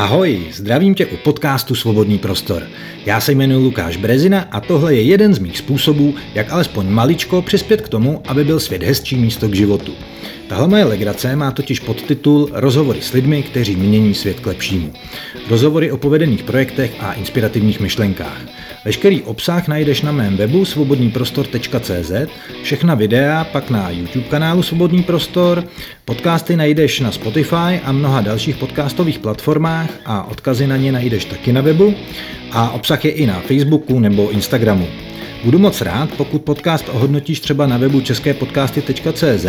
Ahoj, 0.00 0.46
zdravím 0.52 0.94
tě 0.94 1.06
u 1.06 1.16
podcastu 1.16 1.74
Svobodný 1.74 2.18
prostor. 2.18 2.62
Já 3.06 3.20
se 3.20 3.32
jmenuji 3.32 3.64
Lukáš 3.64 3.96
Brezina 3.96 4.40
a 4.50 4.60
tohle 4.60 4.94
je 4.94 5.02
jeden 5.02 5.34
z 5.34 5.38
mých 5.38 5.58
způsobů, 5.58 6.14
jak 6.34 6.52
alespoň 6.52 6.86
maličko 6.86 7.42
přispět 7.42 7.80
k 7.80 7.88
tomu, 7.88 8.22
aby 8.28 8.44
byl 8.44 8.60
svět 8.60 8.82
hezčí 8.82 9.16
místo 9.16 9.48
k 9.48 9.54
životu. 9.54 9.92
Tahle 10.50 10.68
moje 10.68 10.84
legrace 10.84 11.36
má 11.36 11.50
totiž 11.50 11.80
podtitul 11.80 12.48
Rozhovory 12.52 13.02
s 13.02 13.12
lidmi, 13.12 13.42
kteří 13.42 13.76
mění 13.76 14.14
svět 14.14 14.40
k 14.40 14.46
lepšímu. 14.46 14.92
Rozhovory 15.50 15.92
o 15.92 15.96
povedených 15.96 16.42
projektech 16.42 16.90
a 17.00 17.12
inspirativních 17.12 17.80
myšlenkách. 17.80 18.40
Veškerý 18.84 19.22
obsah 19.22 19.68
najdeš 19.68 20.02
na 20.02 20.12
mém 20.12 20.36
webu 20.36 20.64
svobodnýprostor.cz, 20.64 22.12
všechna 22.62 22.94
videa 22.94 23.44
pak 23.44 23.70
na 23.70 23.90
YouTube 23.90 24.28
kanálu 24.28 24.62
Svobodný 24.62 25.02
prostor, 25.02 25.64
podcasty 26.04 26.56
najdeš 26.56 27.00
na 27.00 27.12
Spotify 27.12 27.80
a 27.84 27.92
mnoha 27.92 28.20
dalších 28.20 28.56
podcastových 28.56 29.18
platformách 29.18 29.90
a 30.04 30.24
odkazy 30.24 30.66
na 30.66 30.76
ně 30.76 30.92
najdeš 30.92 31.24
taky 31.24 31.52
na 31.52 31.60
webu 31.60 31.94
a 32.52 32.70
obsah 32.70 33.04
je 33.04 33.10
i 33.10 33.26
na 33.26 33.40
Facebooku 33.40 34.00
nebo 34.00 34.30
Instagramu. 34.30 34.88
Budu 35.44 35.58
moc 35.58 35.80
rád, 35.80 36.10
pokud 36.16 36.42
podcast 36.42 36.88
ohodnotíš 36.88 37.40
třeba 37.40 37.66
na 37.66 37.76
webu 37.76 38.00
česképodcasty.cz 38.00 39.46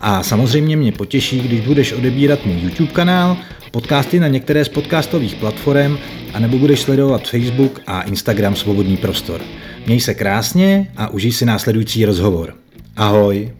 a 0.00 0.22
samozřejmě 0.22 0.76
mě 0.76 0.92
potěší, 0.92 1.40
když 1.40 1.60
budeš 1.60 1.92
odebírat 1.92 2.46
můj 2.46 2.60
YouTube 2.60 2.92
kanál, 2.92 3.36
podcasty 3.70 4.20
na 4.20 4.28
některé 4.28 4.64
z 4.64 4.68
podcastových 4.68 5.34
platform 5.34 5.98
a 6.34 6.38
nebo 6.38 6.58
budeš 6.58 6.80
sledovat 6.80 7.28
Facebook 7.28 7.80
a 7.86 8.02
Instagram 8.02 8.56
Svobodný 8.56 8.96
prostor. 8.96 9.40
Měj 9.86 10.00
se 10.00 10.14
krásně 10.14 10.92
a 10.96 11.08
užij 11.08 11.32
si 11.32 11.44
následující 11.44 12.04
rozhovor. 12.04 12.54
Ahoj! 12.96 13.50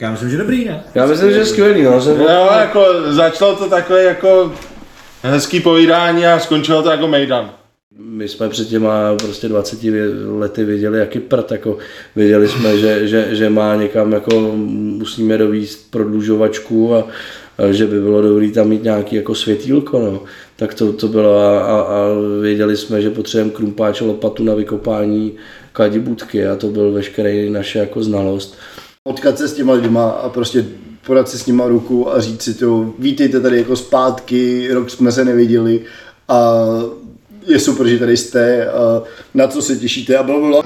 Já 0.00 0.10
myslím, 0.10 0.30
že 0.30 0.36
dobrý, 0.36 0.64
ne? 0.64 0.82
Já 0.94 1.06
myslím, 1.06 1.30
že 1.30 1.46
skvělý, 1.46 1.82
no. 1.82 2.00
Jsem 2.00 2.20
Jo, 2.20 2.48
jako 2.60 2.84
začalo 3.12 3.56
to 3.56 3.68
takové 3.68 4.04
jako 4.04 4.52
hezký 5.22 5.60
povídání 5.60 6.26
a 6.26 6.38
skončilo 6.38 6.82
to 6.82 6.90
jako 6.90 7.08
mejdan. 7.08 7.59
My 8.04 8.28
jsme 8.28 8.48
před 8.48 8.68
těma 8.68 9.16
prostě 9.16 9.48
20 9.48 9.78
lety 10.26 10.64
věděli, 10.64 10.98
jaký 10.98 11.18
prd, 11.20 11.52
jako 11.52 11.78
věděli 12.16 12.48
jsme, 12.48 12.78
že, 12.78 13.08
že, 13.08 13.28
že 13.30 13.50
má 13.50 13.76
někam 13.76 14.12
jako 14.12 14.40
musíme 14.56 15.38
dovíst 15.38 15.90
prodlužovačku 15.90 16.94
a, 16.94 17.08
a 17.58 17.72
že 17.72 17.86
by 17.86 18.00
bylo 18.00 18.22
dobré 18.22 18.50
tam 18.50 18.68
mít 18.68 18.82
nějaký 18.82 19.16
jako 19.16 19.34
světýlko, 19.34 20.00
no. 20.00 20.22
Tak 20.56 20.74
to, 20.74 20.92
to 20.92 21.08
bylo 21.08 21.38
a, 21.38 21.60
a, 21.60 21.80
a 21.80 22.06
věděli 22.40 22.76
jsme, 22.76 23.02
že 23.02 23.10
potřebujeme 23.10 23.50
krumpáč 23.50 24.00
lopatu 24.00 24.44
na 24.44 24.54
vykopání 24.54 25.32
kadibutky 25.72 26.46
a 26.46 26.56
to 26.56 26.66
byl 26.68 26.92
veškerý 26.92 27.50
naše 27.50 27.78
jako 27.78 28.02
znalost. 28.02 28.58
potkat 29.02 29.38
se 29.38 29.48
s 29.48 29.54
těma 29.54 29.72
lidma 29.72 30.10
a 30.10 30.28
prostě 30.28 30.64
podat 31.06 31.28
si 31.28 31.38
s 31.38 31.46
nima 31.46 31.68
ruku 31.68 32.12
a 32.12 32.20
říct 32.20 32.42
si 32.42 32.54
to, 32.54 32.94
vítejte 32.98 33.40
tady 33.40 33.58
jako 33.58 33.76
zpátky, 33.76 34.68
rok 34.72 34.90
jsme 34.90 35.12
se 35.12 35.24
neviděli 35.24 35.80
a 36.28 36.66
je 37.46 37.60
super, 37.60 37.86
že 37.86 37.98
tady 37.98 38.16
jste, 38.16 38.68
na 39.34 39.48
co 39.48 39.62
se 39.62 39.76
těšíte 39.76 40.16
a 40.16 40.22
blablabla. 40.22 40.62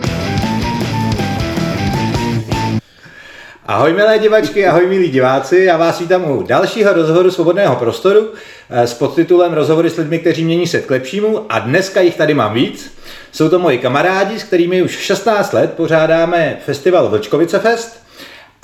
Ahoj 3.67 3.93
milé 3.93 4.19
divačky, 4.19 4.67
ahoj 4.67 4.87
milí 4.87 5.11
diváci, 5.11 5.57
já 5.57 5.77
vás 5.77 6.01
vítám 6.01 6.31
u 6.31 6.43
dalšího 6.43 6.93
rozhovoru 6.93 7.31
Svobodného 7.31 7.77
prostoru 7.77 8.29
eh, 8.71 8.87
s 8.87 8.95
podtitulem 8.95 9.53
Rozhovory 9.53 9.91
s 9.91 9.97
lidmi, 9.97 10.19
kteří 10.19 10.45
mění 10.45 10.67
svět 10.67 10.87
k 10.87 10.91
lepšímu 10.91 11.47
a 11.49 11.59
dneska 11.59 12.01
jich 12.01 12.17
tady 12.17 12.35
mám 12.35 12.55
víc. 12.55 12.95
Jsou 13.33 13.49
to 13.49 13.59
moji 13.59 13.79
kamarádi, 13.79 14.39
s 14.39 14.45
kterými 14.45 14.83
už 14.83 14.99
16 14.99 15.53
let 15.53 15.73
pořádáme 15.77 16.59
festival 16.65 17.09
Vlčkovice 17.09 17.59
Fest 17.59 18.04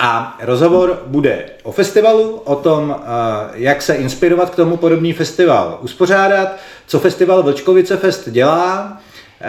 a 0.03 0.37
rozhovor 0.41 1.03
bude 1.05 1.45
o 1.63 1.71
festivalu, 1.71 2.35
o 2.35 2.55
tom, 2.55 2.95
eh, 2.99 3.05
jak 3.53 3.81
se 3.81 3.95
inspirovat 3.95 4.49
k 4.49 4.55
tomu 4.55 4.77
podobný 4.77 5.13
festival 5.13 5.77
uspořádat, 5.81 6.57
co 6.87 6.99
festival 6.99 7.43
Vlčkovice 7.43 7.97
Fest 7.97 8.29
dělá, 8.29 8.97
eh, 9.41 9.47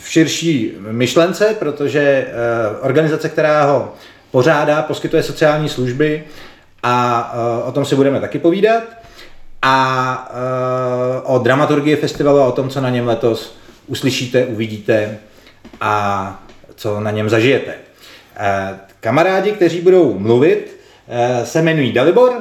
v 0.00 0.08
širší 0.08 0.72
myšlence, 0.90 1.56
protože 1.58 2.00
eh, 2.00 2.30
organizace, 2.80 3.28
která 3.28 3.64
ho 3.64 3.94
pořádá, 4.30 4.82
poskytuje 4.82 5.22
sociální 5.22 5.68
služby 5.68 6.24
a 6.82 7.32
o 7.64 7.72
tom 7.72 7.84
si 7.84 7.96
budeme 7.96 8.20
taky 8.20 8.38
povídat. 8.38 8.82
A 9.62 10.32
o 11.24 11.38
dramaturgii 11.38 11.96
festivalu 11.96 12.38
a 12.38 12.46
o 12.46 12.52
tom, 12.52 12.68
co 12.68 12.80
na 12.80 12.90
něm 12.90 13.06
letos 13.06 13.56
uslyšíte, 13.86 14.46
uvidíte 14.46 15.18
a 15.80 16.42
co 16.74 17.00
na 17.00 17.10
něm 17.10 17.28
zažijete. 17.28 17.74
Kamarádi, 19.00 19.52
kteří 19.52 19.80
budou 19.80 20.18
mluvit, 20.18 20.80
eh, 21.08 21.46
se 21.46 21.58
jmenují 21.58 21.92
Dalibor, 21.92 22.32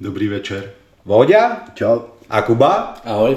Dobrý 0.00 0.28
večer. 0.28 0.64
Vóďa 1.04 1.56
Čau. 1.74 1.98
a 2.30 2.42
Kuba. 2.42 2.94
Ahoj. 3.04 3.36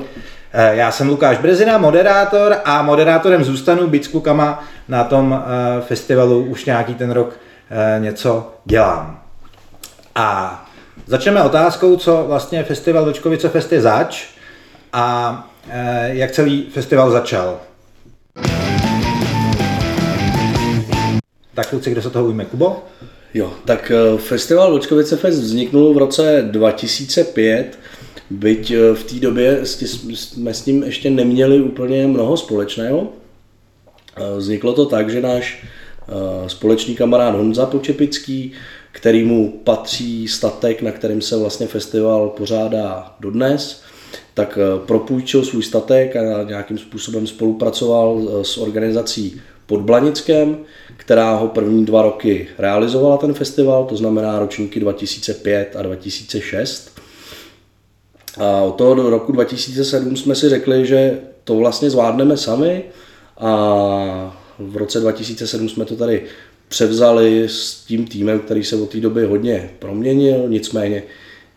Eh, 0.53 0.75
Já 0.75 0.91
jsem 0.91 1.09
Lukáš 1.09 1.37
Brezina, 1.37 1.77
moderátor 1.77 2.55
a 2.65 2.81
moderátorem 2.81 3.43
zůstanu, 3.43 3.87
byť 3.87 4.05
s 4.05 4.07
klukama 4.07 4.63
na 4.87 5.03
tom 5.03 5.43
eh, 5.43 5.81
festivalu 5.81 6.43
už 6.45 6.65
nějaký 6.65 6.95
ten 6.95 7.11
rok 7.11 7.33
něco 7.99 8.53
dělám. 8.65 9.21
A 10.15 10.65
začneme 11.05 11.43
otázkou, 11.43 11.95
co 11.95 12.23
vlastně 12.27 12.63
festival 12.63 13.05
Vlčkovice 13.05 13.49
Fest 13.49 13.71
je 13.71 13.81
zač 13.81 14.27
a 14.93 15.47
jak 16.05 16.31
celý 16.31 16.69
festival 16.73 17.11
začal. 17.11 17.59
Tak 21.59 21.69
kluci, 21.69 21.91
kdo 21.91 22.01
se 22.01 22.09
toho 22.09 22.25
ujme? 22.25 22.45
Kubo? 22.45 22.83
Jo, 23.33 23.53
tak 23.65 23.91
eh, 23.91 24.17
festival 24.17 24.71
Vlčkovice 24.71 25.17
Fest 25.17 25.39
vzniknul 25.39 25.93
v 25.93 25.97
roce 25.97 26.47
2005, 26.51 27.79
byť 28.29 28.71
eh, 28.71 28.95
v 28.95 29.03
té 29.03 29.15
době 29.15 29.59
jsme 29.63 30.53
s 30.53 30.65
ním 30.65 30.83
ještě 30.83 31.09
neměli 31.09 31.61
úplně 31.61 32.07
mnoho 32.07 32.37
společného. 32.37 33.07
Eh, 34.15 34.37
vzniklo 34.37 34.73
to 34.73 34.85
tak, 34.85 35.09
že 35.09 35.21
náš 35.21 35.65
společný 36.47 36.95
kamarád 36.95 37.35
Honza 37.35 37.65
Počepický, 37.65 38.51
kterýmu 38.91 39.61
patří 39.63 40.27
statek, 40.27 40.81
na 40.81 40.91
kterém 40.91 41.21
se 41.21 41.37
vlastně 41.37 41.67
festival 41.67 42.29
pořádá 42.29 43.15
dodnes, 43.19 43.81
tak 44.33 44.59
propůjčil 44.85 45.45
svůj 45.45 45.63
statek 45.63 46.15
a 46.15 46.43
nějakým 46.43 46.77
způsobem 46.77 47.27
spolupracoval 47.27 48.29
s 48.41 48.57
organizací 48.57 49.41
pod 49.65 49.81
Blanickem, 49.81 50.57
která 51.09 51.35
ho 51.35 51.47
první 51.47 51.85
dva 51.85 52.01
roky 52.01 52.47
realizovala 52.57 53.17
ten 53.17 53.33
festival, 53.33 53.85
to 53.85 53.95
znamená 53.95 54.39
ročníky 54.39 54.79
2005 54.79 55.75
a 55.75 55.81
2006. 55.81 56.91
A 58.37 58.61
od 58.61 58.71
toho 58.75 58.95
do 58.95 59.09
roku 59.09 59.31
2007 59.31 60.17
jsme 60.17 60.35
si 60.35 60.49
řekli, 60.49 60.85
že 60.85 61.19
to 61.43 61.55
vlastně 61.55 61.89
zvládneme 61.89 62.37
sami 62.37 62.83
a 63.37 64.39
v 64.59 64.77
roce 64.77 64.99
2007 64.99 65.69
jsme 65.69 65.85
to 65.85 65.95
tady 65.95 66.23
převzali 66.67 67.43
s 67.49 67.83
tím 67.87 68.07
týmem, 68.07 68.39
který 68.39 68.63
se 68.63 68.75
od 68.75 68.89
té 68.89 68.99
doby 68.99 69.25
hodně 69.25 69.69
proměnil, 69.79 70.45
nicméně 70.47 71.03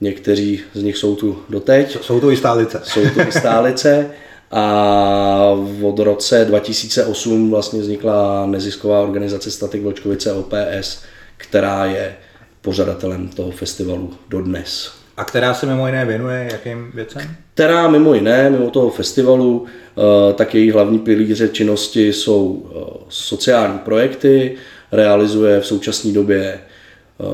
někteří 0.01 0.61
z 0.75 0.83
nich 0.83 0.97
jsou 0.97 1.17
tu 1.17 1.39
doteď. 1.49 1.99
Jsou 2.03 2.21
to 2.21 2.31
i 2.31 2.37
stálice. 2.37 2.81
Jsou 2.85 3.01
to 3.15 3.21
i 3.21 3.33
stálice 3.33 4.11
a 4.53 5.57
od 5.83 5.99
roce 5.99 6.45
2008 6.45 7.51
vlastně 7.51 7.81
vznikla 7.81 8.47
nezisková 8.47 9.01
organizace 9.01 9.51
Statik 9.51 9.83
Vlčkovice 9.83 10.33
OPS, 10.33 11.03
která 11.37 11.85
je 11.85 12.17
pořadatelem 12.61 13.29
toho 13.29 13.51
festivalu 13.51 14.11
dodnes. 14.29 14.93
A 15.17 15.25
která 15.25 15.55
se 15.55 15.67
mimo 15.67 15.87
jiné 15.87 16.05
věnuje 16.05 16.49
jakým 16.53 16.91
věcem? 16.95 17.23
Která 17.55 17.89
mimo 17.89 18.15
jiné, 18.15 18.51
mimo 18.51 18.71
toho 18.71 18.91
festivalu, 18.91 19.67
eh, 19.67 20.33
tak 20.35 20.55
její 20.55 20.71
hlavní 20.71 20.99
pilíře 20.99 21.49
činnosti 21.49 22.13
jsou 22.13 22.67
eh, 22.67 23.05
sociální 23.09 23.79
projekty, 23.79 24.57
realizuje 24.93 25.61
v 25.61 25.67
současné 25.67 26.13
době 26.13 26.43
eh, 26.45 27.25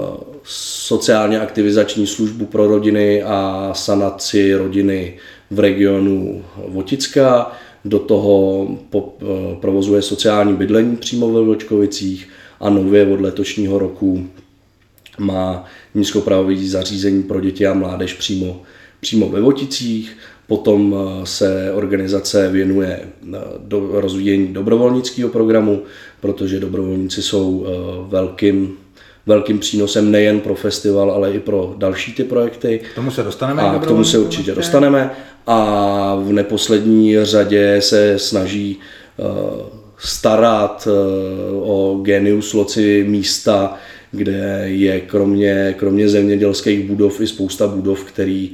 sociálně 0.44 1.40
aktivizační 1.40 2.06
službu 2.06 2.46
pro 2.46 2.66
rodiny 2.66 3.22
a 3.22 3.70
sanaci 3.75 4.54
rodiny 4.54 5.19
v 5.50 5.58
regionu 5.58 6.44
Voticka, 6.68 7.52
do 7.84 7.98
toho 7.98 8.66
eh, 8.96 9.00
provozuje 9.60 10.02
sociální 10.02 10.56
bydlení 10.56 10.96
přímo 10.96 11.32
ve 11.32 11.40
Vlčkovicích 11.40 12.28
a 12.60 12.70
nově 12.70 13.06
od 13.06 13.20
letošního 13.20 13.78
roku 13.78 14.26
má 15.18 15.64
nízkopravové 15.94 16.56
zařízení 16.56 17.22
pro 17.22 17.40
děti 17.40 17.66
a 17.66 17.74
mládež 17.74 18.14
přímo, 18.14 18.62
přímo 19.00 19.28
ve 19.28 19.40
Voticích. 19.40 20.16
Potom 20.46 20.94
eh, 20.96 21.26
se 21.26 21.72
organizace 21.72 22.48
věnuje 22.48 23.00
eh, 23.00 23.38
do 23.58 23.88
rozvíjení 23.92 24.46
dobrovolnického 24.46 25.28
programu, 25.28 25.82
protože 26.20 26.60
dobrovolníci 26.60 27.22
jsou 27.22 27.66
velkým 28.08 28.76
velkým 29.28 29.58
přínosem 29.58 30.10
nejen 30.10 30.40
pro 30.40 30.54
festival, 30.54 31.10
ale 31.10 31.32
i 31.32 31.40
pro 31.40 31.75
další 31.76 32.12
ty 32.12 32.25
projekty. 32.25 32.80
K 32.92 32.94
tomu 32.94 33.10
se 33.10 33.22
dostaneme. 33.22 33.62
A 33.62 33.78
k 33.78 33.86
tomu 33.86 34.04
se 34.04 34.19
určitě 34.19 34.52
dostaneme. 34.54 35.10
A 35.46 36.14
v 36.14 36.32
neposlední 36.32 37.25
řadě 37.25 37.76
se 37.80 38.19
snaží 38.19 38.78
uh, 39.16 39.26
starat 39.98 40.88
o 41.62 42.00
genius 42.02 42.52
loci 42.52 43.04
místa, 43.08 43.76
kde 44.10 44.62
je 44.64 45.00
kromě, 45.00 45.75
kromě 45.78 46.08
zemědělských 46.08 46.86
budov 46.86 47.20
i 47.20 47.26
spousta 47.26 47.66
budov, 47.66 48.04
které 48.04 48.46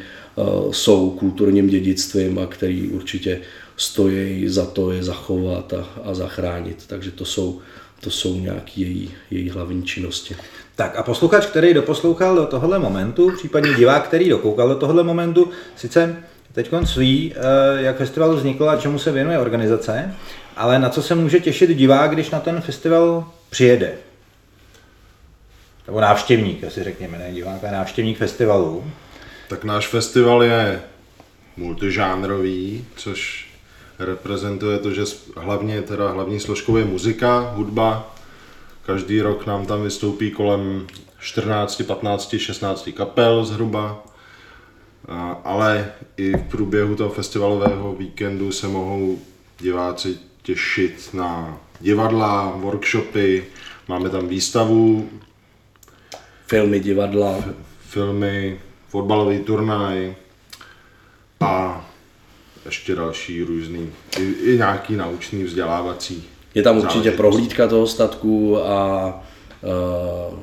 jsou 0.70 1.10
kulturním 1.10 1.66
dědictvím 1.68 2.38
a 2.38 2.46
který 2.46 2.88
určitě 2.88 3.40
stojí 3.76 4.48
za 4.48 4.66
to 4.66 4.90
je 4.90 5.04
zachovat 5.04 5.72
a, 5.72 5.88
a 6.04 6.14
zachránit. 6.14 6.84
Takže 6.86 7.10
to 7.10 7.24
jsou, 7.24 7.60
to 8.00 8.10
jsou 8.10 8.40
nějaké 8.40 8.80
její, 8.80 9.10
její 9.30 9.50
hlavní 9.50 9.82
činnosti. 9.82 10.36
Tak 10.76 10.96
a 10.96 11.02
posluchač, 11.02 11.46
který 11.46 11.74
doposlouchal 11.74 12.36
do 12.36 12.46
tohohle 12.46 12.78
momentu, 12.78 13.32
případně 13.36 13.74
divák, 13.74 14.04
který 14.04 14.28
dokoukal 14.28 14.68
do 14.68 14.74
tohohle 14.74 15.02
momentu, 15.02 15.50
sice 15.76 16.16
teď 16.52 16.72
ví, 16.96 17.34
eh, 17.36 17.82
jak 17.82 17.96
festival 17.96 18.36
vznikl 18.36 18.70
a 18.70 18.76
čemu 18.76 18.98
se 18.98 19.12
věnuje 19.12 19.38
organizace, 19.38 20.14
ale 20.56 20.78
na 20.78 20.88
co 20.88 21.02
se 21.02 21.14
může 21.14 21.40
těšit 21.40 21.70
divák, 21.70 22.10
když 22.10 22.30
na 22.30 22.40
ten 22.40 22.60
festival 22.60 23.28
přijede? 23.50 23.94
Nebo 25.86 26.00
návštěvník, 26.00 26.64
asi 26.64 26.84
řekněme, 26.84 27.18
ne 27.18 27.32
divák, 27.32 27.64
ale 27.64 27.72
návštěvník 27.72 28.18
festivalu. 28.18 28.84
Tak 29.48 29.64
náš 29.64 29.88
festival 29.88 30.42
je 30.42 30.82
multižánrový, 31.56 32.84
což 32.96 33.48
reprezentuje 33.98 34.78
to, 34.78 34.90
že 34.90 35.02
hlavně 35.36 35.82
teda 35.82 36.10
hlavní 36.10 36.40
složkou 36.40 36.76
je 36.76 36.84
muzika, 36.84 37.52
hudba. 37.54 38.13
Každý 38.86 39.20
rok 39.20 39.46
nám 39.46 39.66
tam 39.66 39.82
vystoupí 39.82 40.30
kolem 40.30 40.86
14, 41.18 41.82
15, 41.86 42.34
16 42.38 42.90
kapel 42.96 43.44
zhruba. 43.44 44.04
Ale 45.44 45.92
i 46.16 46.36
v 46.36 46.42
průběhu 46.42 46.96
toho 46.96 47.10
festivalového 47.10 47.94
víkendu 47.94 48.52
se 48.52 48.68
mohou 48.68 49.18
diváci 49.60 50.18
těšit 50.42 51.10
na 51.14 51.58
divadla, 51.80 52.56
workshopy, 52.56 53.44
máme 53.88 54.10
tam 54.10 54.28
výstavu. 54.28 55.08
Filmy, 56.46 56.80
divadla. 56.80 57.44
Filmy, 57.80 58.60
fotbalový 58.88 59.38
turnaj 59.38 60.14
a 61.40 61.86
ještě 62.64 62.94
další 62.94 63.42
různý, 63.42 63.92
i, 64.18 64.22
i 64.22 64.56
nějaký 64.56 64.96
naučný, 64.96 65.44
vzdělávací. 65.44 66.33
Je 66.54 66.62
tam 66.62 66.78
určitě 66.78 67.10
prohlídka 67.10 67.68
toho 67.68 67.86
statku 67.86 68.58
a 68.58 69.06
uh, 70.30 70.38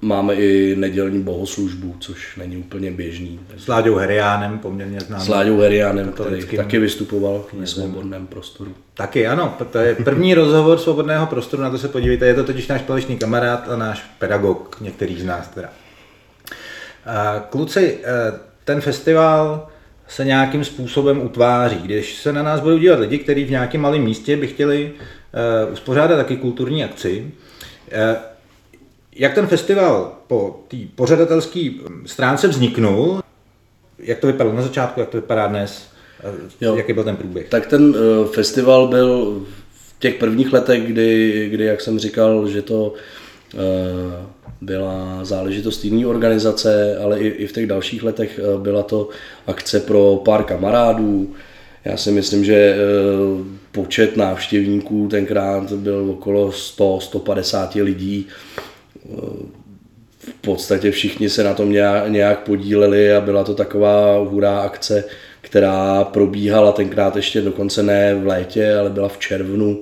máme 0.00 0.34
i 0.34 0.76
nedělní 0.76 1.22
bohoslužbu, 1.22 1.96
což 2.00 2.36
není 2.36 2.56
úplně 2.56 2.90
běžný. 2.90 3.40
S 3.56 3.68
Láďou 3.68 3.94
Heriánem 3.94 4.58
poměrně 4.58 5.00
znám. 5.00 5.20
S 5.20 5.28
Láďou 5.28 5.60
Heriánem, 5.60 6.12
který 6.12 6.56
taky 6.56 6.78
vystupoval 6.78 7.44
v 7.52 7.66
svobodném 7.66 8.26
prostoru. 8.26 8.74
Taky 8.94 9.26
ano, 9.26 9.56
to 9.72 9.78
je 9.78 9.94
první 9.94 10.34
rozhovor 10.34 10.78
svobodného 10.78 11.26
prostoru, 11.26 11.62
na 11.62 11.70
to 11.70 11.78
se 11.78 11.88
podívejte, 11.88 12.26
je 12.26 12.34
to 12.34 12.44
totiž 12.44 12.68
náš 12.68 12.80
společný 12.80 13.18
kamarád 13.18 13.68
a 13.68 13.76
náš 13.76 14.04
pedagog, 14.18 14.76
některý 14.80 15.20
z 15.20 15.24
nás 15.24 15.48
teda. 15.48 15.68
Kluci, 17.50 17.98
eh, 18.04 18.38
ten 18.64 18.80
festival 18.80 19.68
se 20.08 20.24
nějakým 20.24 20.64
způsobem 20.64 21.22
utváří. 21.22 21.76
Když 21.76 22.14
se 22.14 22.32
na 22.32 22.42
nás 22.42 22.60
budou 22.60 22.78
dívat 22.78 22.98
lidi, 22.98 23.18
kteří 23.18 23.44
v 23.44 23.50
nějakém 23.50 23.80
malém 23.80 24.02
místě 24.02 24.36
by 24.36 24.46
chtěli 24.46 24.92
uh, 25.66 25.72
uspořádat 25.72 26.16
taky 26.16 26.36
kulturní 26.36 26.84
akci, 26.84 27.30
uh, 27.92 28.16
jak 29.16 29.34
ten 29.34 29.46
festival 29.46 30.12
po 30.26 30.64
té 30.68 30.76
pořadatelské 30.94 31.70
stránce 32.06 32.48
vzniknul, 32.48 33.20
jak 33.98 34.18
to 34.18 34.26
vypadalo 34.26 34.56
na 34.56 34.62
začátku, 34.62 35.00
jak 35.00 35.08
to 35.08 35.16
vypadá 35.16 35.46
dnes, 35.46 35.88
jo. 36.60 36.76
jaký 36.76 36.92
byl 36.92 37.04
ten 37.04 37.16
průběh? 37.16 37.48
Tak 37.48 37.66
ten 37.66 37.82
uh, 37.82 38.26
festival 38.26 38.88
byl 38.88 39.42
v 39.70 39.98
těch 39.98 40.14
prvních 40.14 40.52
letech, 40.52 40.86
kdy, 40.86 41.48
kdy 41.50 41.64
jak 41.64 41.80
jsem 41.80 41.98
říkal, 41.98 42.48
že 42.48 42.62
to 42.62 42.94
uh, 43.54 43.60
byla 44.60 45.24
záležitost 45.24 45.84
jiné 45.84 46.06
organizace, 46.06 46.98
ale 46.98 47.20
i, 47.20 47.28
i 47.28 47.46
v 47.46 47.52
těch 47.52 47.66
dalších 47.66 48.02
letech 48.02 48.40
eh, 48.42 48.58
byla 48.58 48.82
to 48.82 49.08
akce 49.46 49.80
pro 49.80 50.22
pár 50.24 50.44
kamarádů. 50.44 51.34
Já 51.84 51.96
si 51.96 52.10
myslím, 52.10 52.44
že 52.44 52.54
eh, 52.54 52.76
počet 53.72 54.16
návštěvníků 54.16 55.08
tenkrát 55.08 55.72
byl 55.72 56.10
okolo 56.10 56.50
100-150 56.50 57.84
lidí. 57.84 58.26
Eh, 58.96 59.66
v 60.18 60.40
podstatě 60.40 60.90
všichni 60.90 61.30
se 61.30 61.44
na 61.44 61.54
tom 61.54 61.72
nějak 62.08 62.38
podíleli 62.38 63.14
a 63.14 63.20
byla 63.20 63.44
to 63.44 63.54
taková 63.54 64.18
hurá 64.18 64.60
akce, 64.60 65.04
která 65.40 66.04
probíhala 66.04 66.72
tenkrát 66.72 67.16
ještě 67.16 67.40
dokonce 67.40 67.82
ne 67.82 68.14
v 68.14 68.26
létě, 68.26 68.76
ale 68.76 68.90
byla 68.90 69.08
v 69.08 69.18
červnu. 69.18 69.80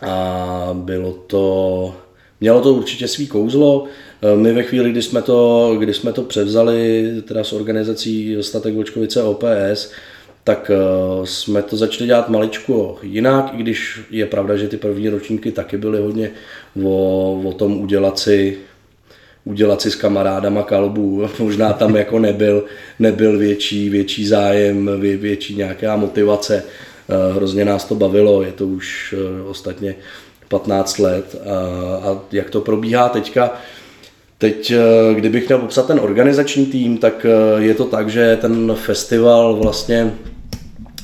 A 0.00 0.70
bylo 0.74 1.12
to 1.12 1.94
Mělo 2.40 2.60
to 2.60 2.74
určitě 2.74 3.08
svý 3.08 3.26
kouzlo. 3.26 3.84
Eh, 4.22 4.36
my 4.36 4.52
ve 4.52 4.62
chvíli, 4.62 4.90
kdy 4.90 5.02
jsme 5.02 5.22
to, 5.22 5.76
kdy 5.78 5.94
jsme 5.94 6.12
to 6.12 6.22
převzali 6.22 7.08
teda 7.28 7.44
s 7.44 7.52
organizací 7.52 8.36
Statek 8.40 8.74
Vočkovice 8.74 9.22
OPS, 9.22 9.92
tak 10.44 10.70
eh, 10.74 10.76
jsme 11.26 11.62
to 11.62 11.76
začali 11.76 12.06
dělat 12.06 12.28
maličko 12.28 12.98
jinak, 13.02 13.50
i 13.54 13.56
když 13.56 14.00
je 14.10 14.26
pravda, 14.26 14.56
že 14.56 14.68
ty 14.68 14.76
první 14.76 15.08
ročníky 15.08 15.52
taky 15.52 15.76
byly 15.76 16.00
hodně 16.00 16.30
o, 16.84 17.40
o 17.44 17.52
tom 17.52 17.80
udělat 17.80 18.18
si, 18.18 18.58
udělat 19.44 19.82
si 19.82 19.90
s 19.90 19.94
kamarádama 19.94 20.62
kalbu. 20.62 21.28
Možná 21.38 21.72
tam 21.72 21.96
jako 21.96 22.18
nebyl, 22.18 22.64
nebyl 22.98 23.38
větší, 23.38 23.88
větší 23.88 24.26
zájem, 24.26 25.00
vě, 25.00 25.16
větší 25.16 25.56
nějaká 25.56 25.96
motivace. 25.96 26.62
Eh, 27.08 27.32
hrozně 27.32 27.64
nás 27.64 27.84
to 27.84 27.94
bavilo, 27.94 28.42
je 28.42 28.52
to 28.52 28.66
už 28.66 29.14
ostatně 29.48 29.94
15 30.50 30.98
let 30.98 31.42
a, 31.44 32.10
a 32.10 32.18
jak 32.32 32.50
to 32.50 32.60
probíhá 32.60 33.08
teďka. 33.08 33.50
Teď, 34.38 34.70
eh, 34.70 35.14
kdybych 35.14 35.48
měl 35.48 35.58
popsat 35.58 35.86
ten 35.86 36.00
organizační 36.00 36.66
tým, 36.66 36.98
tak 36.98 37.26
eh, 37.28 37.62
je 37.62 37.74
to 37.74 37.84
tak, 37.84 38.08
že 38.08 38.38
ten 38.40 38.74
festival 38.74 39.56
vlastně 39.56 40.14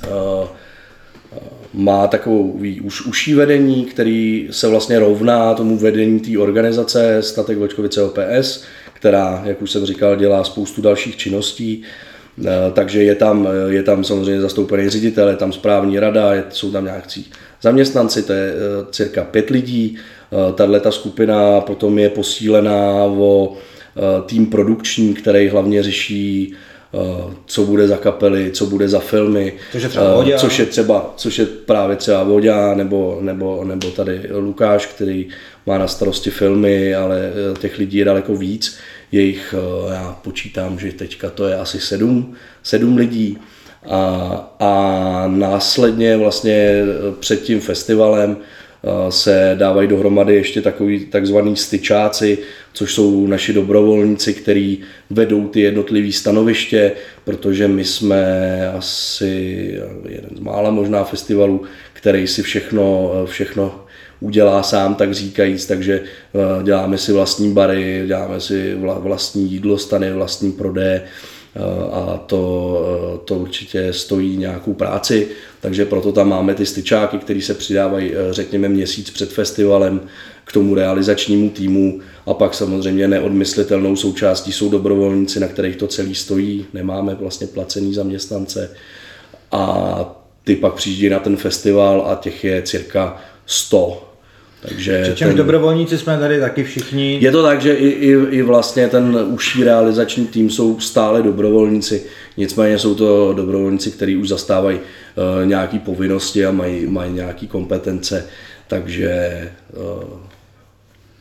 eh, 0.05 0.49
má 1.75 2.07
takovou 2.07 2.61
už 2.83 3.07
uší 3.07 3.35
vedení, 3.35 3.85
který 3.85 4.49
se 4.51 4.69
vlastně 4.69 4.99
rovná 4.99 5.55
tomu 5.55 5.79
vedení 5.79 6.21
té 6.21 6.39
organizace 6.39 7.23
Statek 7.23 7.59
Vlčkovice 7.59 8.03
OPS, 8.03 8.65
která, 8.93 9.43
jak 9.45 9.63
už 9.63 9.71
jsem 9.71 9.87
říkal, 9.87 10.17
dělá 10.17 10.45
spoustu 10.45 10.83
dalších 10.83 11.17
činností. 11.17 11.83
Takže 12.73 13.03
je 13.03 13.15
tam, 13.15 13.49
je 13.69 13.83
tam 13.83 14.05
samozřejmě 14.05 14.41
zastoupený 14.41 14.89
ředitel, 14.89 15.29
je 15.29 15.37
tam 15.37 15.53
správní 15.53 15.99
rada, 15.99 16.33
jsou 16.51 16.71
tam 16.73 16.85
nějaký 16.85 17.31
zaměstnanci, 17.63 18.23
to 18.23 18.33
je 18.33 18.53
eh, 18.53 18.87
cirka 18.91 19.25
pět 19.25 19.51
lidí. 19.51 19.97
Eh, 19.97 20.53
tahle 20.53 20.81
ta 20.81 20.91
skupina 20.91 21.61
potom 21.61 21.99
je 21.99 22.11
posílená 22.11 23.05
o 23.05 23.53
eh, 23.53 24.23
tým 24.27 24.47
produkční, 24.47 25.15
který 25.15 25.49
hlavně 25.49 25.83
řeší 25.83 26.55
co 27.47 27.65
bude 27.65 27.89
za 27.89 27.97
kapely, 27.97 28.51
co 28.51 28.67
bude 28.67 28.89
za 28.89 29.01
filmy, 29.01 29.53
což 29.73 29.83
je 29.83 29.89
třeba 29.89 30.15
Vodě, 30.15 30.39
což 30.39 30.59
je, 30.59 30.67
třeba, 30.67 31.15
což 31.17 31.39
je 31.39 31.47
právě 31.47 31.97
třeba 31.97 32.23
Vodě, 32.23 32.55
nebo, 32.75 33.19
nebo, 33.21 33.65
nebo 33.65 33.91
tady 33.91 34.21
Lukáš, 34.33 34.87
který 34.87 35.29
má 35.67 35.79
na 35.79 35.89
starosti 35.89 36.31
filmy, 36.31 36.95
ale 36.95 37.33
těch 37.61 37.79
lidí 37.79 37.99
je 37.99 38.05
daleko 38.05 38.37
víc. 38.37 38.79
Jejich, 39.13 39.55
já 39.93 40.19
počítám, 40.23 40.79
že 40.79 40.93
teďka 40.93 41.31
to 41.31 41.47
je 41.47 41.57
asi 41.57 41.81
sedm, 41.81 42.35
sedm 42.63 42.97
lidí. 42.97 43.39
A, 43.89 44.57
a 44.61 45.25
následně 45.29 46.17
vlastně 46.17 46.83
před 47.21 47.43
tím 47.43 47.61
festivalem 47.61 48.37
se 49.09 49.55
dávají 49.59 49.89
dohromady 49.89 50.35
ještě 50.35 50.63
takový 50.63 51.05
takzvaný 51.05 51.57
styčáci, 51.57 52.39
což 52.73 52.95
jsou 52.95 53.27
naši 53.27 53.53
dobrovolníci, 53.53 54.35
kteří 54.35 54.81
vedou 55.11 55.49
ty 55.49 55.61
jednotlivé 55.61 56.13
stanoviště, 56.13 56.93
protože 57.25 57.69
my 57.69 57.85
jsme 57.85 58.71
asi 58.71 59.35
jeden 60.09 60.31
z 60.37 60.41
mála 60.41 60.71
možná 60.71 61.05
festivalů, 61.05 61.63
který 61.93 62.27
si 62.27 62.43
všechno, 62.43 63.13
všechno 63.27 63.86
udělá 64.21 64.63
sám, 64.63 64.95
tak 64.95 65.15
říkajíc, 65.15 65.67
takže 65.67 66.01
děláme 66.63 66.99
si 66.99 67.13
vlastní 67.13 67.53
bary, 67.53 68.05
děláme 68.07 68.41
si 68.41 68.75
vlastní 69.01 69.51
jídlo, 69.53 69.79
stany, 69.79 70.13
vlastní 70.13 70.53
prodeje, 70.53 71.03
a 71.93 72.21
to, 72.27 73.23
to 73.25 73.35
určitě 73.35 73.93
stojí 73.93 74.37
nějakou 74.37 74.75
práci, 74.75 75.29
takže 75.61 75.85
proto 75.85 76.13
tam 76.13 76.29
máme 76.29 76.55
ty 76.55 76.67
styčáky, 76.67 77.19
které 77.19 77.41
se 77.41 77.55
přidávají, 77.55 78.13
eh, 78.13 78.33
řekněme, 78.33 78.69
měsíc 78.69 79.11
před 79.11 79.33
festivalem 79.33 80.01
k 80.45 80.53
tomu 80.53 80.75
realizačnímu 80.75 81.51
týmu. 81.51 82.01
A 82.27 82.35
pak 82.35 82.55
samozřejmě 82.55 83.09
neodmyslitelnou 83.09 83.97
součástí 83.97 84.53
jsou 84.53 84.69
dobrovolníci, 84.69 85.41
na 85.41 85.49
kterých 85.49 85.77
to 85.77 85.87
celý 85.87 86.15
stojí, 86.15 86.67
nemáme 86.73 87.15
vlastně 87.15 87.47
placený 87.47 87.95
zaměstnance. 87.95 88.71
A 89.53 90.25
ty 90.45 90.57
pak 90.57 90.75
přijíždí 90.75 91.09
na 91.09 91.19
ten 91.19 91.37
festival 91.37 92.07
a 92.07 92.15
těch 92.15 92.45
je 92.45 92.63
cirka 92.63 93.23
100 93.47 94.06
Takže 94.69 95.03
Přičemž 95.03 95.31
ten... 95.31 95.37
dobrovolníci 95.37 95.99
jsme 95.99 96.19
tady 96.19 96.41
taky 96.41 96.65
všichni. 96.65 97.19
Je 97.21 97.33
to 97.33 97.43
tak, 97.43 97.61
že 97.61 97.75
i, 97.75 97.89
i, 97.89 98.11
i 98.31 98.43
vlastně 98.43 98.89
ten 98.89 99.19
užší 99.27 99.65
realizační 99.65 100.27
tým 100.27 100.51
jsou 100.51 100.81
stále 100.81 101.23
dobrovolníci, 101.23 102.03
nicméně 102.37 102.79
jsou 102.79 102.95
to 102.95 103.33
dobrovolníci, 103.33 103.91
kteří 103.91 104.17
už 104.17 104.29
zastávají 104.29 104.79
uh, 104.79 105.47
nějaké 105.47 105.79
povinnosti 105.79 106.47
a 106.47 106.51
mají, 106.51 106.87
mají 106.87 107.13
nějaké 107.13 107.47
kompetence, 107.47 108.27
takže, 108.69 109.53
uh, 109.77 110.19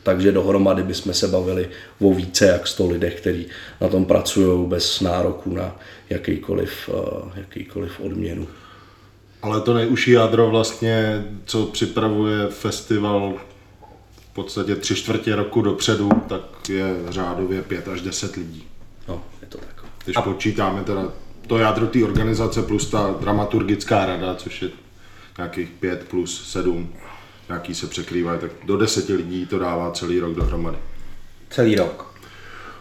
takže 0.03 0.31
dohromady 0.31 0.83
bychom 0.83 1.13
se 1.13 1.27
bavili 1.27 1.69
o 1.99 2.13
více 2.13 2.45
jak 2.45 2.67
100 2.67 2.87
lidech, 2.87 3.15
kteří 3.15 3.45
na 3.81 3.87
tom 3.87 4.05
pracují 4.05 4.67
bez 4.67 5.01
nároku 5.01 5.53
na 5.53 5.79
jakýkoliv, 6.09 6.89
uh, 6.89 7.29
jakýkoliv 7.35 7.99
odměnu. 7.99 8.47
Ale 9.45 9.61
to 9.61 9.73
nejužší 9.73 10.11
jádro 10.11 10.49
vlastně, 10.49 11.25
co 11.45 11.65
připravuje 11.65 12.47
festival 12.49 13.33
v 14.31 14.33
podstatě 14.33 14.75
tři 14.75 14.95
čtvrtě 14.95 15.35
roku 15.35 15.61
dopředu, 15.61 16.09
tak 16.27 16.69
je 16.69 16.95
řádově 17.09 17.61
pět 17.61 17.87
až 17.87 18.01
deset 18.01 18.35
lidí. 18.35 18.63
No, 19.07 19.23
je 19.41 19.47
to 19.47 19.57
tak. 19.57 19.85
Když 20.05 20.17
A... 20.17 20.21
počítáme 20.21 20.83
teda 20.83 21.03
to 21.47 21.57
jádro 21.57 21.87
té 21.87 22.03
organizace 22.03 22.61
plus 22.61 22.89
ta 22.89 23.15
dramaturgická 23.19 24.05
rada, 24.05 24.35
což 24.35 24.61
je 24.61 24.69
nějakých 25.37 25.69
pět 25.69 26.07
plus 26.09 26.51
sedm, 26.51 26.93
nějaký 27.47 27.75
se 27.75 27.87
překrývají, 27.87 28.39
tak 28.39 28.51
do 28.63 28.77
deseti 28.77 29.13
lidí 29.13 29.45
to 29.45 29.59
dává 29.59 29.91
celý 29.91 30.19
rok 30.19 30.35
dohromady. 30.35 30.77
Celý 31.49 31.75
rok. 31.75 32.15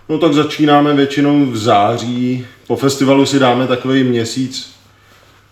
No 0.09 0.19
tak 0.19 0.35
začínáme 0.35 0.95
většinou 0.95 1.47
v 1.47 1.57
září, 1.57 2.47
po 2.67 2.77
festivalu 2.77 3.27
si 3.27 3.39
dáme 3.39 3.67
takový 3.67 4.05
měsíc 4.05 4.74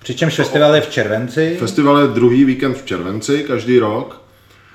Přičemž 0.02 0.34
festival 0.34 0.74
je 0.74 0.80
v 0.80 0.90
červenci. 0.90 1.56
Festival 1.58 1.98
je 1.98 2.06
druhý 2.06 2.44
víkend 2.44 2.74
v 2.74 2.86
červenci 2.86 3.44
každý 3.46 3.78
rok. 3.78 4.22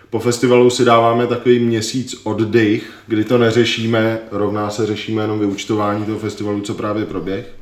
Po 0.10 0.20
festivalu 0.20 0.70
si 0.70 0.86
dáváme 0.86 1.28
takový 1.28 1.60
měsíc 1.60 2.22
oddych, 2.24 2.92
kdy 3.08 3.24
to 3.24 3.38
neřešíme, 3.38 4.20
rovná 4.32 4.70
se 4.70 4.86
řešíme 4.86 5.22
jenom 5.22 5.40
vyučtování 5.40 6.06
toho 6.06 6.20
festivalu, 6.20 6.62
co 6.62 6.74
právě 6.74 7.06
proběh. 7.06 7.54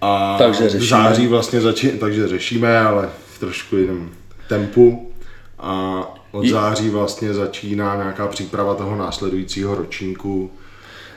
A 0.00 0.38
takže 0.38 0.68
řešíme. 0.68 0.84
v 0.84 0.88
září 0.88 1.26
vlastně 1.26 1.60
začíná, 1.60 1.92
takže 2.00 2.28
řešíme, 2.28 2.78
ale 2.78 3.08
v 3.34 3.38
trošku 3.38 3.76
jiném 3.76 4.10
tempu. 4.48 5.12
A 5.58 6.02
od 6.30 6.46
září 6.46 6.90
vlastně 6.90 7.34
začíná 7.34 7.96
nějaká 7.96 8.26
příprava 8.26 8.74
toho 8.74 8.96
následujícího 8.96 9.74
ročníku, 9.74 10.50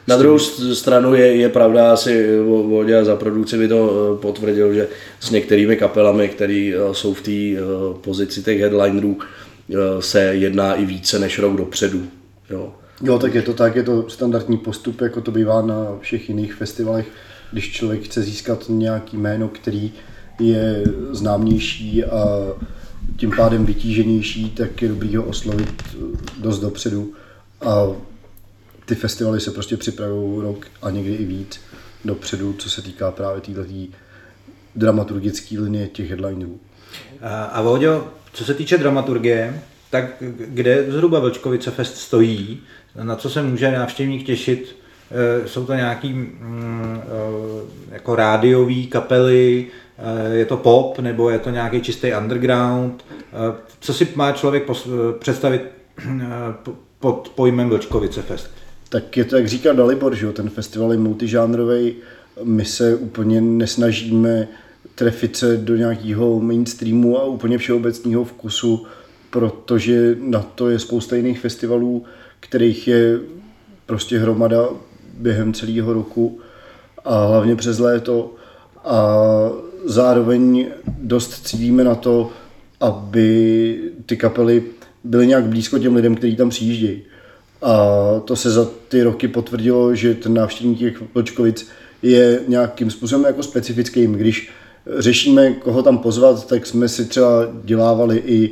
na 0.08 0.18
druhou 0.18 0.40
stranu 0.74 1.14
je, 1.14 1.36
je 1.36 1.50
pravda, 1.50 1.94
asi 1.94 2.40
Vodě 2.40 3.06
za 3.06 3.16
produkci 3.16 3.58
by 3.58 3.68
to 3.68 3.92
eh, 3.92 4.22
potvrdil, 4.22 4.74
že 4.74 4.88
s 5.20 5.32
některými 5.32 5.76
kapelami, 5.76 6.30
které 6.30 6.74
eh, 6.76 6.94
jsou 6.94 7.14
v 7.14 7.22
té 7.22 7.32
eh, 7.32 7.58
pozici 8.02 8.44
těch 8.44 8.60
headlinerů, 8.60 9.18
se 10.00 10.22
jedná 10.22 10.74
i 10.74 10.86
více 10.86 11.20
než 11.20 11.40
rok 11.40 11.58
dopředu. 11.58 12.04
Jo. 12.50 12.74
jo, 13.04 13.20
tak 13.20 13.36
je 13.36 13.42
to 13.42 13.54
tak, 13.54 13.76
je 13.76 13.84
to 13.84 14.10
standardní 14.10 14.58
postup, 14.58 15.02
jako 15.02 15.22
to 15.22 15.32
bývá 15.32 15.62
na 15.62 15.98
všech 16.02 16.30
jiných 16.30 16.54
festivalech. 16.54 17.08
Když 17.52 17.72
člověk 17.72 18.04
chce 18.04 18.22
získat 18.22 18.66
nějaký 18.70 19.18
jméno, 19.18 19.48
který 19.48 19.92
je 20.40 20.84
známější 21.12 22.04
a 22.04 22.48
tím 23.18 23.32
pádem 23.36 23.66
vytíženější, 23.66 24.50
tak 24.50 24.82
je 24.82 24.88
dobrý 24.88 25.16
ho 25.16 25.24
oslovit 25.24 25.84
dost 26.42 26.60
dopředu. 26.60 27.12
A 27.62 27.88
ty 28.90 28.96
festivaly 28.96 29.40
se 29.40 29.52
prostě 29.52 29.78
připravují 29.78 30.42
rok 30.42 30.68
a 30.82 30.90
někdy 30.90 31.14
i 31.14 31.26
víc 31.26 31.62
dopředu, 32.06 32.54
co 32.54 32.70
se 32.70 32.82
týká 32.82 33.12
právě 33.12 33.42
této 33.42 33.64
dramaturgické 34.76 35.60
linie 35.60 35.88
těch 35.88 36.10
headlinerů. 36.10 36.60
A, 37.22 37.44
a 37.44 37.62
Voďo, 37.62 38.08
co 38.34 38.46
se 38.46 38.54
týče 38.54 38.78
dramaturgie, 38.78 39.62
tak 39.90 40.06
kde 40.30 40.92
zhruba 40.92 41.20
Vlčkovice 41.20 41.72
Fest 41.72 41.98
stojí, 41.98 42.62
na 43.04 43.16
co 43.16 43.30
se 43.30 43.42
může 43.42 43.72
návštěvník 43.72 44.26
těšit? 44.26 44.76
E, 45.12 45.48
jsou 45.48 45.66
to 45.66 45.74
nějaký 45.74 46.14
mm, 46.14 47.02
e, 47.92 47.94
jako 47.94 48.16
rádiový 48.16 48.88
kapely, 48.88 49.68
e, 49.98 50.34
je 50.34 50.46
to 50.46 50.58
pop, 50.58 51.00
nebo 51.00 51.30
je 51.30 51.40
to 51.40 51.50
nějaký 51.50 51.82
čistý 51.82 52.14
underground? 52.22 53.06
Co 53.80 53.94
si 53.94 54.08
má 54.16 54.32
člověk 54.32 54.64
představit 55.20 55.62
pod 57.00 57.32
pojmem 57.36 57.70
Vlčkovice 57.70 58.22
Fest? 58.22 58.52
Tak 58.90 59.18
je 59.18 59.26
to, 59.26 59.36
jak 59.36 59.48
říká 59.48 59.74
Dalibor, 59.74 60.16
že 60.16 60.26
jo, 60.26 60.34
ten 60.34 60.50
festival 60.50 60.92
je 60.92 60.98
multižánrový, 60.98 61.94
my 62.44 62.66
se 62.66 62.96
úplně 62.96 63.42
nesnažíme 63.42 64.48
trefit 64.96 65.36
se 65.36 65.58
do 65.58 65.76
nějakého 65.76 66.40
mainstreamu 66.40 67.20
a 67.20 67.26
úplně 67.26 67.58
všeobecného 67.58 68.24
vkusu, 68.24 68.86
protože 69.30 70.18
na 70.22 70.40
to 70.40 70.70
je 70.70 70.80
spousta 70.80 71.16
jiných 71.16 71.40
festivalů, 71.40 72.04
kterých 72.40 72.88
je 72.88 73.20
prostě 73.86 74.20
hromada 74.20 74.70
během 75.18 75.54
celého 75.54 75.94
roku 75.94 76.40
a 77.06 77.26
hlavně 77.26 77.56
přes 77.56 77.80
léto 77.80 78.36
a 78.86 79.16
zároveň 79.86 80.68
dost 80.88 81.48
cítíme 81.48 81.84
na 81.84 81.96
to, 81.96 82.32
aby 82.80 83.80
ty 84.06 84.18
kapely 84.18 84.64
byly 85.04 85.28
nějak 85.28 85.44
blízko 85.44 85.80
těm 85.80 85.96
lidem, 85.96 86.16
kteří 86.16 86.36
tam 86.36 86.50
přijíždějí. 86.50 87.02
A 87.62 87.86
to 88.26 88.36
se 88.36 88.52
za 88.52 88.68
ty 88.88 89.04
roky 89.04 89.28
potvrdilo, 89.28 89.96
že 89.96 90.14
ten 90.14 90.34
návštěvník 90.34 90.80
těch 90.80 91.02
Vlčkovic 91.16 91.68
je 92.02 92.40
nějakým 92.48 92.92
způsobem 92.92 93.26
jako 93.26 93.44
specifickým. 93.44 94.14
Když 94.14 94.52
řešíme, 94.98 95.54
koho 95.54 95.84
tam 95.84 95.98
pozvat, 95.98 96.48
tak 96.48 96.66
jsme 96.66 96.88
si 96.88 97.06
třeba 97.06 97.48
dělávali 97.64 98.24
i 98.26 98.52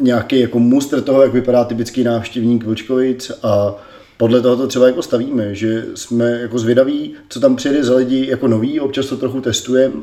nějaký 0.00 0.40
jako 0.40 0.58
mustr 0.58 1.00
toho, 1.00 1.22
jak 1.22 1.32
vypadá 1.32 1.64
typický 1.64 2.04
návštěvník 2.04 2.64
Vlčkovic 2.64 3.32
a 3.42 3.74
podle 4.16 4.40
toho 4.40 4.56
to 4.56 4.66
třeba 4.66 4.86
jako 4.86 5.02
stavíme, 5.02 5.54
že 5.54 5.84
jsme 5.94 6.30
jako 6.30 6.58
zvědaví, 6.58 7.14
co 7.28 7.40
tam 7.40 7.56
přijede 7.56 7.84
za 7.84 7.96
lidi 7.96 8.26
jako 8.30 8.48
nový, 8.48 8.80
občas 8.80 9.06
to 9.06 9.16
trochu 9.16 9.40
testujeme, 9.40 9.94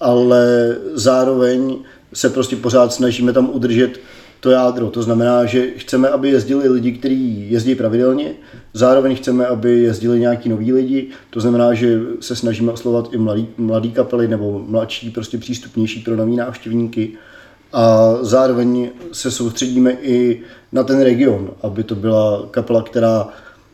ale 0.00 0.76
zároveň 0.94 1.78
se 2.14 2.30
prostě 2.30 2.56
pořád 2.56 2.92
snažíme 2.92 3.32
tam 3.32 3.50
udržet 3.52 4.00
to 4.40 4.50
jádro. 4.50 4.90
To 4.90 5.02
znamená, 5.02 5.44
že 5.44 5.70
chceme, 5.76 6.08
aby 6.08 6.28
jezdili 6.28 6.68
lidi, 6.68 6.92
kteří 6.92 7.50
jezdí 7.50 7.74
pravidelně, 7.74 8.32
zároveň 8.74 9.16
chceme, 9.16 9.46
aby 9.46 9.82
jezdili 9.82 10.20
nějaký 10.20 10.48
noví 10.48 10.72
lidi, 10.72 11.08
to 11.30 11.40
znamená, 11.40 11.74
že 11.74 12.00
se 12.20 12.36
snažíme 12.36 12.72
oslovat 12.72 13.08
i 13.12 13.16
mladý, 13.16 13.48
mladý 13.56 13.90
kapely 13.90 14.28
nebo 14.28 14.64
mladší, 14.68 15.10
prostě 15.10 15.38
přístupnější 15.38 16.00
pro 16.00 16.16
nový 16.16 16.36
návštěvníky. 16.36 17.10
A 17.72 18.14
zároveň 18.20 18.90
se 19.12 19.30
soustředíme 19.30 19.92
i 19.92 20.40
na 20.72 20.82
ten 20.82 21.00
region, 21.00 21.50
aby 21.62 21.82
to 21.84 21.94
byla 21.94 22.48
kapela, 22.50 22.82
která 22.82 23.28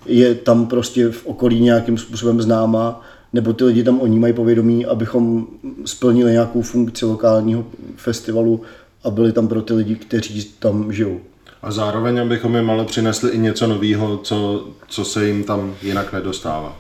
je 0.07 0.35
tam 0.35 0.67
prostě 0.67 1.09
v 1.09 1.27
okolí 1.27 1.61
nějakým 1.61 1.99
způsobem 1.99 2.43
známá, 2.43 3.01
nebo 3.33 3.53
ty 3.53 3.65
lidi 3.65 3.85
tam 3.85 4.01
o 4.01 4.07
ní 4.07 4.19
mají 4.19 4.33
povědomí, 4.33 4.87
abychom 4.87 5.47
splnili 5.85 6.33
nějakou 6.33 6.63
funkci 6.63 7.05
lokálního 7.05 7.65
festivalu 7.97 8.61
a 9.05 9.11
byli 9.11 9.33
tam 9.33 9.49
pro 9.49 9.63
ty 9.63 9.75
lidi, 9.75 9.97
kteří 9.97 10.45
tam 10.45 10.93
žijou. 10.93 11.21
A 11.63 11.71
zároveň, 11.71 12.21
abychom 12.21 12.57
jim 12.57 12.71
ale 12.71 12.85
přinesli 12.85 13.31
i 13.31 13.39
něco 13.39 13.67
nového, 13.67 14.19
co, 14.19 14.69
co 14.89 15.05
se 15.05 15.27
jim 15.27 15.45
tam 15.45 15.75
jinak 15.83 16.13
nedostává. 16.13 16.77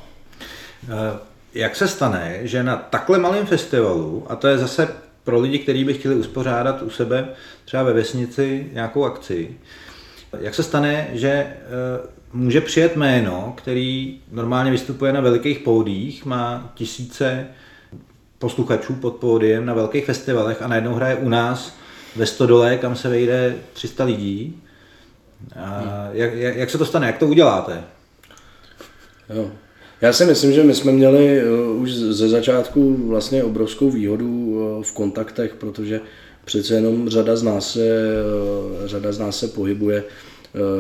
Eh, 0.88 1.18
jak 1.54 1.76
se 1.76 1.88
stane, 1.88 2.38
že 2.42 2.62
na 2.62 2.76
takhle 2.76 3.18
malém 3.18 3.46
festivalu, 3.46 4.26
a 4.28 4.36
to 4.36 4.48
je 4.48 4.58
zase 4.58 4.88
pro 5.24 5.40
lidi, 5.40 5.58
kteří 5.58 5.84
by 5.84 5.94
chtěli 5.94 6.14
uspořádat 6.14 6.82
u 6.82 6.90
sebe 6.90 7.28
třeba 7.64 7.82
ve 7.82 7.92
vesnici 7.92 8.70
nějakou 8.72 9.04
akci, 9.04 9.56
jak 10.40 10.54
se 10.54 10.62
stane, 10.62 11.08
že 11.12 11.28
eh, 11.28 11.54
může 12.32 12.60
přijet 12.60 12.96
jméno, 12.96 13.54
který 13.56 14.20
normálně 14.32 14.70
vystupuje 14.70 15.12
na 15.12 15.20
velikých 15.20 15.58
pódích, 15.58 16.24
má 16.24 16.72
tisíce 16.74 17.46
posluchačů 18.38 18.94
pod 18.94 19.14
pódiem 19.14 19.66
na 19.66 19.74
velkých 19.74 20.04
festivalech 20.04 20.62
a 20.62 20.68
najednou 20.68 20.94
hraje 20.94 21.16
u 21.16 21.28
nás 21.28 21.76
ve 22.16 22.26
Stodole, 22.26 22.78
kam 22.78 22.96
se 22.96 23.08
vejde 23.08 23.56
300 23.72 24.04
lidí. 24.04 24.62
A 25.56 26.08
jak, 26.12 26.34
jak, 26.34 26.56
jak 26.56 26.70
se 26.70 26.78
to 26.78 26.86
stane? 26.86 27.06
Jak 27.06 27.18
to 27.18 27.26
uděláte? 27.26 27.84
Jo. 29.34 29.50
Já 30.00 30.12
si 30.12 30.24
myslím, 30.24 30.52
že 30.52 30.62
my 30.62 30.74
jsme 30.74 30.92
měli 30.92 31.42
uh, 31.44 31.82
už 31.82 31.94
ze 31.94 32.28
začátku 32.28 33.08
vlastně 33.08 33.44
obrovskou 33.44 33.90
výhodu 33.90 34.28
uh, 34.28 34.82
v 34.82 34.92
kontaktech, 34.92 35.54
protože 35.54 36.00
přece 36.44 36.74
jenom 36.74 37.08
řada 37.08 37.36
z 37.36 37.42
nás 37.42 37.72
se, 37.72 37.80
uh, 37.80 38.86
řada 38.86 39.12
z 39.12 39.18
nás 39.18 39.38
se 39.38 39.48
pohybuje, 39.48 40.04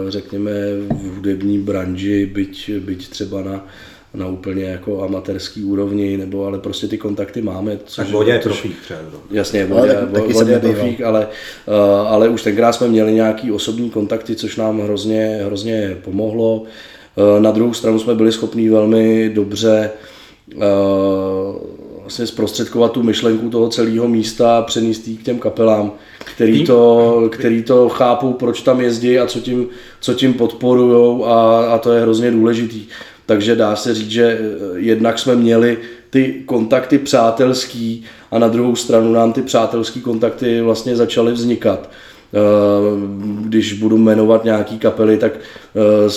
řekněme, 0.08 0.50
v 0.90 1.14
hudební 1.16 1.58
branži, 1.58 2.26
byť, 2.26 2.70
byť 2.78 3.08
třeba 3.08 3.42
na 3.42 3.66
na 4.14 4.26
úplně 4.26 4.64
jako 4.64 5.02
amatérský 5.02 5.64
úrovni, 5.64 6.16
nebo 6.16 6.46
ale 6.46 6.58
prostě 6.58 6.88
ty 6.88 6.98
kontakty 6.98 7.42
máme. 7.42 7.78
Což, 7.84 7.96
tak 7.96 8.10
Vodě 8.10 8.32
je 8.32 8.38
profík 8.38 8.76
třeba. 8.82 9.00
Jasně, 9.30 9.66
Vodě, 9.66 9.96
no, 10.00 10.20
tak, 10.20 10.32
vodě 10.32 10.52
je 10.52 10.58
profík, 10.58 11.00
ale, 11.00 11.28
uh, 11.66 12.08
ale 12.08 12.28
už 12.28 12.42
tenkrát 12.42 12.72
jsme 12.72 12.88
měli 12.88 13.12
nějaký 13.12 13.52
osobní 13.52 13.90
kontakty, 13.90 14.36
což 14.36 14.56
nám 14.56 14.80
hrozně, 14.80 15.40
hrozně 15.44 15.96
pomohlo. 16.04 16.56
Uh, 16.56 17.40
na 17.40 17.50
druhou 17.50 17.74
stranu 17.74 17.98
jsme 17.98 18.14
byli 18.14 18.32
schopni 18.32 18.70
velmi 18.70 19.30
dobře 19.34 19.90
uh, 20.54 20.62
vlastně 22.00 22.26
zprostředkovat 22.26 22.92
tu 22.92 23.02
myšlenku 23.02 23.50
toho 23.50 23.68
celého 23.68 24.08
místa 24.08 24.58
a 24.58 24.62
přenést 24.62 25.08
ji 25.08 25.16
k 25.16 25.22
těm 25.22 25.38
kapelám, 25.38 25.92
který 26.18 26.64
to, 26.64 27.28
který 27.32 27.62
to 27.62 27.88
chápou, 27.88 28.32
proč 28.32 28.62
tam 28.62 28.80
jezdí 28.80 29.18
a 29.18 29.26
co 29.26 29.40
tím, 29.40 29.66
co 30.00 30.14
tím 30.14 30.34
podporujou 30.34 31.24
a, 31.26 31.66
a 31.74 31.78
to 31.78 31.92
je 31.92 32.00
hrozně 32.00 32.30
důležitý. 32.30 32.86
Takže 33.26 33.56
dá 33.56 33.76
se 33.76 33.94
říct, 33.94 34.10
že 34.10 34.38
eh, 34.40 34.78
jednak 34.78 35.18
jsme 35.18 35.36
měli 35.36 35.78
ty 36.10 36.42
kontakty 36.46 36.98
přátelský 36.98 38.04
a 38.30 38.38
na 38.38 38.48
druhou 38.48 38.76
stranu 38.76 39.12
nám 39.12 39.32
ty 39.32 39.42
přátelský 39.42 40.00
kontakty 40.00 40.60
vlastně 40.60 40.96
začaly 40.96 41.32
vznikat. 41.32 41.90
Eh, 42.34 42.38
Když 43.40 43.72
budu 43.72 43.98
jmenovat 43.98 44.44
nějaký 44.44 44.78
kapely, 44.78 45.16
tak 45.18 45.32
eh, 45.36 46.10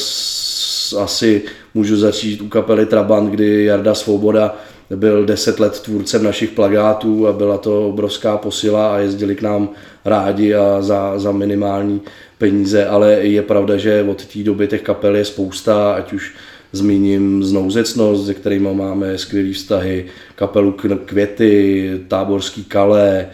asi 0.99 1.41
můžu 1.73 1.97
začít 1.97 2.41
u 2.41 2.47
kapely 2.47 2.85
Trabant, 2.85 3.29
kdy 3.29 3.65
Jarda 3.65 3.95
Svoboda 3.95 4.55
byl 4.95 5.25
10 5.25 5.59
let 5.59 5.79
tvůrcem 5.79 6.23
našich 6.23 6.49
plagátů 6.51 7.27
a 7.27 7.33
byla 7.33 7.57
to 7.57 7.89
obrovská 7.89 8.37
posila 8.37 8.95
a 8.95 8.97
jezdili 8.97 9.35
k 9.35 9.41
nám 9.41 9.69
rádi 10.05 10.55
a 10.55 10.81
za, 10.81 11.19
za 11.19 11.31
minimální 11.31 12.01
peníze, 12.37 12.85
ale 12.85 13.11
je 13.11 13.41
pravda, 13.41 13.77
že 13.77 14.05
od 14.09 14.25
té 14.25 14.39
doby 14.43 14.67
těch 14.67 14.81
kapel 14.81 15.15
je 15.15 15.25
spousta, 15.25 15.93
ať 15.93 16.13
už 16.13 16.35
zmíním 16.71 17.43
Znouzecnost, 17.43 18.25
se 18.25 18.33
kterými 18.33 18.73
máme 18.73 19.17
skvělé 19.17 19.53
vztahy, 19.53 20.05
kapelu 20.35 20.75
Květy, 21.05 21.91
Táborský 22.07 22.63
Kale, 22.63 23.27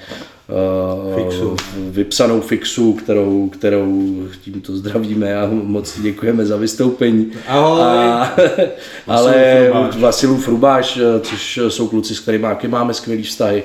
eh, 0.49 1.15
Fixu. 1.15 1.55
vypsanou 1.89 2.41
fixu, 2.41 2.93
kterou, 2.93 3.49
kterou 3.49 4.19
tímto 4.43 4.75
zdravíme 4.75 5.37
a 5.37 5.49
moc 5.51 5.99
děkujeme 6.01 6.45
za 6.45 6.57
vystoupení. 6.57 7.31
Ahoj. 7.47 7.81
A, 7.81 8.35
ale. 9.07 9.69
Vasilův 9.99 10.45
Frubáš, 10.45 10.99
což 11.21 11.59
jsou 11.67 11.87
kluci, 11.87 12.15
s 12.15 12.19
kterými 12.19 12.47
máme 12.67 12.93
skvělý 12.93 13.23
vztahy. 13.23 13.63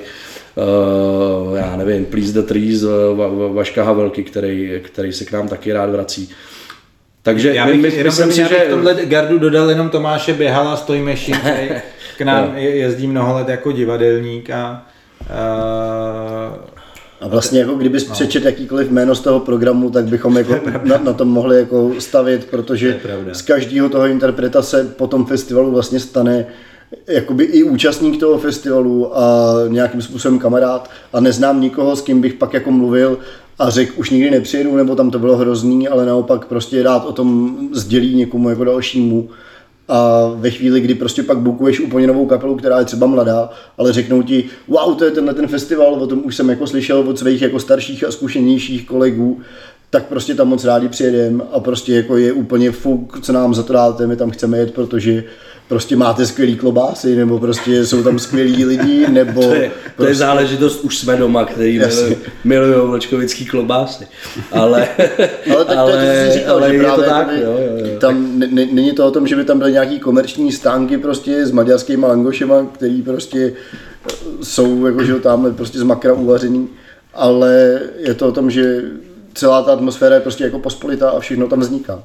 Uh, 1.49 1.57
já 1.57 1.75
nevím, 1.75 2.05
Please 2.05 2.33
the 2.33 2.47
Trees, 2.47 2.83
uh, 2.83 2.89
Va- 2.91 3.37
Va- 3.37 3.53
Vaška 3.53 3.83
Havelky, 3.83 4.23
který, 4.23 4.71
který 4.83 5.13
se 5.13 5.25
k 5.25 5.31
nám 5.31 5.47
taky 5.47 5.73
rád 5.73 5.89
vrací. 5.89 6.29
Takže 7.23 7.55
Já 7.55 7.65
my, 7.65 7.71
bych, 7.71 7.81
my, 7.81 7.87
jenom, 7.87 8.05
myslím 8.05 8.31
si, 8.31 8.49
že 8.49 8.65
v 8.67 8.69
tomhle 8.69 9.05
gardu 9.05 9.39
dodal 9.39 9.69
jenom 9.69 9.89
Tomáše 9.89 10.33
Běhala 10.33 10.77
z 10.77 10.81
Tojmeši, 10.81 11.31
který 11.31 11.69
k 12.17 12.21
nám 12.21 12.57
je- 12.57 12.75
jezdí 12.75 13.07
mnoho 13.07 13.35
let 13.35 13.49
jako 13.49 13.71
divadelník 13.71 14.49
a 14.49 14.85
uh, 15.21 16.55
A 17.21 17.27
vlastně 17.27 17.59
jako 17.59 17.73
kdybys 17.73 18.07
no. 18.07 18.13
přečet 18.13 18.45
jakýkoliv 18.45 18.91
jméno 18.91 19.15
z 19.15 19.19
toho 19.19 19.39
programu, 19.39 19.89
tak 19.89 20.05
bychom 20.05 20.37
jako 20.37 20.55
na, 20.83 20.97
na 20.97 21.13
tom 21.13 21.27
mohli 21.27 21.59
jako 21.59 21.91
stavit, 21.99 22.45
protože 22.45 22.99
z 23.31 23.41
každého 23.41 23.89
toho 23.89 24.05
interpreta 24.07 24.61
se 24.61 24.83
po 24.83 25.07
tom 25.07 25.25
festivalu 25.25 25.71
vlastně 25.71 25.99
stane 25.99 26.45
jakoby 27.07 27.43
i 27.43 27.63
účastník 27.63 28.19
toho 28.19 28.37
festivalu 28.37 29.17
a 29.17 29.53
nějakým 29.67 30.01
způsobem 30.01 30.39
kamarád. 30.39 30.89
A 31.13 31.19
neznám 31.19 31.61
nikoho, 31.61 31.95
s 31.95 32.01
kým 32.01 32.21
bych 32.21 32.33
pak 32.33 32.53
jako 32.53 32.71
mluvil 32.71 33.17
a 33.59 33.69
řekl, 33.69 33.93
už 33.95 34.09
nikdy 34.09 34.31
nepřijedu, 34.31 34.75
nebo 34.75 34.95
tam 34.95 35.11
to 35.11 35.19
bylo 35.19 35.37
hrozný, 35.37 35.87
ale 35.87 36.05
naopak 36.05 36.45
prostě 36.45 36.83
rád 36.83 37.05
o 37.05 37.11
tom 37.11 37.57
sdělí 37.71 38.15
někomu 38.15 38.49
jako 38.49 38.63
dalšímu. 38.63 39.29
A 39.87 40.31
ve 40.35 40.49
chvíli, 40.49 40.81
kdy 40.81 40.95
prostě 40.95 41.23
pak 41.23 41.37
bukuješ 41.37 41.79
úplně 41.79 42.07
novou 42.07 42.25
kapelu, 42.25 42.55
která 42.55 42.79
je 42.79 42.85
třeba 42.85 43.07
mladá, 43.07 43.49
ale 43.77 43.93
řeknou 43.93 44.21
ti, 44.21 44.43
wow, 44.67 44.95
to 44.95 45.05
je 45.05 45.11
tenhle 45.11 45.33
ten 45.33 45.47
festival, 45.47 45.93
o 45.93 46.07
tom 46.07 46.21
už 46.25 46.35
jsem 46.35 46.49
jako 46.49 46.67
slyšel 46.67 46.99
od 46.99 47.19
svých 47.19 47.41
jako 47.41 47.59
starších 47.59 48.03
a 48.03 48.11
zkušenějších 48.11 48.85
kolegů, 48.85 49.39
tak 49.89 50.05
prostě 50.05 50.35
tam 50.35 50.47
moc 50.47 50.65
rádi 50.65 50.87
přijedem 50.87 51.43
a 51.51 51.59
prostě 51.59 51.93
jako 51.93 52.17
je 52.17 52.33
úplně 52.33 52.71
fuk, 52.71 53.19
co 53.21 53.33
nám 53.33 53.53
za 53.53 53.63
to 53.63 53.73
dáte, 53.73 54.07
my 54.07 54.15
tam 54.15 54.31
chceme 54.31 54.57
jet, 54.57 54.73
protože 54.73 55.23
prostě 55.69 55.95
máte 55.95 56.25
skvělý 56.25 56.55
klobásy, 56.55 57.15
nebo 57.15 57.39
prostě 57.39 57.85
jsou 57.85 58.03
tam 58.03 58.19
skvělí 58.19 58.65
lidi, 58.65 59.07
nebo 59.09 59.41
to 59.47 59.53
je, 59.53 59.59
to 59.59 59.63
je 59.63 59.91
prostě, 59.95 60.15
záležitost, 60.15 60.83
už 60.83 60.97
jsme 60.97 61.15
doma, 61.15 61.45
který 61.45 61.81
milují 62.43 62.89
vlčkovický 62.89 63.45
klobásy. 63.45 64.07
Ale, 64.51 64.87
ale 65.55 65.65
tak 65.65 65.77
to 65.77 65.89
je, 65.89 66.25
to, 66.25 66.31
jsi 66.31 66.39
říkal, 66.39 66.57
ale 66.57 66.69
že 66.69 66.75
je 66.75 66.79
právě 66.79 67.05
to 67.05 67.09
tak, 67.09 67.17
jakoby 67.19 67.41
jo, 67.41 67.51
jo, 67.51 67.85
jo. 67.85 67.99
tam 67.99 68.39
ne, 68.39 68.47
ne, 68.51 68.67
není 68.71 68.91
to 68.91 69.07
o 69.07 69.11
tom, 69.11 69.27
že 69.27 69.35
by 69.35 69.45
tam 69.45 69.59
byly 69.59 69.71
nějaký 69.71 69.99
komerční 69.99 70.51
stánky 70.51 70.97
prostě 70.97 71.45
s 71.45 71.51
maďarskýma 71.51 72.07
langošema, 72.07 72.65
který 72.73 73.01
prostě 73.01 73.53
eh, 74.09 74.13
jsou 74.41 74.85
jakože 74.85 75.15
tam 75.15 75.55
prostě 75.55 75.79
z 75.79 75.83
makra 75.83 76.13
uvařený, 76.13 76.67
ale 77.13 77.81
je 77.97 78.13
to 78.13 78.27
o 78.27 78.31
tom, 78.31 78.51
že 78.51 78.81
celá 79.33 79.63
ta 79.63 79.73
atmosféra 79.73 80.15
je 80.15 80.21
prostě 80.21 80.43
jako 80.43 80.59
pospolitá 80.59 81.09
a 81.09 81.19
všechno 81.19 81.47
tam 81.47 81.59
vzniká. 81.59 82.03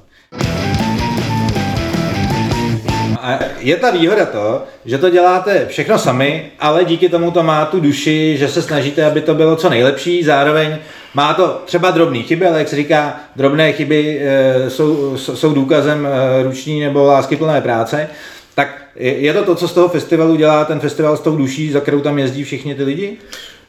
A 3.24 3.38
je 3.58 3.76
ta 3.76 3.90
výhoda 3.90 4.26
to, 4.26 4.62
že 4.84 4.98
to 4.98 5.10
děláte 5.10 5.66
všechno 5.66 5.98
sami, 5.98 6.50
ale 6.60 6.84
díky 6.84 7.08
tomu 7.08 7.30
to 7.30 7.42
má 7.42 7.64
tu 7.64 7.80
duši, 7.80 8.36
že 8.38 8.48
se 8.48 8.62
snažíte, 8.62 9.04
aby 9.04 9.20
to 9.20 9.34
bylo 9.34 9.56
co 9.56 9.70
nejlepší, 9.70 10.24
zároveň 10.24 10.76
má 11.14 11.34
to 11.34 11.62
třeba 11.64 11.90
drobné 11.90 12.22
chyby, 12.22 12.46
ale 12.46 12.58
jak 12.58 12.68
se 12.68 12.76
říká, 12.76 13.20
drobné 13.36 13.72
chyby 13.72 14.20
e, 14.22 14.70
jsou, 14.70 15.16
jsou 15.16 15.54
důkazem 15.54 16.06
e, 16.06 16.42
ruční 16.42 16.80
nebo 16.80 17.04
láskyplné 17.04 17.60
práce, 17.60 18.08
tak 18.54 18.82
je 18.96 19.12
je 19.12 19.32
to 19.32 19.44
to, 19.44 19.54
co 19.54 19.68
z 19.68 19.72
toho 19.72 19.88
festivalu 19.88 20.36
dělá 20.36 20.64
ten 20.64 20.80
festival 20.80 21.16
s 21.16 21.20
tou 21.20 21.36
duší, 21.36 21.72
za 21.72 21.80
kterou 21.80 22.00
tam 22.00 22.18
jezdí 22.18 22.44
všichni 22.44 22.74
ty 22.74 22.84
lidi? 22.84 23.16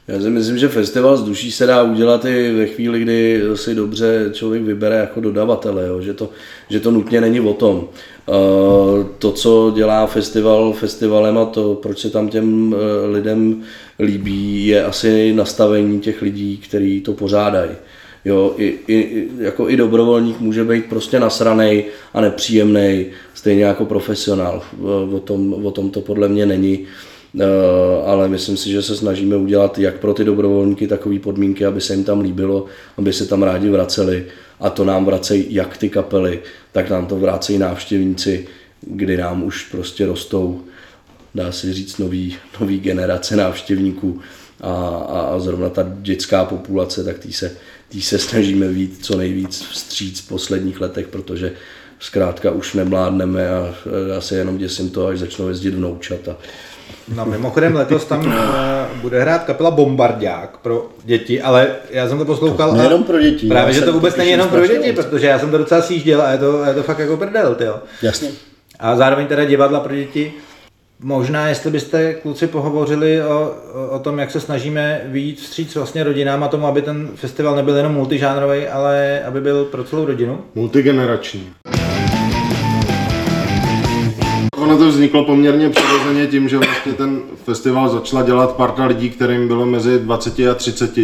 Já 0.08 0.22
si 0.22 0.30
myslím, 0.30 0.58
že 0.58 0.68
festival 0.68 1.18
s 1.18 1.24
duší 1.24 1.52
se 1.52 1.66
dá 1.66 1.84
udělat 1.84 2.26
i 2.26 2.52
ve 2.52 2.66
chvíli, 2.66 3.00
kdy 3.00 3.42
si 3.56 3.76
dobře 3.76 4.30
člověk 4.34 4.64
vybere 4.64 4.96
jako 4.96 5.20
dodavatele, 5.20 5.88
jo? 5.88 6.02
Že, 6.02 6.14
to, 6.14 6.30
že 6.70 6.80
to 6.80 6.92
nutně 6.92 7.22
není 7.22 7.40
o 7.40 7.54
tom. 7.54 7.76
Uh, 7.78 9.06
to, 9.20 9.32
co 9.32 9.72
dělá 9.76 10.08
festival 10.08 10.74
festivalem 10.74 11.38
a 11.38 11.46
to, 11.46 11.76
proč 11.76 12.00
se 12.00 12.10
tam 12.10 12.30
těm 12.30 12.74
uh, 12.74 12.80
lidem 13.14 13.64
líbí, 14.00 14.68
je 14.68 14.86
asi 14.86 15.34
nastavení 15.34 16.00
těch 16.00 16.22
lidí, 16.22 16.58
kteří 16.58 17.02
to 17.02 17.14
pořádají. 17.14 17.72
Jo, 18.26 18.54
i, 18.58 18.80
i, 18.88 19.28
jako 19.40 19.70
i 19.70 19.78
dobrovolník 19.78 20.40
může 20.40 20.64
být 20.64 20.86
prostě 20.86 21.20
nasranej 21.20 21.86
a 22.14 22.22
nepříjemný, 22.22 23.06
stejně 23.34 23.64
jako 23.64 23.86
profesionál. 23.86 24.62
O 25.12 25.20
tom, 25.20 25.66
o 25.66 25.72
tom 25.72 25.90
to 25.90 26.02
podle 26.02 26.28
mě 26.28 26.46
není. 26.46 26.80
Eh, 26.84 27.15
ale 28.06 28.28
myslím 28.28 28.58
si, 28.58 28.72
že 28.72 28.82
se 28.82 28.96
snažíme 28.96 29.36
udělat 29.36 29.80
jak 29.80 30.00
pro 30.00 30.14
ty 30.14 30.24
dobrovolníky 30.24 30.88
takové 30.88 31.20
podmínky, 31.20 31.66
aby 31.66 31.82
se 31.82 31.94
jim 31.94 32.04
tam 32.04 32.20
líbilo, 32.20 32.66
aby 32.98 33.14
se 33.14 33.26
tam 33.26 33.44
rádi 33.44 33.70
vraceli 33.70 34.26
a 34.60 34.70
to 34.70 34.86
nám 34.86 35.06
vracejí 35.06 35.46
jak 35.50 35.78
ty 35.78 35.90
kapely, 35.90 36.42
tak 36.72 36.90
nám 36.90 37.06
to 37.06 37.16
vracejí 37.16 37.60
návštěvníci, 37.60 38.48
kdy 38.82 39.18
nám 39.18 39.44
už 39.44 39.64
prostě 39.72 40.06
rostou, 40.06 40.62
dá 41.36 41.52
se 41.52 41.74
říct, 41.74 41.98
nový, 41.98 42.36
nový 42.60 42.80
generace 42.80 43.36
návštěvníků 43.36 44.20
a, 44.62 44.72
a, 45.10 45.20
a 45.22 45.40
zrovna 45.40 45.70
ta 45.70 45.86
dětská 46.02 46.46
populace, 46.46 47.04
tak 47.04 47.20
tý 47.20 47.34
se, 47.34 47.58
tý 47.90 48.02
se 48.02 48.20
snažíme 48.20 48.68
víc 48.68 49.06
co 49.06 49.18
nejvíc 49.18 49.62
vstříc 49.62 50.22
v 50.22 50.28
posledních 50.28 50.82
letech, 50.82 51.08
protože 51.08 51.52
zkrátka 52.00 52.52
už 52.52 52.74
nemládneme 52.74 53.50
a 53.50 53.76
já 54.14 54.22
se 54.22 54.36
jenom 54.36 54.58
děsím 54.58 54.90
to, 54.90 55.08
až 55.08 55.20
začnou 55.20 55.48
jezdit 55.48 55.74
vnoučata. 55.74 56.38
No 57.16 57.26
mimochodem 57.26 57.76
letos 57.76 58.06
tam 58.06 58.34
eh, 58.34 59.00
bude 59.02 59.22
hrát 59.22 59.44
kapela 59.44 59.72
Bombardák 59.72 60.58
pro 60.58 60.90
děti, 61.04 61.42
ale 61.42 61.68
já 61.90 62.10
jsem 62.10 62.18
to 62.18 62.26
poslouchal. 62.26 62.72
a 62.72 62.76
Nejenom 62.76 63.04
pro 63.04 63.22
děti, 63.22 63.48
Právě, 63.48 63.74
že 63.74 63.80
to 63.80 63.86
to 63.86 63.94
vůbec 63.94 64.16
není 64.16 64.30
jenom 64.32 64.50
pro 64.50 64.68
děti, 64.68 64.92
moc. 64.92 65.06
protože 65.06 65.28
já 65.28 65.40
jsem 65.40 65.52
to 65.52 65.58
docela 65.58 65.82
sjížděl 65.82 66.22
a 66.22 66.32
je 66.32 66.38
to, 66.38 66.64
je 66.66 66.74
to 66.74 66.84
fakt 66.84 67.00
jako 67.00 67.18
prdel, 67.18 67.56
tyjo. 67.56 67.80
Jasně. 68.02 68.30
A 68.80 68.96
zároveň 68.96 69.28
teda 69.28 69.46
divadla 69.46 69.80
pro 69.80 69.96
děti. 69.96 70.34
Možná, 71.00 71.48
jestli 71.48 71.72
byste 71.72 72.14
kluci 72.14 72.48
pohovořili 72.48 73.24
o, 73.24 73.54
o, 73.74 73.90
o 73.96 74.00
tom, 74.00 74.20
jak 74.20 74.32
se 74.32 74.40
snažíme 74.40 75.02
vyjít 75.06 75.40
vstříc 75.40 75.76
vlastně 75.76 76.04
rodinám 76.04 76.44
a 76.44 76.48
tomu, 76.48 76.68
aby 76.68 76.82
ten 76.82 77.10
festival 77.16 77.56
nebyl 77.56 77.76
jenom 77.78 77.94
multižánrový, 77.94 78.68
ale 78.68 79.22
aby 79.28 79.42
byl 79.42 79.66
pro 79.66 79.84
celou 79.84 80.06
rodinu. 80.06 80.42
Multigenerační. 80.56 81.50
Ono 84.56 84.78
to 84.78 84.88
vzniklo 84.90 85.26
poměrně 85.26 85.70
přirozeně 85.70 86.28
tím, 86.28 86.50
že 86.50 86.58
vlastně 86.58 86.94
ten 86.94 87.22
festival 87.46 87.90
začala 87.90 88.24
dělat 88.24 88.56
parta 88.56 88.86
lidí, 88.86 89.10
kterým 89.10 89.48
bylo 89.48 89.66
mezi 89.66 90.00
20 90.00 90.40
a 90.40 90.54
30. 90.54 90.98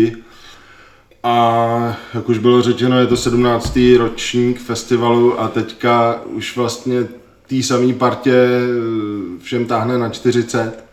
A 1.23 1.97
jak 2.13 2.29
už 2.29 2.37
bylo 2.37 2.61
řečeno, 2.61 2.99
je 2.99 3.07
to 3.07 3.17
17. 3.17 3.79
ročník 3.97 4.59
festivalu 4.61 5.41
a 5.41 5.47
teďka 5.47 6.21
už 6.25 6.57
vlastně 6.57 7.07
té 7.47 7.63
samé 7.63 7.93
partě 7.93 8.33
eh, 8.33 9.39
všem 9.43 9.65
táhne 9.65 9.97
na 9.97 10.09
40. 10.09 10.83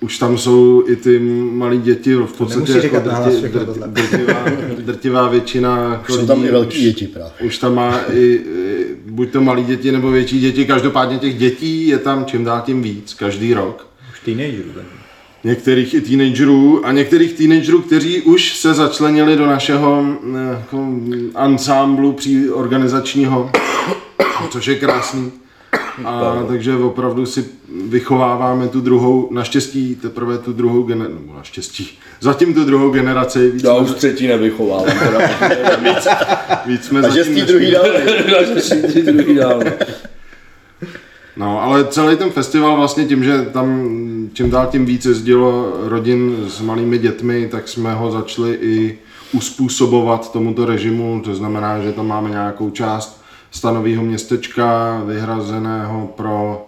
Už 0.00 0.18
tam 0.18 0.38
jsou 0.38 0.84
i 0.86 0.96
ty 0.96 1.18
malí 1.52 1.78
děti, 1.78 2.14
v 2.14 2.32
podstatě 2.38 2.72
jako 2.72 2.98
drti, 3.00 3.48
drti, 3.48 3.80
drtivá, 3.86 4.44
drtivá 4.78 5.28
většina 5.28 5.88
jako 5.92 6.12
Jsou 6.12 6.26
tam 6.26 6.36
lidí 6.38 6.48
i 6.48 6.52
velký 6.52 6.78
už- 6.78 6.84
děti 6.84 7.06
právě. 7.06 7.32
už 7.46 7.58
tam 7.58 7.74
má 7.74 8.00
i, 8.12 8.20
i 8.20 8.73
buď 9.14 9.30
to 9.30 9.40
malí 9.40 9.64
děti 9.64 9.92
nebo 9.92 10.10
větší 10.10 10.40
děti, 10.40 10.66
každopádně 10.66 11.18
těch 11.18 11.38
dětí 11.38 11.88
je 11.88 11.98
tam 11.98 12.24
čím 12.24 12.44
dál 12.44 12.62
tím 12.66 12.82
víc, 12.82 13.14
každý 13.14 13.54
rok. 13.54 13.86
Už 14.12 14.20
teenagerů. 14.20 14.70
Některých 15.44 15.94
i 15.94 16.00
teenagerů 16.00 16.86
a 16.86 16.92
některých 16.92 17.32
teenagerů, 17.32 17.82
kteří 17.82 18.22
už 18.22 18.56
se 18.56 18.74
začlenili 18.74 19.36
do 19.36 19.46
našeho 19.46 20.04
eh, 20.04 20.56
jako, 20.58 20.88
ansámblu 21.34 22.12
při 22.12 22.50
organizačního, 22.50 23.50
což 24.50 24.66
je 24.66 24.74
krásný. 24.74 25.32
A 26.04 26.44
takže 26.48 26.76
opravdu 26.76 27.26
si 27.26 27.44
vychováváme 27.88 28.68
tu 28.68 28.80
druhou, 28.80 29.28
naštěstí 29.32 29.94
teprve 29.94 30.38
tu 30.38 30.52
druhou 30.52 30.82
generaci, 30.82 31.14
nebo 31.14 31.34
naštěstí, 31.34 31.98
zatím 32.20 32.54
tu 32.54 32.64
druhou 32.64 32.90
generaci. 32.90 33.50
Víc, 33.50 33.62
Já 33.62 33.74
už 33.74 33.88
jsme, 33.88 33.96
třetí 33.96 34.26
nevychovávám. 34.26 34.98
teda. 34.98 35.76
víc, 35.76 36.08
víc 36.66 36.84
jsme 36.84 37.00
A 37.00 37.08
že 37.08 37.24
z 37.24 37.44
druhý 37.44 37.70
dál. 37.70 37.84
Druhý 39.12 39.34
dál. 39.34 39.60
no. 39.64 39.72
No, 41.36 41.62
ale 41.62 41.84
celý 41.84 42.16
ten 42.16 42.30
festival 42.30 42.76
vlastně 42.76 43.04
tím, 43.04 43.24
že 43.24 43.42
tam 43.42 43.88
čím 44.32 44.50
dál 44.50 44.66
tím 44.66 44.86
víc 44.86 45.04
jezdilo 45.04 45.72
rodin 45.82 46.36
s 46.48 46.60
malými 46.60 46.98
dětmi, 46.98 47.48
tak 47.50 47.68
jsme 47.68 47.94
ho 47.94 48.10
začali 48.10 48.58
i 48.60 48.98
uspůsobovat 49.32 50.32
tomuto 50.32 50.66
režimu, 50.66 51.20
to 51.24 51.34
znamená, 51.34 51.80
že 51.80 51.92
tam 51.92 52.06
máme 52.06 52.30
nějakou 52.30 52.70
část 52.70 53.23
stanového 53.54 54.02
městečka 54.02 55.00
vyhrazeného 55.06 56.06
pro 56.06 56.66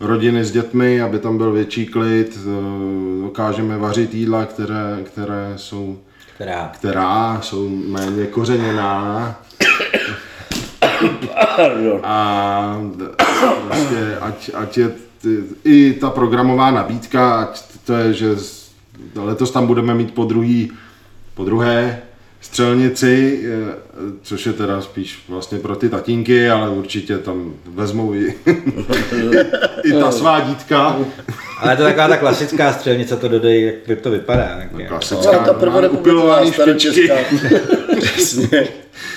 rodiny 0.00 0.44
s 0.44 0.52
dětmi, 0.52 1.02
aby 1.02 1.18
tam 1.18 1.38
byl 1.38 1.52
větší 1.52 1.86
klid, 1.86 2.38
eh, 2.38 3.22
dokážeme 3.22 3.78
vařit 3.78 4.14
jídla, 4.14 4.44
které, 4.44 4.98
které 5.04 5.52
jsou, 5.56 5.98
Která? 6.34 6.70
která 6.74 7.40
jsou 7.40 7.68
méně 7.68 8.26
kořeněná, 8.26 9.36
a 12.02 12.80
prostě 13.66 14.16
ať, 14.20 14.50
ať 14.54 14.78
je 14.78 14.90
ty, 15.22 15.44
i 15.64 15.92
ta 15.92 16.10
programová 16.10 16.70
nabídka, 16.70 17.34
ať 17.40 17.62
to 17.84 17.92
je, 17.92 18.12
že 18.12 18.36
letos 19.14 19.50
tam 19.50 19.66
budeme 19.66 19.94
mít 19.94 20.14
po 20.14 20.24
druhý, 20.24 20.72
po 21.34 21.44
druhé 21.44 22.02
střelnici, 22.46 23.40
eh, 23.44 23.74
což 24.22 24.46
je 24.46 24.52
teda 24.52 24.80
spíš 24.80 25.18
vlastně 25.28 25.58
pro 25.58 25.76
ty 25.76 25.88
tatínky, 25.88 26.50
ale 26.50 26.68
určitě 26.70 27.18
tam 27.18 27.54
vezmou 27.66 28.14
i, 28.14 28.34
i 29.84 29.92
ta 29.92 30.10
svá 30.12 30.40
dítka. 30.40 30.96
Ale 31.60 31.72
je 31.72 31.76
to 31.76 31.82
taková 31.82 32.08
ta 32.08 32.16
klasická 32.16 32.72
střelnice, 32.72 33.16
to 33.16 33.28
dodej, 33.28 33.82
jak 33.86 34.00
to 34.00 34.10
vypadá. 34.10 34.56
Tak 34.56 34.80
je. 34.80 34.86
Klasická, 34.86 35.32
No, 35.32 35.38
ta 35.46 35.52
prvorepubliková 35.52 36.46
staročeská. 36.46 37.14
Přesně. 38.00 38.68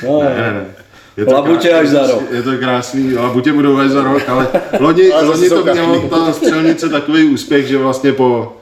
No, 0.08 0.24
Ne, 0.24 0.30
ne, 0.30 0.54
ne. 0.54 0.66
Je 1.18 1.26
to 1.26 1.32
Labutě 1.34 1.68
krásný, 1.70 1.82
až 1.82 1.88
za 1.90 2.08
rok. 2.08 2.24
Je 2.32 2.44
to 2.44 2.58
krásný, 2.58 3.14
labutě 3.16 3.54
budou 3.54 3.78
až 3.78 3.90
za 3.90 4.04
rok, 4.04 4.30
ale 4.30 4.48
loni, 4.80 5.12
Ale 5.14 5.24
loni 5.24 5.50
to 5.50 5.64
mělo 5.64 6.02
ta 6.10 6.34
střelnice 6.34 6.90
takový 6.90 7.24
úspěch, 7.24 7.68
že 7.68 7.78
vlastně 7.78 8.14
po, 8.14 8.58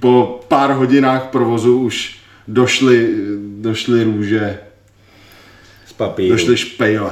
po 0.00 0.40
pár 0.48 0.70
hodinách 0.70 1.24
provozu 1.24 1.78
už 1.78 2.21
došly, 2.48 3.14
došly 3.60 4.04
růže, 4.04 4.58
Z 5.86 5.92
papíru. 5.92 6.34
došly 6.34 6.56
špejle. 6.56 7.10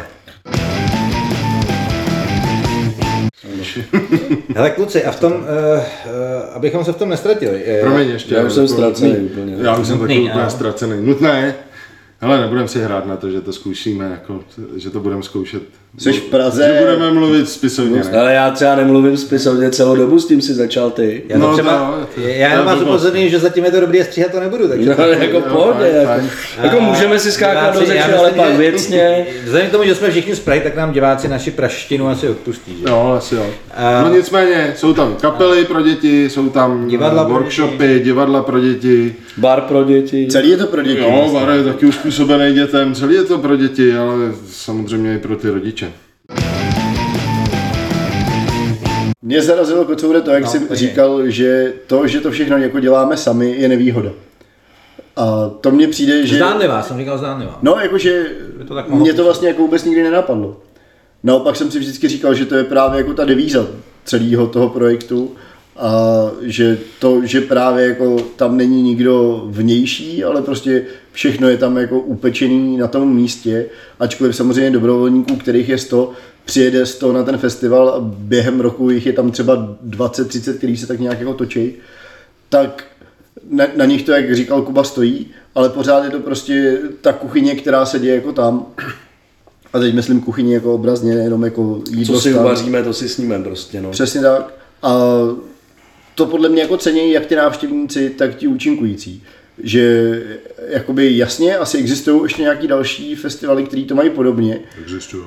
Hele 4.57 4.71
kluci, 4.71 5.05
a 5.05 5.11
v 5.13 5.21
tom, 5.21 5.33
uh, 5.33 5.39
uh, 5.39 5.83
abychom 6.55 6.85
se 6.85 6.93
v 6.93 6.97
tom 6.97 7.09
nestratili. 7.09 7.63
eh, 7.67 7.81
Promiň 7.81 8.09
ještě. 8.09 8.35
Já 8.35 8.45
už 8.45 8.53
jsem 8.53 8.63
jako 8.65 8.75
ztracený 8.75 9.11
nutný. 9.13 9.27
úplně. 9.27 9.57
Já 9.61 9.77
už 9.77 9.87
jsem 9.87 9.99
Nutný, 9.99 10.15
taky 10.15 10.21
úplně 10.29 10.43
ano. 10.43 10.51
ztracený. 10.51 11.07
Nutné. 11.07 11.55
Hele, 12.21 12.41
nebudeme 12.41 12.69
si 12.69 12.81
hrát 12.83 13.07
na 13.07 13.17
to, 13.17 13.31
že 13.31 13.41
to 13.41 13.53
zkoušíme, 13.53 14.05
jako, 14.11 14.41
že 14.77 14.91
to 14.91 15.01
budeme 15.01 15.23
zkoušet. 15.23 15.63
Jsi 15.99 16.13
v 16.13 16.23
Praze. 16.23 16.75
Že 16.75 16.81
budeme 16.81 17.11
mluvit 17.15 17.49
spisovně, 17.49 18.01
ne? 18.13 18.21
Ale 18.21 18.35
já 18.35 18.51
třeba 18.51 18.75
nemluvím 18.75 19.17
spisovně 19.17 19.71
celou 19.71 19.97
dobu, 19.97 20.19
s 20.19 20.27
tím 20.27 20.41
si 20.43 20.55
začal 20.55 20.91
ty. 20.91 21.23
Já, 21.29 21.39
No, 21.39 21.53
třeba, 21.53 21.97
to- 22.15 22.21
to- 22.23 22.29
já 22.29 22.51
jenom 22.51 22.67
vás 22.67 22.77
blbost. 22.77 22.91
upozorňuji, 22.95 23.31
že 23.31 23.39
zatím 23.39 23.65
je 23.65 23.71
to 23.71 23.81
dobrý 23.81 24.01
a 24.01 24.05
stříhat 24.05 24.33
to 24.33 24.41
nebudu, 24.41 24.69
takže... 24.69 24.95
No, 24.99 25.05
jako 25.05 25.37
jo, 25.37 25.43
pohodě, 25.53 25.87
jako, 25.87 26.07
fajn. 26.07 26.31
jako 26.63 26.77
A 26.79 26.81
můžeme 26.81 27.19
si 27.19 27.33
skákat 27.33 27.75
do 27.75 27.81
řeči, 27.87 27.99
ale 28.19 28.31
pak 28.31 28.51
že- 28.53 28.59
věcně. 28.59 29.27
Vzhledem 29.45 29.69
k 29.69 29.73
tomu, 29.73 29.85
že 29.85 29.95
jsme 29.95 30.11
všichni 30.11 30.35
z 30.37 30.41
Prahy, 30.41 30.61
tak 30.61 30.77
nám 30.77 30.93
diváci 30.93 31.29
naši 31.29 31.51
praštinu 31.51 32.09
asi 32.09 32.29
odpustí. 32.29 32.77
Že? 32.79 32.85
Jo, 32.93 33.15
asi 33.19 33.35
jo. 33.35 33.47
A- 33.77 34.03
No 34.03 34.15
nicméně, 34.17 34.73
jsou 34.77 34.93
tam 34.95 35.15
kapely 35.21 35.65
pro 35.65 35.83
děti, 35.83 36.31
jsou 36.31 36.49
tam 36.49 36.89
Divadla 36.89 37.25
pro 37.25 37.33
workshopy, 37.35 38.01
divadla 38.05 38.43
pro 38.43 38.61
děti. 38.61 39.15
Bar 39.37 39.61
pro 39.61 39.85
děti. 39.85 40.27
Celý 40.31 40.51
je 40.51 40.57
to 40.57 40.67
pro 40.67 40.83
děti. 40.83 41.01
Jo, 41.01 41.31
bar 41.33 41.51
je 41.51 41.65
taky 41.65 41.87
uspůsobený 41.87 42.55
dětem, 42.55 42.95
celý 42.95 43.15
je 43.15 43.23
to 43.23 43.39
pro 43.39 43.57
děti, 43.57 43.97
ale 43.97 44.15
samozřejmě 44.51 45.15
i 45.15 45.19
pro 45.19 45.37
ty 45.37 45.49
rodiče. 45.51 45.80
Mě 49.23 49.43
zarazilo 49.43 49.85
kocoure 49.85 50.21
to, 50.21 50.31
jak 50.31 50.43
No, 50.45 50.51
jsi 50.51 50.61
pojď. 50.61 50.79
říkal, 50.79 51.29
že 51.31 51.73
to, 51.87 52.07
že 52.07 52.21
to 52.21 52.31
všechno 52.31 52.57
jako 52.59 52.81
děláme 52.81 53.17
sami, 53.17 53.55
je 53.59 53.69
nevýhoda. 53.69 54.11
A 55.17 55.49
to 55.61 55.71
mně 55.71 55.89
přijde, 55.89 56.27
že... 56.27 56.37
Zdánlivá, 56.37 56.83
jsem 56.83 56.99
říkal 56.99 57.19
zdánlivá. 57.19 57.59
No, 57.63 57.77
jakože 57.83 58.27
to 58.69 58.75
tak 58.75 58.89
mě 58.91 59.15
to 59.15 59.25
vlastně 59.25 59.49
jako 59.49 59.63
vůbec 59.63 59.85
nikdy 59.85 60.03
nenapadlo. 60.03 60.57
Naopak 61.23 61.57
jsem 61.57 61.71
si 61.71 61.79
vždycky 61.79 62.09
říkal, 62.09 62.35
že 62.35 62.47
to 62.47 62.55
je 62.55 62.65
právě 62.65 62.99
jako 62.99 63.15
ta 63.15 63.25
devíza 63.25 63.67
celého 64.05 64.47
toho 64.47 64.69
projektu 64.69 65.31
a 65.77 66.03
že 66.43 66.79
to, 66.99 67.21
že 67.27 67.41
právě 67.41 67.89
jako 67.89 68.17
tam 68.37 68.57
není 68.57 68.83
nikdo 68.83 69.45
vnější, 69.47 70.25
ale 70.25 70.43
prostě 70.43 70.85
všechno 71.13 71.49
je 71.49 71.57
tam 71.57 71.77
jako 71.79 72.01
upečený 72.01 72.77
na 72.77 72.87
tom 72.89 73.15
místě, 73.15 73.67
ačkoliv 73.99 74.37
samozřejmě 74.37 74.71
dobrovolníků, 74.71 75.37
kterých 75.37 75.69
je 75.69 75.79
100, 75.79 76.13
přijede 76.51 76.87
100 76.87 77.13
na 77.13 77.23
ten 77.23 77.39
festival 77.39 77.89
a 77.89 78.01
během 78.01 78.61
roku 78.61 78.91
jich 78.91 79.07
je 79.07 79.13
tam 79.13 79.31
třeba 79.31 79.77
20-30, 79.89 80.57
který 80.57 80.77
se 80.77 80.87
tak 80.87 81.01
nějak 81.01 81.21
jako 81.21 81.35
točí, 81.35 81.75
tak 82.49 82.85
na, 83.51 83.67
na 83.77 83.85
nich 83.85 84.03
to, 84.03 84.13
jak 84.13 84.35
říkal 84.35 84.63
Kuba, 84.63 84.85
stojí, 84.85 85.27
ale 85.55 85.69
pořád 85.69 86.05
je 86.05 86.11
to 86.11 86.21
prostě 86.21 86.79
ta 87.01 87.13
kuchyně, 87.13 87.55
která 87.55 87.87
se 87.87 87.99
děje 87.99 88.15
jako 88.15 88.33
tam. 88.33 88.67
A 89.73 89.79
teď 89.79 89.95
myslím 89.95 90.21
kuchyni 90.21 90.55
jako 90.55 90.75
obrazně, 90.75 91.15
nejenom 91.15 91.45
jako 91.45 91.83
jídlo. 91.91 92.15
Co 92.15 92.21
si 92.21 92.31
stav. 92.31 92.43
uvaříme, 92.43 92.83
to 92.83 92.93
si 92.93 93.09
sníme 93.09 93.43
prostě, 93.43 93.81
no. 93.81 93.91
Přesně 93.91 94.21
tak. 94.21 94.55
A 94.83 94.99
to 96.15 96.27
podle 96.27 96.49
mě 96.49 96.63
jako 96.63 96.77
cení 96.77 97.13
jak 97.13 97.27
ty 97.27 97.37
návštěvníci, 97.37 98.11
tak 98.11 98.35
ti 98.35 98.47
účinkující. 98.47 99.23
Že 99.63 100.23
jakoby 100.69 101.17
jasně, 101.17 101.57
asi 101.57 101.79
existují 101.79 102.23
ještě 102.23 102.43
nějaký 102.43 102.67
další 102.67 103.15
festivaly, 103.15 103.65
který 103.65 103.85
to 103.85 103.95
mají 103.95 104.11
podobně. 104.11 104.61
Existují. 104.83 105.25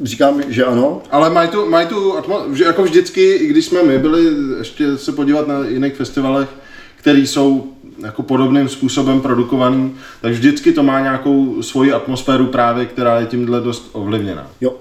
Říkám, 0.00 0.42
že 0.48 0.64
ano. 0.64 1.02
Ale 1.10 1.30
mají 1.30 1.48
tu, 1.48 1.70
mají 1.70 1.86
tu 1.86 2.14
že 2.52 2.64
jako 2.64 2.82
vždycky, 2.82 3.32
i 3.32 3.46
když 3.46 3.64
jsme 3.64 3.82
my 3.82 3.98
byli 3.98 4.24
ještě 4.58 4.98
se 4.98 5.12
podívat 5.12 5.48
na 5.48 5.64
jiných 5.64 5.94
festivalech, 5.94 6.48
které 6.96 7.18
jsou 7.18 7.72
jako 8.04 8.22
podobným 8.22 8.68
způsobem 8.68 9.20
produkovaný, 9.20 9.94
tak 10.20 10.32
vždycky 10.32 10.72
to 10.72 10.82
má 10.82 11.00
nějakou 11.00 11.62
svoji 11.62 11.92
atmosféru 11.92 12.46
právě, 12.46 12.86
která 12.86 13.20
je 13.20 13.26
tímhle 13.26 13.60
dost 13.60 13.90
ovlivněná. 13.92 14.50
Jo. 14.60 14.74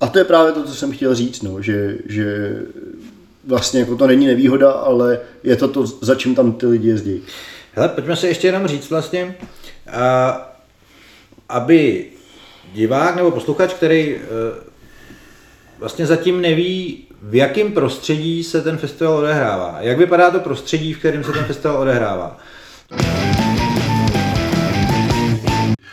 A 0.00 0.06
to 0.06 0.18
je 0.18 0.24
právě 0.24 0.52
to, 0.52 0.64
co 0.64 0.74
jsem 0.74 0.92
chtěl 0.92 1.14
říct, 1.14 1.42
no, 1.42 1.62
že, 1.62 1.98
že 2.06 2.56
vlastně 3.44 3.80
jako 3.80 3.96
to 3.96 4.06
není 4.06 4.26
nevýhoda, 4.26 4.70
ale 4.70 5.18
je 5.44 5.56
to 5.56 5.68
to, 5.68 5.86
za 5.86 6.14
čím 6.14 6.34
tam 6.34 6.52
ty 6.52 6.66
lidi 6.66 6.88
jezdí. 6.88 7.22
Hele, 7.72 7.88
pojďme 7.88 8.16
si 8.16 8.26
ještě 8.26 8.48
jenom 8.48 8.66
říct 8.66 8.90
vlastně, 8.90 9.36
a, 9.92 10.56
aby 11.48 12.06
divák 12.72 13.16
nebo 13.16 13.30
posluchač, 13.30 13.72
který 13.72 14.16
eh, 14.16 14.20
vlastně 15.78 16.06
zatím 16.06 16.40
neví, 16.40 17.04
v 17.22 17.34
jakém 17.34 17.72
prostředí 17.72 18.44
se 18.44 18.62
ten 18.62 18.76
festival 18.76 19.16
odehrává. 19.16 19.76
Jak 19.80 19.98
vypadá 19.98 20.30
to 20.30 20.40
prostředí, 20.40 20.92
v 20.92 20.98
kterém 20.98 21.24
se 21.24 21.32
ten 21.32 21.44
festival 21.44 21.80
odehrává. 21.80 22.38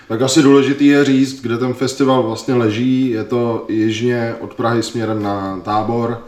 Tak 0.08 0.22
asi 0.22 0.42
důležitý 0.42 0.88
je 0.88 1.06
říct, 1.06 1.42
kde 1.42 1.58
ten 1.58 1.74
festival 1.74 2.24
vlastně 2.24 2.54
leží. 2.54 3.10
Je 3.10 3.24
to 3.24 3.66
jižně 3.70 4.36
od 4.40 4.54
Prahy 4.54 4.84
směrem 4.84 5.24
na 5.24 5.60
tábor. 5.60 6.24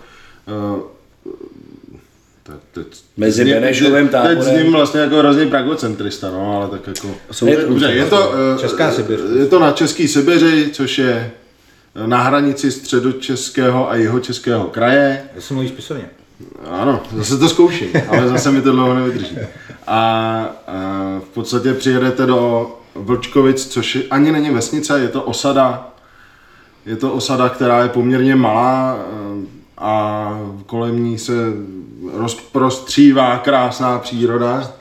Eh, 2.56 2.60
te- 2.72 2.84
teď- 2.84 3.00
Mezi 3.18 3.46
Benešovým 3.46 3.94
teď- 3.94 4.02
Teď 4.04 4.12
táborem. 4.12 4.44
s 4.44 4.64
ním 4.64 4.72
vlastně 4.72 5.00
jako 5.00 5.16
hrozně 5.18 5.46
pragocentrista, 5.46 6.32
no, 6.32 6.58
ale 6.58 6.68
tak 6.70 6.88
jako... 6.88 7.16
Jsou 7.32 7.46
Je- 7.48 7.58
to- 7.58 7.68
Dobře, 7.70 7.86
je 7.92 8.06
to, 8.06 8.34
eh, 8.56 8.60
Česká 8.60 8.92
Sibiř. 8.92 9.20
Je 9.40 9.46
to 9.46 9.60
na 9.60 9.72
Český 9.72 10.08
Sibiři, 10.08 10.70
což 10.74 10.98
je 10.98 11.32
na 12.06 12.22
hranici 12.24 12.72
středočeského 12.72 13.90
a 13.92 13.96
jihočeského 13.96 14.64
kraje. 14.66 15.24
Já 15.36 15.42
jsem 15.42 15.56
mluvíš 15.56 15.72
pisovně. 15.72 16.06
Ano, 16.70 17.02
zase 17.16 17.38
to 17.38 17.50
zkouším, 17.50 17.90
ale 18.10 18.28
zase 18.28 18.52
mi 18.52 18.62
to 18.62 18.72
dlouho 18.72 18.94
nevydrží. 18.94 19.38
A, 19.88 19.98
a 20.68 21.20
v 21.20 21.34
podstatě 21.34 21.74
přijedete 21.74 22.26
do 22.26 22.72
Vlčkovic, 22.96 23.66
což 23.68 23.96
je- 23.96 24.04
ani 24.12 24.32
není 24.32 24.50
vesnice, 24.50 25.00
je 25.00 25.08
to 25.08 25.24
osada. 25.24 25.88
Je 26.86 26.96
to 26.96 27.14
osada, 27.14 27.50
která 27.50 27.84
je 27.84 27.90
poměrně 27.90 28.36
malá 28.36 29.00
eh, 29.00 29.46
a 29.78 30.40
kolem 30.66 31.04
ní 31.04 31.18
se 31.18 31.34
rozprostřívá 32.14 33.38
krásná 33.38 34.00
příroda. 34.00 34.72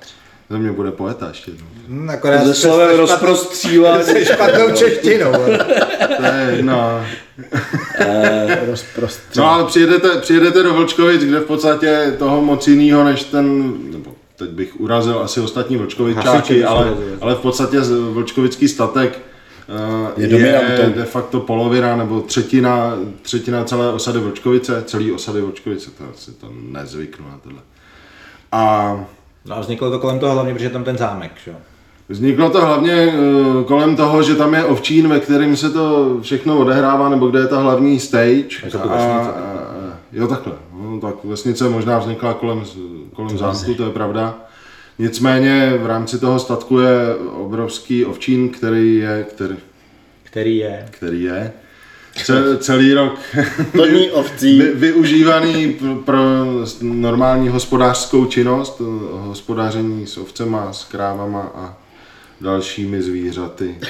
Ze 0.51 0.59
mě 0.59 0.73
bude 0.73 0.91
poeta 0.91 1.29
ještě 1.29 1.51
jednou. 1.51 1.67
Hm, 1.89 2.11
akorát 2.11 2.39
Se 2.45 2.55
jste- 2.55 2.69
slovem 2.69 2.97
rozprostřívá. 2.97 4.03
jste 4.03 4.25
špatnou 4.25 4.71
češtinou. 4.75 5.33
To 6.17 6.23
je 6.25 6.53
jedna, 6.57 7.07
rozprostřed. 8.71 9.37
No 9.37 9.51
ale 9.51 9.65
přijedete, 9.65 10.09
přijedete 10.21 10.63
do 10.63 10.75
Vlčkovic, 10.75 11.23
kde 11.25 11.39
v 11.41 11.45
podstatě 11.45 12.15
toho 12.19 12.43
moc 12.43 12.69
jinýho 12.69 13.05
než 13.05 13.25
ten, 13.25 13.73
nebo 13.93 14.11
teď 14.37 14.51
bych 14.51 14.81
urazil 14.81 15.19
asi 15.25 15.41
ostatní 15.41 15.77
Vlčkovičáky, 15.77 16.65
ale, 16.65 16.95
ale 17.21 17.35
v 17.35 17.39
podstatě 17.39 17.81
Vlčkovický 18.13 18.69
statek 18.69 19.19
eh, 19.19 19.30
Je 20.17 20.29
dominantou. 20.29 20.93
de 20.95 21.05
facto 21.05 21.41
polovina 21.41 21.97
nebo 21.97 22.21
třetina, 22.21 22.95
třetina 23.23 23.65
celé 23.65 23.93
osady 23.93 24.19
Vlčkovice, 24.19 24.83
celý 24.87 25.13
osady 25.13 25.41
Vlčkovice, 25.41 25.91
to 25.91 26.05
si 26.15 26.33
to 26.33 26.47
nezvyknu 26.71 27.27
na 27.29 27.39
tohle. 27.43 27.61
A 28.53 28.97
No 29.45 29.57
a 29.57 29.61
vzniklo 29.61 29.91
to 29.91 29.99
kolem 29.99 30.19
toho 30.19 30.35
hlavně, 30.35 30.53
protože 30.53 30.67
je 30.67 30.71
tam 30.71 30.85
ten 30.85 30.99
zámek, 30.99 31.33
že? 31.45 31.51
jo? 31.51 31.57
Vzniklo 32.09 32.51
to 32.51 32.67
hlavně 32.67 32.93
eh, 32.93 33.65
kolem 33.65 33.97
toho, 33.97 34.23
že 34.23 34.35
tam 34.35 34.55
je 34.55 34.65
ovčín, 34.65 35.09
ve 35.09 35.21
kterém 35.21 35.57
se 35.57 35.71
to 35.71 36.17
všechno 36.23 36.59
odehrává, 36.59 37.09
nebo 37.09 37.27
kde 37.27 37.39
je 37.39 37.47
ta 37.47 37.59
hlavní 37.59 38.01
stage. 38.01 38.49
Jako 38.65 38.79
tu 38.79 38.91
a, 38.91 38.95
a, 38.97 39.33
jo, 40.13 40.27
takhle. 40.27 40.53
No, 40.83 41.01
tak 41.01 41.15
vesnice 41.25 41.69
možná 41.69 41.99
vznikla 41.99 42.35
kolem, 42.35 42.63
kolem 43.15 43.39
zámku, 43.39 43.75
to 43.75 43.85
je 43.85 43.91
pravda. 43.91 44.39
Nicméně 45.05 45.73
v 45.83 45.87
rámci 45.87 46.19
toho 46.19 46.39
statku 46.39 46.79
je 46.79 47.15
obrovský 47.33 48.05
ovčín, 48.05 48.49
který 48.49 48.97
je, 48.97 49.27
který, 49.31 49.57
Který 50.23 50.57
je. 50.57 50.87
který 50.91 51.23
je 51.23 51.53
ce- 52.25 52.59
celý 52.59 52.95
rok 52.95 53.19
Plný 53.73 54.11
ovcí. 54.11 54.59
vy, 54.59 54.71
využívaný 54.75 55.77
pro, 56.05 56.19
normální 56.83 57.49
hospodářskou 57.49 58.25
činnost, 58.27 58.81
hospodáření 59.11 60.07
s 60.07 60.17
ovcema, 60.19 60.73
s 60.73 60.85
krávama 60.85 61.53
a 61.55 61.77
dalšími 62.41 63.03
zvířaty. 63.03 63.79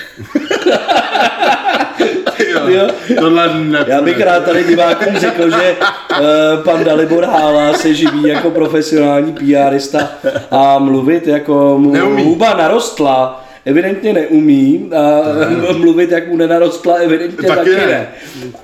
jo, 2.74 2.88
tohle 3.18 3.50
ne, 3.58 3.84
Já 3.88 4.02
bych 4.02 4.20
rád 4.20 4.44
tady 4.44 4.64
divákům 4.64 5.18
řekl, 5.18 5.50
že 5.50 5.76
uh, 6.10 6.64
pan 6.64 6.84
Dalibor 6.84 7.24
Hála 7.24 7.72
se 7.74 7.94
živí 7.94 8.22
jako 8.22 8.50
profesionální 8.50 9.32
PRista 9.32 10.08
a 10.50 10.78
mluvit 10.78 11.26
jako 11.26 11.78
mu 11.78 11.92
Neumí. 11.92 12.22
huba 12.24 12.54
narostla, 12.54 13.44
evidentně 13.64 14.12
neumí 14.12 14.90
a 14.96 15.72
mluvit, 15.72 16.10
jak 16.10 16.28
mu 16.28 16.36
nenarostla, 16.36 16.94
evidentně 16.94 17.48
Taky 17.48 17.58
taky, 17.58 17.70
ne. 17.70 17.86
ne. 17.86 18.08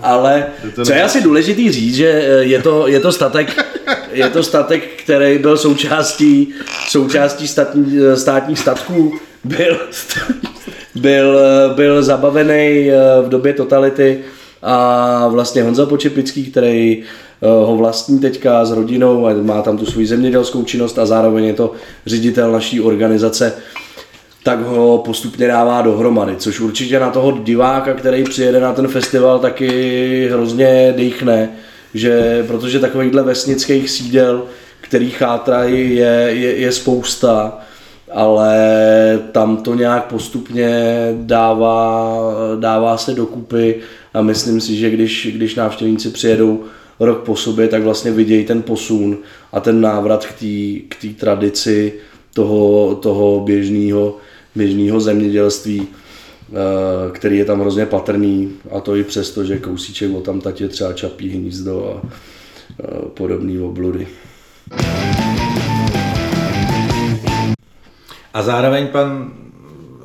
Ale 0.03 0.47
co 0.85 0.93
je 0.93 0.99
ne. 0.99 1.03
asi 1.05 1.21
důležitý 1.21 1.73
říct, 1.73 1.95
že 1.95 2.09
eh, 2.27 2.43
je 2.45 2.63
to, 2.63 2.87
je 2.87 3.01
to 3.01 3.13
statek, 3.13 3.65
je 4.13 4.31
to 4.31 4.43
statek, 4.43 4.83
který 5.05 5.39
byl 5.39 5.57
součástí, 5.59 6.55
součástí 6.89 7.49
statní, 7.49 7.99
státních 8.15 8.59
statků, 8.59 9.13
byl, 9.45 9.79
byl, 11.01 11.39
byl 11.75 12.03
zabavený 12.03 12.91
eh, 12.91 12.97
v 13.23 13.29
době 13.29 13.53
totality 13.53 14.19
a 14.63 15.29
vlastně 15.29 15.63
Honza 15.63 15.87
Počepický, 15.87 16.45
který 16.45 17.03
eh, 17.03 17.47
ho 17.47 17.77
vlastní 17.77 18.19
teďka 18.19 18.65
s 18.65 18.73
rodinou 18.73 19.27
a 19.27 19.35
má 19.43 19.63
tam 19.63 19.79
tu 19.79 19.87
svou 19.87 20.07
zemědělskou 20.07 20.65
činnost 20.65 20.99
a 20.99 21.07
zároveň 21.07 21.45
je 21.45 21.55
to 21.55 21.73
ředitel 22.07 22.53
naší 22.53 22.81
organizace, 22.81 23.53
tak 24.43 24.61
ho 24.61 24.99
postupně 24.99 25.47
dává 25.47 25.83
dohromady, 25.83 26.37
což 26.37 26.61
určitě 26.61 27.01
na 27.01 27.11
toho 27.11 27.33
diváka, 27.33 27.95
který 27.95 28.25
přijede 28.25 28.61
na 28.61 28.73
ten 28.73 28.89
festival, 28.89 29.39
taky 29.39 30.29
hrozně 30.33 30.95
dýchne, 30.97 31.51
že 31.95 32.45
protože 32.47 32.81
takovýchhle 32.81 33.23
vesnických 33.23 33.91
sídel, 33.91 34.45
který 34.81 35.11
chátrají, 35.11 35.97
je, 35.97 36.27
je, 36.29 36.57
je 36.57 36.73
spousta, 36.73 37.59
ale 38.17 38.59
tam 39.33 39.57
to 39.57 39.75
nějak 39.75 40.05
postupně 40.05 40.71
dává, 41.13 42.21
dává 42.61 42.97
se 42.97 43.15
dokupy 43.15 43.75
a 44.15 44.23
myslím 44.23 44.61
si, 44.61 44.77
že 44.77 44.91
když, 44.91 45.29
když 45.35 45.55
návštěvníci 45.55 46.11
přijedou 46.11 46.65
rok 47.01 47.19
po 47.19 47.37
sobě, 47.37 47.69
tak 47.69 47.83
vlastně 47.83 48.11
vidějí 48.11 48.45
ten 48.45 48.63
posun 48.63 49.17
a 49.53 49.61
ten 49.61 49.81
návrat 49.81 50.27
k 50.89 50.97
té 51.01 51.09
tradici 51.09 51.93
toho, 52.35 52.95
toho 52.95 53.41
běžného 53.41 54.17
běžného 54.55 55.01
zemědělství, 55.01 55.83
eh, 55.83 56.55
který 57.13 57.39
je 57.39 57.45
tam 57.45 57.61
hrozně 57.61 57.87
patrný 57.87 58.53
a 58.71 58.81
to 58.81 58.97
i 58.97 59.05
přesto, 59.05 59.45
že 59.45 59.59
kousíček 59.59 60.15
od 60.15 60.25
tam 60.25 60.43
je 60.61 60.69
třeba 60.69 60.93
čapí 60.93 61.29
hnízdo 61.29 61.95
a 61.95 62.09
eh, 62.81 62.85
podobné 63.15 63.63
obludy. 63.63 64.07
A 68.37 68.43
zároveň 68.43 68.87
pan 68.87 69.31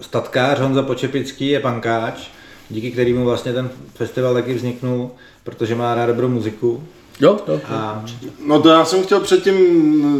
statkář 0.01 0.59
Honza 0.59 0.83
Počepický 0.83 1.47
je 1.47 1.59
pankáč, 1.59 2.27
díky 2.69 2.91
kterému 2.91 3.25
vlastně 3.25 3.53
ten 3.53 3.69
festival 3.95 4.33
taky 4.33 4.53
vzniknul, 4.53 5.11
protože 5.43 5.75
má 5.75 5.95
rád 5.95 6.05
dobrou 6.05 6.27
muziku. 6.27 6.83
Jo, 7.19 7.39
jo. 7.47 7.59
A 7.69 8.03
No 8.47 8.61
to 8.61 8.69
já 8.69 8.85
jsem 8.85 9.03
chtěl 9.03 9.19
předtím, 9.19 9.55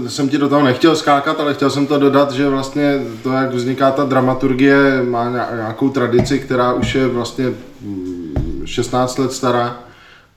jsem 0.09 0.29
ti 0.29 0.37
do 0.37 0.49
toho 0.49 0.63
nechtěl 0.63 0.95
skákat, 0.95 1.39
ale 1.39 1.53
chtěl 1.53 1.69
jsem 1.69 1.87
to 1.87 1.99
dodat, 1.99 2.31
že 2.31 2.49
vlastně 2.49 2.99
to, 3.23 3.31
jak 3.31 3.53
vzniká 3.53 3.91
ta 3.91 4.05
dramaturgie, 4.05 5.03
má 5.03 5.29
ně- 5.29 5.55
nějakou 5.55 5.89
tradici, 5.89 6.39
která 6.39 6.73
už 6.73 6.95
je 6.95 7.07
vlastně 7.07 7.45
mm, 7.81 8.61
16 8.65 9.17
let 9.17 9.33
stará. 9.33 9.79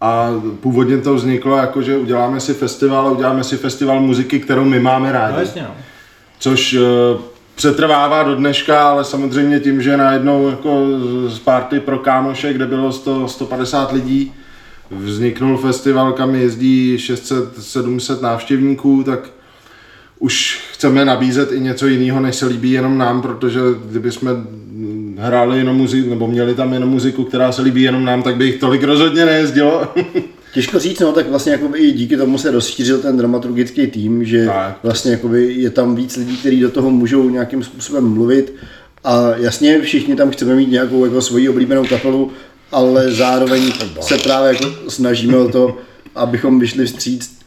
A 0.01 0.31
původně 0.61 0.99
to 0.99 1.15
vzniklo 1.15 1.57
jako, 1.57 1.83
že 1.83 1.97
uděláme 1.97 2.41
si 2.41 2.55
festival 2.55 3.07
a 3.07 3.11
uděláme 3.11 3.45
si 3.45 3.57
festival 3.57 4.01
muziky, 4.01 4.41
kterou 4.41 4.65
my 4.65 4.81
máme 4.81 5.13
rádi. 5.13 5.35
no 5.35 5.41
jasně 5.41 5.63
no. 5.63 5.75
Což 6.39 6.75
eh, 6.75 7.34
přetrvává 7.55 8.23
do 8.23 8.35
dneška, 8.35 8.89
ale 8.89 9.05
samozřejmě 9.05 9.61
tím, 9.61 9.83
že 9.83 9.97
najednou 9.97 10.49
jako 10.49 10.87
z 11.27 11.39
party 11.39 11.81
pro 11.81 11.99
kámoše, 11.99 12.53
kde 12.53 12.67
bylo 12.67 12.93
100, 12.93 13.29
150 13.29 13.93
lidí, 13.93 14.33
vzniknul 14.91 15.57
festival, 15.57 16.13
kam 16.13 16.35
jezdí 16.35 16.97
600-700 16.97 18.21
návštěvníků, 18.21 19.03
tak 19.03 19.31
už 20.19 20.61
chceme 20.73 21.05
nabízet 21.05 21.53
i 21.53 21.61
něco 21.61 21.87
jiného, 21.87 22.21
než 22.21 22.37
se 22.37 22.47
líbí 22.47 22.71
jenom 22.71 22.99
nám, 22.99 23.23
protože 23.23 23.61
kdyby 23.85 24.13
jsme 24.13 24.31
hráli 25.19 25.59
jenom 25.59 25.77
muziku, 25.77 26.11
nebo 26.11 26.27
měli 26.27 26.55
tam 26.55 26.73
jenom 26.73 26.89
muziku, 26.89 27.25
která 27.25 27.53
se 27.53 27.63
líbí 27.63 27.83
jenom 27.83 28.05
nám, 28.05 28.23
tak 28.23 28.37
by 28.37 28.45
jich 28.45 28.61
tolik 28.61 28.83
rozhodně 28.83 29.25
nejezdilo. 29.25 29.89
Těžko 30.55 30.79
říct, 30.79 31.01
no, 31.01 31.13
tak 31.13 31.29
vlastně 31.29 31.53
jakoby 31.53 31.79
i 31.79 31.93
díky 31.93 32.17
tomu 32.17 32.39
se 32.39 32.51
rozšířil 32.51 32.99
ten 32.99 33.17
dramaturgický 33.17 33.87
tým, 33.87 34.25
že 34.25 34.47
Tak. 34.47 34.79
vlastně 34.83 35.11
jakoby 35.13 35.55
je 35.55 35.71
tam 35.71 35.95
víc 35.97 36.17
lidí, 36.17 36.37
kteří 36.37 36.61
do 36.61 36.71
toho 36.71 36.91
můžou 36.91 37.31
nějakým 37.31 37.63
způsobem 37.65 38.05
mluvit 38.09 38.55
a 39.05 39.35
jasně 39.37 39.81
všichni 39.81 40.17
tam 40.17 40.31
chceme 40.31 40.55
mít 40.55 40.71
nějakou 40.71 41.05
jako 41.05 41.23
svoji 41.23 41.49
oblíbenou 41.49 41.87
kapelu, 41.87 42.33
ale 42.73 43.13
zároveň 43.13 43.73
se 44.01 44.19
právě 44.19 44.53
jako 44.53 44.91
snažíme 44.91 45.37
o 45.37 45.49
to, 45.49 45.79
abychom 46.15 46.61
vyšli 46.61 46.87
vstříc 46.87 47.39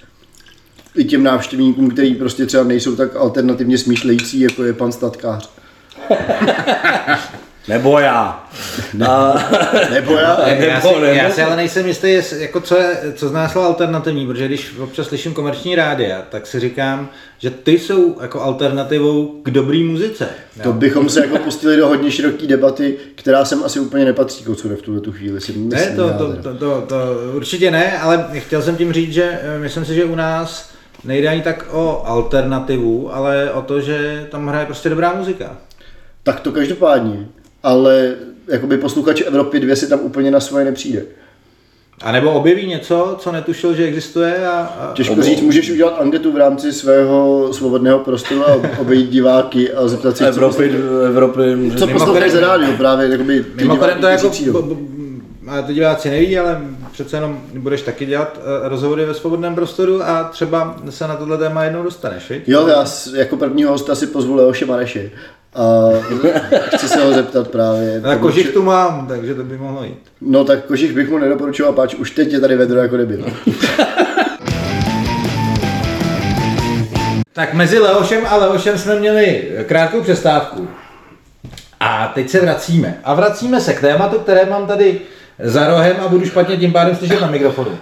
i 0.96 1.04
těm 1.04 1.24
návštěvníkům, 1.24 1.90
kteří 1.90 2.16
prostě 2.16 2.46
třeba 2.46 2.64
nejsou 2.64 2.96
tak 2.96 3.16
alternativně 3.16 3.78
smýšlející, 3.78 4.40
jako 4.40 4.64
je 4.64 4.74
pan 4.74 4.92
statkář. 4.92 5.50
Nebo 7.68 8.00
já. 8.00 8.48
A, 9.08 9.34
Nebo 9.94 10.14
já? 10.14 10.38
Já, 10.48 10.54
já, 10.56 10.82
si, 10.82 10.88
Nebo- 10.88 11.00
nebo- 11.00 11.14
já 11.14 11.30
si 11.32 11.42
ale 11.44 11.56
nejsem 11.56 11.88
jistý, 11.88 12.20
jako 12.38 12.62
co, 12.62 12.78
je, 12.78 12.98
co 13.16 13.30
zná 13.30 13.50
slovo 13.50 13.68
alternativní, 13.68 14.28
protože 14.28 14.46
když 14.48 14.78
občas 14.80 15.08
slyším 15.08 15.34
komerční 15.34 15.76
rádia, 15.76 16.22
tak 16.30 16.48
si 16.48 16.60
říkám, 16.60 17.10
že 17.38 17.50
ty 17.50 17.80
jsou 17.80 18.18
jako 18.22 18.42
alternativou 18.42 19.40
k 19.44 19.52
dobrý 19.52 19.84
muzice. 19.84 20.28
To 20.64 20.74
bychom 20.74 21.10
se 21.10 21.20
jako 21.22 21.38
pustili 21.38 21.78
do 21.78 21.88
hodně 21.88 22.12
široké 22.12 22.48
debaty, 22.48 22.96
která 23.16 23.46
sem 23.46 23.64
asi 23.64 23.80
úplně 23.80 24.06
nepatří 24.06 24.44
kocure 24.44 24.76
v 24.76 24.82
tuhle 24.82 25.02
tu 25.02 25.12
chvíli. 25.12 25.42
Si 25.42 25.52
myslím, 25.52 25.70
Ne, 25.90 25.96
to, 25.96 26.10
to, 26.10 26.42
to, 26.44 26.54
to, 26.60 26.82
to 26.82 26.96
určitě 27.34 27.72
ne, 27.72 28.00
ale 28.00 28.28
chtěl 28.34 28.62
jsem 28.62 28.76
tím 28.76 28.94
říct, 28.94 29.14
že 29.14 29.40
eh, 29.42 29.60
myslím 29.60 29.86
si, 29.86 29.96
že 29.96 30.06
u 30.06 30.16
nás 30.16 30.70
nejde 31.04 31.28
ani 31.30 31.42
tak 31.42 31.66
o 31.72 32.04
alternativu, 32.06 33.16
ale 33.16 33.52
o 33.52 33.62
to, 33.62 33.82
že 33.82 34.28
tam 34.32 34.48
hraje 34.48 34.66
prostě 34.66 34.90
dobrá 34.90 35.14
muzika. 35.14 35.58
Tak 36.24 36.40
to 36.40 36.52
každopádně, 36.52 37.26
ale 37.64 38.16
jakoby 38.48 38.78
posluchač 38.78 39.22
Evropy 39.22 39.60
2 39.60 39.76
si 39.76 39.90
tam 39.90 40.00
úplně 40.00 40.32
na 40.32 40.40
svoje 40.40 40.66
nepřijde. 40.66 41.04
A 42.02 42.12
nebo 42.12 42.32
objeví 42.32 42.68
něco, 42.68 43.16
co 43.20 43.32
netušil, 43.32 43.76
že 43.76 43.84
existuje 43.84 44.48
a, 44.48 44.52
a 44.52 44.94
Těžko 44.94 45.22
říct, 45.22 45.42
můžeš 45.42 45.70
udělat 45.70 46.02
anketu 46.02 46.32
v 46.32 46.38
rámci 46.38 46.74
svého 46.74 47.50
svobodného 47.54 48.00
prostoru 48.00 48.50
a 48.50 48.80
obejít 48.80 49.10
diváky 49.10 49.74
a 49.74 49.88
zeptat 49.88 50.18
se, 50.18 50.24
co, 50.24 50.30
Evropy, 50.30 50.72
Evropy, 51.08 51.72
co 51.78 51.88
poslouchají 51.88 52.32
za 52.32 52.40
rádio 52.40 52.78
právě, 52.78 53.08
jakoby 53.10 53.44
ty 53.44 53.64
Mimochodem 53.64 54.02
to 54.02 54.08
jako, 54.08 54.30
b, 54.30 54.76
b, 54.76 54.76
ale 55.48 55.64
to 55.64 55.74
diváci 55.74 56.10
neví, 56.10 56.40
ale 56.40 56.62
přece 56.92 57.18
jenom 57.18 57.42
budeš 57.54 57.82
taky 57.82 58.06
dělat 58.06 58.40
eh, 58.40 58.70
rozhovory 58.70 59.06
ve 59.06 59.14
svobodném 59.14 59.56
prostoru 59.56 60.04
a 60.04 60.24
třeba 60.24 60.76
se 60.90 61.08
na 61.08 61.16
tohle 61.16 61.38
téma 61.38 61.64
jednou 61.64 61.84
dostaneš, 61.84 62.30
viď? 62.30 62.44
Jo, 62.48 62.68
já 62.68 62.86
jako 63.16 63.38
prvního 63.38 63.72
hosta 63.72 63.96
si 63.96 64.08
pozvu 64.08 64.36
Leoše 64.36 64.66
Mareše 64.66 65.12
a 65.58 65.90
chci 66.76 66.88
se 66.88 67.04
ho 67.04 67.14
zeptat 67.14 67.48
právě. 67.48 68.02
A 68.04 68.16
kožich 68.16 68.54
tu 68.54 68.64
mám, 68.64 69.08
takže 69.08 69.36
to 69.36 69.44
by 69.44 69.58
mohlo 69.58 69.84
jít. 69.84 70.00
No 70.22 70.44
tak 70.44 70.66
kožich 70.66 70.94
bych 70.94 71.10
mu 71.10 71.18
nedoporučoval, 71.18 71.74
páč 71.74 71.96
už 71.96 72.12
teď 72.12 72.32
je 72.32 72.40
tady 72.40 72.56
vedro 72.56 72.80
jako 72.80 72.98
debil. 72.98 73.26
Tak 77.38 77.54
mezi 77.54 77.80
Leošem 77.80 78.26
a 78.30 78.36
Leošem 78.36 78.78
jsme 78.78 79.00
měli 79.00 79.44
krátkou 79.68 80.02
přestávku. 80.02 80.68
A 81.80 82.12
teď 82.16 82.30
se 82.30 82.42
vracíme. 82.42 83.00
A 83.04 83.14
vracíme 83.14 83.62
se 83.62 83.74
k 83.74 83.82
tématu, 83.82 84.20
které 84.20 84.46
mám 84.46 84.68
tady 84.68 85.02
za 85.40 85.68
rohem 85.68 85.96
a 86.00 86.08
budu 86.08 86.26
špatně 86.26 86.58
tím 86.58 86.74
pádem 86.74 86.96
slyšet 86.96 87.22
na 87.22 87.28
mikrofonu. 87.28 87.78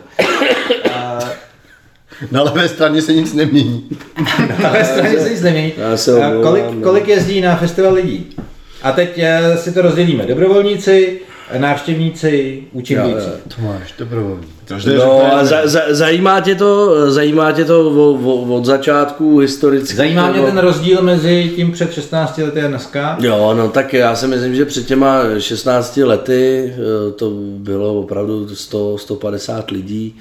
A 0.93 1.19
Na 2.31 2.43
levé 2.43 2.69
straně 2.69 3.01
se 3.01 3.13
nic 3.13 3.33
nemění. 3.33 3.89
na 4.61 4.71
levé 4.71 4.85
straně 4.85 5.19
se 5.19 5.29
nic 5.29 5.41
nemění. 5.41 5.73
A 5.73 6.11
omlouvám, 6.11 6.41
kolik, 6.43 6.63
no. 6.71 6.81
kolik 6.81 7.07
jezdí 7.07 7.41
na 7.41 7.55
festival 7.55 7.93
lidí? 7.93 8.29
A 8.83 8.91
teď 8.91 9.17
eh, 9.17 9.57
si 9.57 9.71
to 9.71 9.81
rozdělíme. 9.81 10.25
Dobrovolníci, 10.25 11.19
návštěvníci, 11.57 12.63
učebníci. 12.71 13.27
Tomáš, 13.55 13.93
dobrovolný. 13.99 14.47
Každý 14.67 14.95
No 14.95 14.99
řekne, 15.01 15.31
a 15.31 15.45
za, 15.45 15.67
za, 15.67 15.81
zajímá 15.89 16.41
tě 16.41 16.55
to, 16.55 17.11
zajímá 17.11 17.51
tě 17.51 17.65
to 17.65 17.89
o, 17.89 18.13
o, 18.13 18.55
od 18.57 18.65
začátku 18.65 19.39
historicky? 19.39 19.95
Zajímá 19.95 20.31
mě 20.31 20.41
ten 20.41 20.57
rozdíl 20.57 21.01
mezi 21.01 21.51
tím 21.55 21.71
před 21.71 21.93
16 21.93 22.37
lety 22.37 22.61
a 22.61 22.67
dneska. 22.67 23.17
Jo, 23.19 23.53
no 23.57 23.69
tak 23.69 23.93
já 23.93 24.15
si 24.15 24.27
myslím, 24.27 24.55
že 24.55 24.65
před 24.65 24.85
těma 24.85 25.19
16 25.39 25.97
lety 25.97 26.73
eh, 26.73 27.11
to 27.11 27.29
bylo 27.57 27.99
opravdu 27.99 28.55
100, 28.55 28.97
150 28.97 29.71
lidí. 29.71 30.15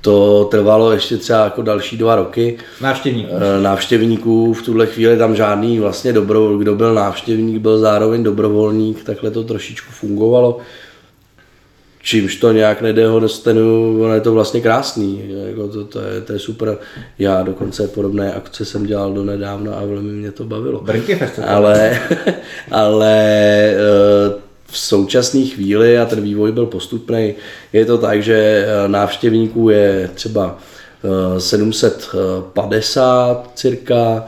To 0.00 0.44
trvalo 0.50 0.92
ještě 0.92 1.16
třeba 1.16 1.44
jako 1.44 1.62
další 1.62 1.96
dva 1.96 2.16
roky. 2.16 2.58
Návštěvníků. 2.80 3.30
Eh, 3.34 3.62
Návštěvníků 3.62 4.54
v 4.54 4.62
tuhle 4.62 4.86
chvíli 4.86 5.16
tam 5.16 5.36
žádný 5.36 5.78
vlastně 5.78 6.12
dobro, 6.12 6.58
kdo 6.58 6.74
byl 6.74 6.94
návštěvník, 6.94 7.58
byl 7.58 7.78
zároveň 7.78 8.22
dobrovolník, 8.22 9.04
takhle 9.04 9.30
to 9.30 9.44
trošičku 9.44 9.92
fungovalo. 9.92 10.58
Čímž 12.02 12.36
to 12.36 12.52
nějak 12.52 12.82
nedehonestenu, 12.82 13.96
ono 14.02 14.14
je 14.14 14.20
to 14.20 14.32
vlastně 14.32 14.60
krásný, 14.60 15.30
jako 15.46 15.68
to, 15.68 15.84
to, 15.84 16.00
je, 16.00 16.20
to 16.20 16.32
je 16.32 16.38
super. 16.38 16.78
Já 17.18 17.42
dokonce 17.42 17.88
podobné 17.88 18.34
akce 18.34 18.64
jsem 18.64 18.86
dělal 18.86 19.12
do 19.12 19.24
nedávna 19.24 19.74
a 19.74 19.84
velmi 19.84 20.12
mě 20.12 20.32
to 20.32 20.44
bavilo. 20.44 20.80
Brnky. 20.80 21.20
Ale, 21.46 22.00
ale 22.70 23.24
eh, 23.70 24.49
v 24.70 24.78
současné 24.78 25.40
chvíli, 25.40 25.98
a 25.98 26.04
ten 26.04 26.22
vývoj 26.22 26.52
byl 26.52 26.66
postupný, 26.66 27.34
je 27.72 27.84
to 27.84 27.98
tak, 27.98 28.22
že 28.22 28.34
eh, 28.34 28.66
návštěvníků 28.88 29.70
je 29.70 30.10
třeba 30.14 30.58
eh, 31.36 31.40
750 31.40 33.50
cirka, 33.54 34.24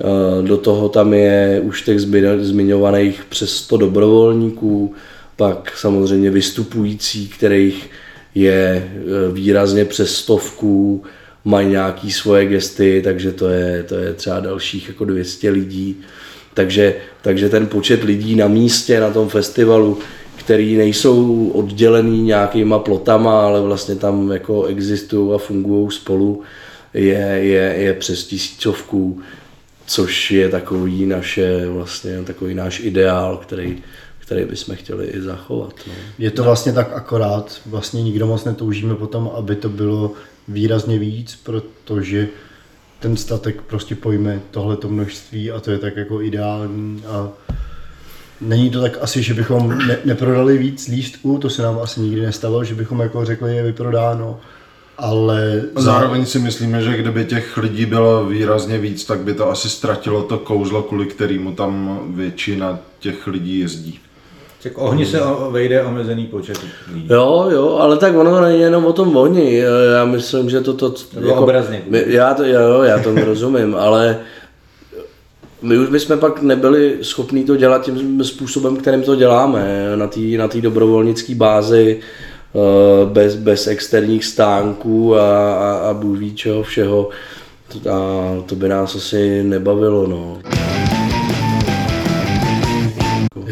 eh, 0.00 0.04
do 0.42 0.56
toho 0.56 0.88
tam 0.88 1.14
je 1.14 1.60
už 1.64 1.82
těch 1.82 1.98
zmi- 1.98 2.40
zmiňovaných 2.40 3.24
přes 3.28 3.56
100 3.56 3.76
dobrovolníků, 3.76 4.94
pak 5.36 5.72
samozřejmě 5.76 6.30
vystupující, 6.30 7.28
kterých 7.28 7.90
je 8.34 8.90
eh, 8.92 9.32
výrazně 9.32 9.84
přes 9.84 10.14
stovku, 10.14 11.04
mají 11.44 11.68
nějaký 11.68 12.12
svoje 12.12 12.46
gesty, 12.46 13.00
takže 13.04 13.32
to 13.32 13.48
je, 13.48 13.82
to 13.82 13.94
je 13.94 14.14
třeba 14.14 14.40
dalších 14.40 14.88
jako 14.88 15.04
200 15.04 15.50
lidí. 15.50 15.96
Takže, 16.54 16.94
takže 17.22 17.48
ten 17.48 17.66
počet 17.66 18.04
lidí 18.04 18.36
na 18.36 18.48
místě, 18.48 19.00
na 19.00 19.10
tom 19.10 19.28
festivalu, 19.28 19.98
který 20.36 20.76
nejsou 20.76 21.48
oddělený 21.48 22.22
nějakýma 22.22 22.78
plotama, 22.78 23.46
ale 23.46 23.60
vlastně 23.60 23.96
tam 23.96 24.32
jako 24.32 24.64
existují 24.64 25.34
a 25.34 25.38
fungují 25.38 25.90
spolu, 25.90 26.42
je, 26.94 27.18
je, 27.40 27.74
je 27.78 27.94
přes 27.94 28.26
tisícovku, 28.26 29.20
což 29.86 30.30
je 30.30 30.48
takový 30.48 31.06
naše, 31.06 31.68
vlastně 31.68 32.22
takový 32.22 32.54
náš 32.54 32.80
ideál, 32.80 33.36
který, 33.36 33.82
který 34.18 34.44
bychom 34.44 34.76
chtěli 34.76 35.06
i 35.06 35.20
zachovat. 35.20 35.74
No. 35.86 35.92
Je 36.18 36.30
to 36.30 36.42
vlastně 36.42 36.72
tak 36.72 36.92
akorát, 36.92 37.60
vlastně 37.66 38.02
nikdo 38.02 38.26
moc 38.26 38.44
netoužíme 38.44 38.94
potom, 38.94 39.30
aby 39.34 39.56
to 39.56 39.68
bylo 39.68 40.12
výrazně 40.48 40.98
víc, 40.98 41.40
protože 41.42 42.28
ten 43.00 43.16
statek 43.16 43.62
prostě 43.62 43.94
pojme 43.94 44.40
tohleto 44.50 44.88
množství 44.88 45.50
a 45.50 45.60
to 45.60 45.70
je 45.70 45.78
tak 45.78 45.96
jako 45.96 46.22
ideální 46.22 47.02
a 47.06 47.28
není 48.40 48.70
to 48.70 48.80
tak 48.80 48.98
asi, 49.00 49.22
že 49.22 49.34
bychom 49.34 49.78
ne, 49.78 49.98
neprodali 50.04 50.58
víc 50.58 50.88
lístků, 50.88 51.38
to 51.38 51.50
se 51.50 51.62
nám 51.62 51.78
asi 51.78 52.00
nikdy 52.00 52.20
nestalo, 52.20 52.64
že 52.64 52.74
bychom 52.74 53.00
jako 53.00 53.24
řekli, 53.24 53.56
je 53.56 53.62
vyprodáno, 53.62 54.40
ale 54.98 55.62
Zároveň 55.76 56.26
si 56.26 56.38
myslíme, 56.38 56.82
že 56.82 56.96
kdyby 56.96 57.24
těch 57.24 57.56
lidí 57.56 57.86
bylo 57.86 58.26
výrazně 58.26 58.78
víc, 58.78 59.04
tak 59.04 59.20
by 59.20 59.34
to 59.34 59.50
asi 59.50 59.68
ztratilo 59.68 60.22
to 60.22 60.38
kouzlo, 60.38 60.82
kvůli 60.82 61.06
kterému 61.06 61.52
tam 61.52 62.00
většina 62.14 62.78
těch 62.98 63.26
lidí 63.26 63.58
jezdí. 63.58 63.98
Tak 64.62 64.72
ohni 64.78 65.06
se 65.06 65.20
vejde 65.50 65.82
omezený 65.82 66.26
počet 66.26 66.58
lidí. 66.92 67.06
Jo, 67.10 67.48
jo, 67.50 67.78
ale 67.80 67.96
tak 67.96 68.16
ono 68.16 68.40
není 68.40 68.60
jenom 68.60 68.86
o 68.86 68.92
tom 68.92 69.16
oni. 69.16 69.56
Já 69.96 70.04
myslím, 70.04 70.50
že 70.50 70.60
to... 70.60 70.72
to, 70.72 70.94
bylo 71.20 71.34
obrazně. 71.34 71.82
my, 71.88 72.04
já 72.06 72.34
to, 72.34 72.44
jo, 72.44 72.82
já 72.82 72.98
to 72.98 73.14
rozumím, 73.14 73.74
ale 73.78 74.20
my 75.62 75.78
už 75.78 75.88
bychom 75.88 76.18
pak 76.18 76.42
nebyli 76.42 76.98
schopni 77.02 77.44
to 77.44 77.56
dělat 77.56 77.82
tím 77.82 78.24
způsobem, 78.24 78.76
kterým 78.76 79.02
to 79.02 79.16
děláme, 79.16 79.92
na 79.96 80.06
té 80.06 80.20
na 80.20 80.48
tý 80.48 80.60
dobrovolnické 80.60 81.34
bázi, 81.34 82.00
eh, 82.54 83.06
bez, 83.06 83.36
bez 83.36 83.66
externích 83.66 84.24
stánků 84.24 85.16
a, 85.16 85.54
a, 85.54 85.72
a 85.72 85.94
bůh 85.94 86.18
ví 86.18 86.34
čeho 86.34 86.62
všeho. 86.62 87.08
A 87.90 87.98
to 88.46 88.54
by 88.54 88.68
nás 88.68 88.94
asi 88.94 89.42
nebavilo, 89.42 90.06
no. 90.06 90.38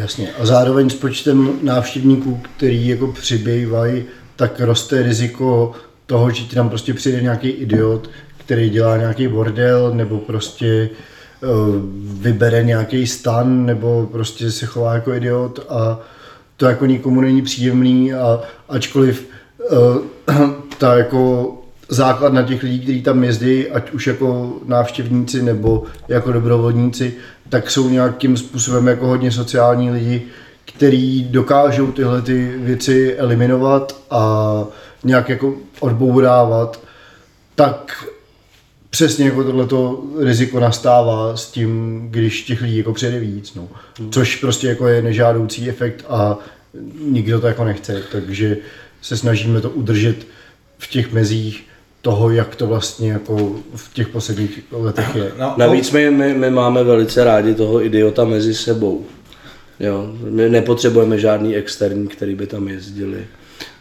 Jasně. 0.08 0.28
A 0.38 0.46
zároveň 0.46 0.90
s 0.90 0.94
počtem 0.94 1.58
návštěvníků, 1.62 2.40
který 2.56 2.88
jako 2.88 3.06
přibývají, 3.06 4.04
tak 4.36 4.60
roste 4.60 5.02
riziko 5.02 5.72
toho, 6.06 6.30
že 6.30 6.44
ti 6.44 6.54
tam 6.54 6.68
prostě 6.68 6.94
přijde 6.94 7.20
nějaký 7.20 7.48
idiot, 7.48 8.10
který 8.36 8.70
dělá 8.70 8.96
nějaký 8.96 9.28
bordel, 9.28 9.90
nebo 9.94 10.18
prostě 10.18 10.90
uh, 11.42 11.74
vybere 12.22 12.64
nějaký 12.64 13.06
stan, 13.06 13.66
nebo 13.66 14.08
prostě 14.12 14.50
se 14.50 14.66
chová 14.66 14.94
jako 14.94 15.14
idiot 15.14 15.66
a 15.68 16.00
to 16.56 16.66
jako 16.66 16.86
nikomu 16.86 17.20
není 17.20 17.42
příjemný 17.42 18.14
a 18.14 18.40
ačkoliv 18.68 19.28
uh, 19.70 20.36
ta 20.78 20.98
jako 20.98 21.52
základ 21.88 22.32
na 22.32 22.42
těch 22.42 22.62
lidí, 22.62 22.80
kteří 22.80 23.02
tam 23.02 23.24
jezdí, 23.24 23.68
ať 23.68 23.90
už 23.90 24.06
jako 24.06 24.56
návštěvníci 24.66 25.42
nebo 25.42 25.84
jako 26.08 26.32
dobrovolníci, 26.32 27.14
tak 27.48 27.70
jsou 27.70 27.88
nějakým 27.88 28.36
způsobem 28.36 28.86
jako 28.88 29.06
hodně 29.06 29.32
sociální 29.32 29.90
lidi, 29.90 30.22
kteří 30.64 31.24
dokážou 31.30 31.92
tyhle 31.92 32.22
ty 32.22 32.52
věci 32.56 33.16
eliminovat 33.16 33.96
a 34.10 34.64
nějak 35.04 35.28
jako 35.28 35.54
odbourávat, 35.80 36.80
tak 37.54 38.04
přesně 38.90 39.24
jako 39.26 39.44
tohleto 39.44 40.02
riziko 40.20 40.60
nastává 40.60 41.36
s 41.36 41.50
tím, 41.50 42.00
když 42.10 42.42
těch 42.42 42.62
lidí 42.62 42.76
jako 42.76 42.92
přijde 42.92 43.20
víc, 43.20 43.54
no. 43.54 43.68
Což 44.10 44.36
prostě 44.36 44.68
jako 44.68 44.88
je 44.88 45.02
nežádoucí 45.02 45.68
efekt 45.68 46.04
a 46.08 46.38
nikdo 47.00 47.40
to 47.40 47.46
jako 47.46 47.64
nechce, 47.64 48.02
takže 48.12 48.56
se 49.02 49.16
snažíme 49.16 49.60
to 49.60 49.70
udržet 49.70 50.26
v 50.78 50.86
těch 50.86 51.12
mezích 51.12 51.67
toho, 52.02 52.30
jak 52.30 52.56
to 52.56 52.66
vlastně 52.66 53.12
jako 53.12 53.52
v 53.74 53.94
těch 53.94 54.08
posledních 54.08 54.60
letech 54.72 55.14
je. 55.14 55.32
No, 55.38 55.54
Navíc 55.56 55.90
my, 55.90 56.10
my, 56.10 56.34
my 56.34 56.50
máme 56.50 56.84
velice 56.84 57.24
rádi 57.24 57.54
toho 57.54 57.84
idiota 57.84 58.24
mezi 58.24 58.54
sebou. 58.54 59.06
Jo, 59.80 60.10
my 60.30 60.48
nepotřebujeme 60.48 61.18
žádný 61.18 61.56
externí, 61.56 62.08
který 62.08 62.34
by 62.34 62.46
tam 62.46 62.68
jezdili. 62.68 63.26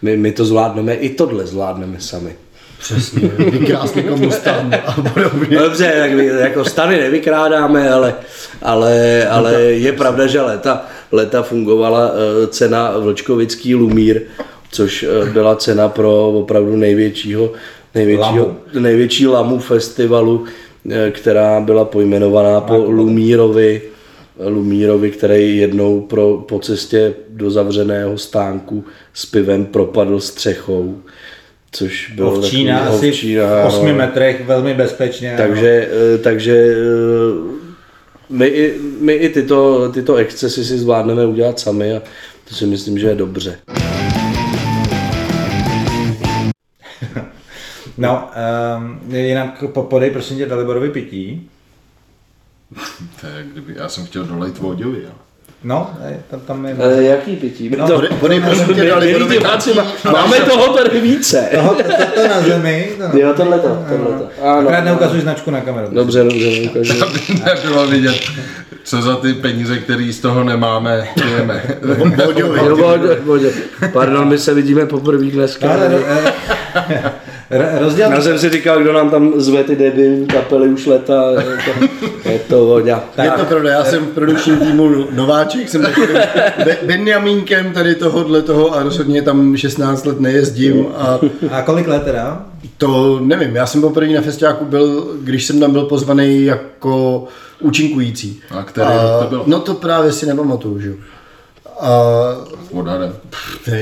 My, 0.02 0.18
my 0.18 0.32
to 0.32 0.46
zvládneme, 0.46 0.94
i 0.94 1.10
tohle 1.10 1.48
zvládneme 1.48 2.00
sami. 2.00 2.36
Přesně, 2.80 3.28
vykrásný 3.28 4.04
komu 4.04 4.32
stan 4.42 4.76
a 4.86 4.92
podobně. 4.92 5.58
No 5.58 5.64
Dobře, 5.64 5.94
tak 6.00 6.12
my, 6.12 6.26
jako 6.26 6.66
stany 6.66 6.98
nevykrádáme, 6.98 7.90
ale, 7.90 8.16
ale, 8.62 9.28
ale 9.28 9.54
je 9.62 9.94
pravda, 9.94 10.28
že 10.28 10.42
leta, 10.42 10.86
leta 11.12 11.44
fungovala 11.44 12.12
eh, 12.12 12.48
cena 12.48 12.98
Vlčkovický 12.98 13.76
Lumír, 13.76 14.22
což 14.72 15.04
eh, 15.04 15.30
byla 15.30 15.56
cena 15.56 15.90
pro 15.90 16.28
opravdu 16.28 16.76
největšího, 16.76 17.52
největšího 17.98 18.46
Lamu. 18.46 18.58
největší 18.80 19.28
lamu 19.28 19.60
festivalu, 19.60 20.46
eh, 20.92 21.12
která 21.12 21.60
byla 21.60 21.86
pojmenovaná 21.86 22.62
po 22.62 22.76
Lumírovi, 22.78 23.82
Lumírovi, 24.48 25.12
který 25.12 25.58
jednou 25.58 26.02
pro, 26.02 26.38
po 26.48 26.60
cestě 26.60 27.14
do 27.30 27.52
zavřeného 27.52 28.18
stánku 28.18 28.84
s 29.14 29.26
pivem 29.26 29.66
propadl 29.66 30.20
střechou. 30.20 30.98
Což 31.72 32.12
bylo 32.16 32.32
Ovčína 32.34 32.80
takový- 32.80 32.98
asi 32.98 33.10
Ovčína, 33.10 33.64
v 33.64 33.66
8 33.68 33.86
ano. 33.88 33.98
metrech 33.98 34.46
velmi 34.46 34.74
bezpečně. 34.74 35.34
Takže, 35.38 35.90
eh, 36.16 36.18
takže 36.18 36.54
eh, 36.56 37.58
my 38.30 38.48
i, 38.48 38.74
my 39.00 39.14
i 39.14 39.30
tyto, 39.30 39.90
tyto 39.94 40.16
excesy 40.16 40.66
si 40.66 40.78
zvládneme 40.78 41.26
udělat 41.26 41.60
sami 41.60 41.96
a 41.96 42.02
to 42.50 42.56
si 42.56 42.66
myslím, 42.66 42.98
že 43.00 43.08
je 43.08 43.16
dobře. 43.16 43.58
No, 47.98 48.30
um, 48.78 49.00
jinak 49.16 49.64
po- 49.74 49.84
podej 49.84 50.12
prosím 50.12 50.38
tě 50.38 50.46
Daliborovi 50.46 50.90
pití. 50.90 51.50
To 53.22 53.28
je, 53.28 53.46
kdyby, 53.52 53.74
já 53.78 53.90
jsem 53.90 54.06
chtěl 54.06 54.24
dolejt 54.24 54.58
Voďovi, 54.58 54.98
jo. 55.04 55.10
No, 55.64 55.90
tam, 56.30 56.40
tam 56.40 56.66
je... 56.66 56.76
E, 56.80 57.04
jaký 57.04 57.36
pití? 57.36 57.70
No, 57.78 57.88
to, 57.88 57.94
podej- 57.96 58.14
podej, 58.20 58.42
prosím 58.42 58.66
tě, 58.76 58.86
dali 58.86 59.06
milí 59.08 59.26
podej- 59.26 59.40
diváci, 59.40 59.74
má- 59.74 60.12
máme 60.12 60.38
toho 60.40 60.74
tady 60.74 61.00
více. 61.02 61.50
Toho, 61.56 61.76
to, 61.76 61.84
to, 61.84 61.90
to 62.16 62.28
na 62.28 62.42
zemi. 62.42 62.90
To 62.98 63.04
na 63.04 63.12
Jo, 63.14 63.34
tohleto, 63.34 63.68
tohleto. 63.90 64.28
Ano. 64.44 64.60
Akorát 64.60 64.84
neukazuj 64.84 65.22
značku 65.22 65.52
na 65.52 65.62
kameru. 65.62 65.88
Dobře, 65.92 66.24
dobře, 66.24 66.62
ukážu. 66.70 67.04
Aby 67.04 67.20
nebylo 67.46 67.88
vidět, 67.88 68.16
co 68.84 69.02
za 69.02 69.16
ty 69.16 69.34
peníze, 69.34 69.78
které 69.78 70.10
z 70.14 70.20
toho 70.20 70.44
nemáme, 70.44 71.08
pijeme. 71.24 71.64
Pardon, 73.94 74.28
my 74.28 74.38
se 74.38 74.54
vidíme 74.54 74.86
poprvé 74.86 75.26
dneska. 75.26 75.68
Ale, 77.52 77.66
eh, 77.66 77.76
R- 77.76 77.82
rozděl... 77.84 78.12
Já 78.12 78.22
jsem 78.22 78.40
si 78.40 78.50
říkal, 78.50 78.80
kdo 78.82 78.94
nám 78.94 79.10
tam 79.10 79.34
zve 79.36 79.64
ty 79.64 79.76
debilní 79.76 80.28
kapely 80.28 80.70
už 80.70 80.86
leta, 80.86 81.32
je 81.32 81.38
to, 81.44 82.30
je 82.30 82.40
to 82.40 82.66
voda. 82.66 83.04
Je 83.24 83.32
to 83.32 83.46
pravda, 83.46 83.70
já 83.70 83.86
jsem 83.86 84.06
v 84.06 84.10
produkčním 84.10 84.58
týmu 84.60 84.90
nováček, 85.12 85.70
jsem 85.70 85.82
takovým 85.82 86.10
Be- 86.66 86.78
Benjamínkem 86.86 87.74
tady 87.74 87.96
tohohle 87.96 88.42
toho 88.42 88.76
a 88.76 88.84
rozhodně 88.84 89.22
tam 89.22 89.58
16 89.58 90.06
let 90.06 90.20
nejezdím 90.20 90.86
a 90.98 91.20
A 91.52 91.62
kolik 91.62 91.88
let 91.88 92.04
teda? 92.04 92.46
to 92.78 93.20
nevím, 93.24 93.56
já 93.56 93.66
jsem 93.66 93.82
poprvé 93.82 94.08
na 94.14 94.22
festiáku 94.22 94.66
byl, 94.66 95.08
když 95.22 95.46
jsem 95.46 95.60
tam 95.60 95.72
byl 95.72 95.84
pozvaný 95.84 96.46
jako 96.46 97.24
účinkující. 97.60 98.40
A 98.52 98.64
který 98.64 98.88
rok 98.90 99.24
to 99.24 99.30
bylo? 99.30 99.44
No 99.48 99.60
to 99.60 99.74
právě 99.74 100.12
si 100.12 100.26
nepamatuju, 100.26 100.80
že 100.80 100.90
jo. 100.90 100.96
A 101.80 101.92
Odhadem. 102.72 103.14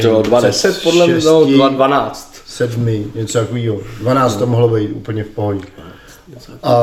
To 0.02 0.22
20 0.22 0.84
podle 0.84 1.08
mě, 1.08 1.16
no, 1.26 1.46
12. 1.70 2.35
sedmi, 2.56 3.08
něco 3.16 3.40
takového. 3.40 3.80
12 4.00 4.36
to 4.36 4.48
mohlo 4.48 4.68
být 4.68 4.88
úplně 4.88 5.24
v 5.24 5.28
pohodě. 5.28 5.66
A, 6.64 6.74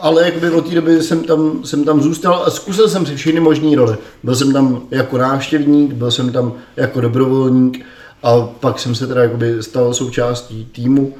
ale 0.00 0.24
jakoby 0.24 0.50
od 0.50 0.68
té 0.68 0.74
doby 0.74 1.02
jsem 1.02 1.24
tam, 1.24 1.64
jsem 1.64 1.84
tam 1.84 2.02
zůstal 2.02 2.42
a 2.46 2.50
zkusil 2.50 2.88
jsem 2.88 3.06
si 3.06 3.16
všechny 3.16 3.40
možné 3.40 3.76
role. 3.76 3.98
Byl 4.22 4.36
jsem 4.36 4.52
tam 4.52 4.82
jako 4.90 5.18
návštěvník, 5.18 5.92
byl 5.92 6.10
jsem 6.10 6.32
tam 6.32 6.52
jako 6.76 7.00
dobrovolník 7.00 7.86
a 8.22 8.40
pak 8.40 8.78
jsem 8.78 8.94
se 8.94 9.06
teda 9.06 9.22
jakoby 9.22 9.62
stal 9.62 9.94
součástí 9.94 10.64
týmu 10.72 11.14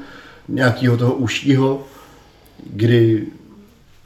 nějakého 0.48 0.96
toho 0.96 1.14
užšího, 1.14 1.82
kdy 2.66 3.26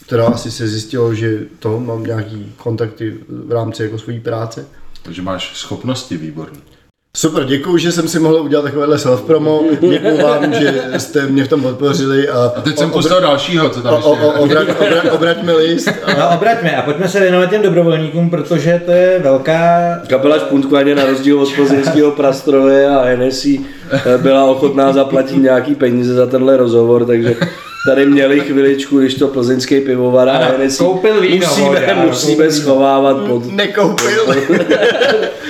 teda 0.07 0.27
asi 0.27 0.51
se 0.51 0.69
zjistilo, 0.69 1.15
že 1.15 1.47
to 1.59 1.81
mám 1.81 2.05
nějaký 2.05 2.53
kontakty 2.57 3.19
v 3.29 3.53
rámci 3.53 3.83
jako 3.83 3.99
své 3.99 4.21
práce. 4.21 4.67
Takže 5.03 5.23
máš 5.23 5.57
schopnosti 5.57 6.17
výborný. 6.17 6.74
Super, 7.17 7.45
děkuji, 7.45 7.79
že 7.79 7.93
jsem 7.93 8.09
si 8.09 8.19
mohl 8.19 8.35
udělat 8.35 8.63
takovéhle 8.63 8.97
self-promo. 8.97 9.61
Děkuji 9.81 10.23
vám, 10.23 10.55
že 10.55 10.85
jste 10.97 11.27
mě 11.27 11.45
v 11.45 11.49
tom 11.49 11.63
podpořili. 11.63 12.29
A, 12.29 12.53
A 12.57 12.61
teď 12.61 12.79
jsem 12.79 12.91
pustil 12.91 13.21
dalšího, 13.21 13.69
co 13.69 13.83
tam 13.83 13.95
o, 13.95 13.97
ještě 13.97 14.11
o, 14.11 14.29
o, 14.29 14.43
obrať, 14.43 14.67
obraťme 15.11 15.53
list. 15.53 15.89
No 16.19 16.37
obraťme 16.37 16.77
a 16.77 16.83
pojďme 16.83 17.09
se 17.09 17.21
věnovat 17.21 17.51
těm 17.51 17.63
dobrovolníkům, 17.63 18.31
protože 18.31 18.83
to 18.85 18.91
je 18.91 19.19
velká... 19.19 19.81
Kapela 20.09 20.39
Špuntkvaně 20.39 20.95
na 20.95 21.05
rozdíl 21.05 21.43
od 21.43 21.53
plzeňského 21.55 22.11
Prastrové 22.11 22.89
a 22.89 23.03
Hennessy 23.03 23.61
eh, 23.93 24.19
byla 24.19 24.45
ochotná 24.45 24.93
zaplatit 24.93 25.37
nějaký 25.37 25.75
peníze 25.75 26.15
za 26.15 26.27
tenhle 26.27 26.57
rozhovor, 26.57 27.05
takže 27.05 27.37
tady 27.85 28.07
měli 28.07 28.41
chviličku, 28.41 28.99
když 28.99 29.15
to 29.15 29.29
plzeňský 29.29 29.81
pivovar 29.81 30.29
a 30.29 30.37
Hennessy 30.37 30.79
koupil 30.79 31.21
víno, 31.21 31.47
musíme, 31.49 31.67
voda, 31.69 31.95
musíme 31.95 32.35
koupil 32.35 32.53
schovávat 32.53 33.17
pod... 33.17 33.53
Nekoupil. 33.53 34.27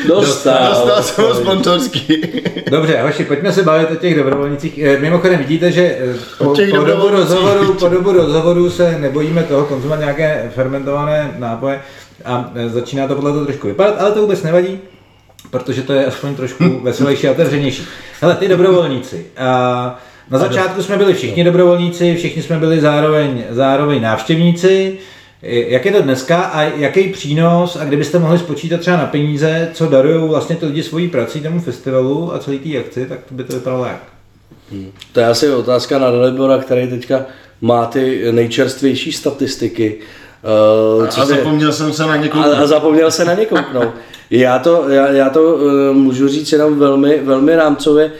Dostal. 0.09 0.69
Dostal 0.71 1.03
jsem 1.03 1.25
ho 1.25 1.35
sponsorsky. 1.35 2.43
Dobře, 2.71 3.03
hoši, 3.03 3.25
pojďme 3.25 3.53
se 3.53 3.63
bavit 3.63 3.91
o 3.91 3.95
těch 3.95 4.17
dobrovolnicích. 4.17 4.79
Eh, 4.79 4.99
Mimochodem 4.99 5.39
vidíte, 5.39 5.73
že 5.73 5.83
eh, 5.83 6.15
po, 6.39 6.45
po, 6.45 6.85
dobu 6.85 7.09
rozhovoru, 7.09 7.75
po 7.75 7.89
dobu 7.89 8.13
rozhovoru 8.13 8.71
se 8.71 8.99
nebojíme 8.99 9.43
toho 9.43 9.65
konzumovat 9.65 10.01
nějaké 10.01 10.51
fermentované 10.55 11.35
nápoje 11.39 11.81
a 12.25 12.53
eh, 12.55 12.69
začíná 12.69 13.09
to 13.09 13.15
podle 13.15 13.33
toho 13.33 13.45
trošku 13.45 13.67
vypadat, 13.67 14.01
ale 14.01 14.13
to 14.13 14.21
vůbec 14.21 14.43
nevadí, 14.43 14.79
protože 15.51 15.83
to 15.83 15.93
je 15.93 16.07
aspoň 16.07 16.35
trošku 16.35 16.81
veselější 16.83 17.29
a 17.29 17.31
otevřenější. 17.31 17.87
Hele, 18.21 18.35
ty 18.35 18.49
dobrovolníci. 18.49 19.27
A 19.37 20.01
na 20.31 20.39
začátku 20.39 20.83
jsme 20.83 20.97
byli 20.97 21.15
všichni 21.15 21.45
dobrovolníci, 21.45 22.15
všichni 22.17 22.43
jsme 22.43 22.59
byli 22.59 22.81
zároveň, 22.81 23.43
zároveň 23.51 24.03
návštěvníci. 24.03 24.99
Eh, 25.43 25.55
Jak 25.55 25.85
je 25.87 25.93
to 25.93 26.03
dneska 26.03 26.43
a 26.43 26.63
jaký 26.63 27.09
přínos, 27.09 27.77
a 27.81 27.85
kdybyste 27.85 28.19
mohli 28.19 28.39
spočítat 28.39 28.81
třeba 28.81 28.97
na 28.97 29.07
peníze, 29.07 29.71
co 29.75 29.87
darují 29.87 30.29
vlastně 30.29 30.57
ty 30.57 30.67
lidi 30.67 30.83
svojí 30.83 31.09
prací 31.09 31.41
tomu 31.41 31.61
festivalu 31.61 32.35
a 32.35 32.39
celý 32.39 32.59
té 32.59 32.79
akci, 32.79 33.07
tak 33.07 33.19
by 33.31 33.45
to 33.45 33.53
vypadalo 33.53 33.85
jak? 33.85 34.03
To 35.13 35.21
je 35.21 35.27
asi 35.27 35.51
otázka 35.51 35.99
na 35.99 36.11
Dalibora, 36.11 36.59
který 36.59 36.87
teďka 36.89 37.21
má 37.61 37.87
ty 37.87 38.33
nejčerstvější 38.33 39.13
statistiky. 39.13 39.95
eh, 41.05 41.09
co 41.09 41.21
A 41.21 41.27
se- 41.27 41.35
zapomněl 41.35 41.73
jsem 41.73 41.93
se 41.93 42.03
na 42.07 42.17
někoho. 42.17 42.45
a, 42.45 42.57
a 42.57 42.67
zapomněl 42.67 43.11
se 43.11 43.25
na 43.25 43.35
ně 43.35 43.47
kouknout. 43.47 43.89
Já 44.31 44.59
to, 44.59 44.89
já, 44.89 45.09
já 45.13 45.31
to 45.31 45.43
uh, 45.43 45.61
můžu 45.97 46.29
říct 46.29 46.53
jenom 46.53 46.79
velmi, 46.79 47.19
velmi 47.23 47.57
rámcově. 47.57 48.13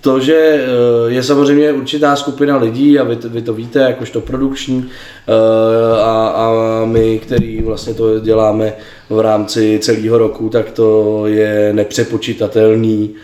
To, 0.00 0.20
že 0.20 0.64
uh, 1.06 1.12
je 1.12 1.22
samozřejmě 1.22 1.72
určitá 1.72 2.16
skupina 2.16 2.56
lidí 2.56 2.98
a 2.98 3.04
vy, 3.04 3.16
to- 3.16 3.28
vy 3.28 3.42
to 3.42 3.52
víte, 3.52 3.78
jakožto 3.80 4.20
produkční 4.20 4.76
uh, 4.78 6.00
a, 6.00 6.28
a 6.28 6.50
my, 6.84 7.18
který 7.18 7.62
vlastně 7.62 7.94
to 7.94 8.18
děláme 8.20 8.72
v 9.10 9.20
rámci 9.20 9.78
celého 9.82 10.18
roku, 10.18 10.48
tak 10.48 10.70
to 10.70 11.22
je 11.26 11.70
nepřepočitatelný 11.72 13.14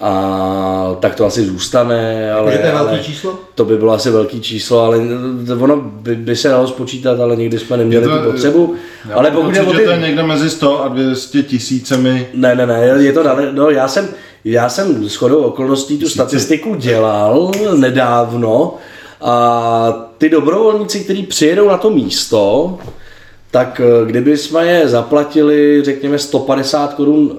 a 0.00 0.96
tak 1.00 1.14
to 1.14 1.24
asi 1.26 1.44
zůstane. 1.44 2.32
Ale, 2.32 2.44
Takže 2.44 2.58
to 2.58 2.66
je 2.66 2.72
velký 2.72 2.90
ale 2.90 3.02
číslo? 3.02 3.38
To 3.54 3.64
by 3.64 3.76
bylo 3.76 3.92
asi 3.92 4.10
velký 4.10 4.40
číslo, 4.40 4.80
ale 4.80 4.98
ono 5.60 5.76
by, 5.76 6.14
by 6.16 6.36
se 6.36 6.48
dalo 6.48 6.66
spočítat, 6.68 7.20
ale 7.20 7.36
nikdy 7.36 7.58
jsme 7.58 7.76
neměli 7.76 8.04
Je 8.04 8.08
to- 8.08 8.18
tu 8.24 8.30
potřebu. 8.30 8.74
Já 9.08 9.14
Ale 9.16 9.30
pokud 9.30 9.46
pocit, 9.48 9.60
o 9.60 9.72
že 9.72 9.78
ty... 9.78 9.84
to 9.84 9.90
je 9.90 9.98
někde 9.98 10.22
mezi 10.22 10.50
100 10.50 10.84
a 10.84 10.88
200 10.88 11.42
tisícemi. 11.42 12.26
Ne, 12.34 12.54
ne, 12.54 12.66
ne, 12.66 12.80
je 12.98 13.12
to 13.12 13.22
dále. 13.22 13.48
No, 13.52 13.70
já 13.70 13.88
jsem, 13.88 14.08
já 14.44 14.68
jsem 14.68 15.08
s 15.08 15.14
chodou 15.14 15.36
okolností 15.42 15.98
tu 15.98 16.08
statistiku 16.08 16.74
dělal 16.74 17.50
nedávno 17.76 18.74
a 19.20 20.10
ty 20.18 20.28
dobrovolníci, 20.28 21.00
kteří 21.00 21.22
přijedou 21.22 21.68
na 21.68 21.78
to 21.78 21.90
místo, 21.90 22.78
tak 23.50 23.80
eh, 23.84 24.06
kdyby 24.06 24.36
jsme 24.36 24.66
je 24.66 24.88
zaplatili, 24.88 25.82
řekněme, 25.84 26.18
150 26.18 26.94
korun 26.94 27.38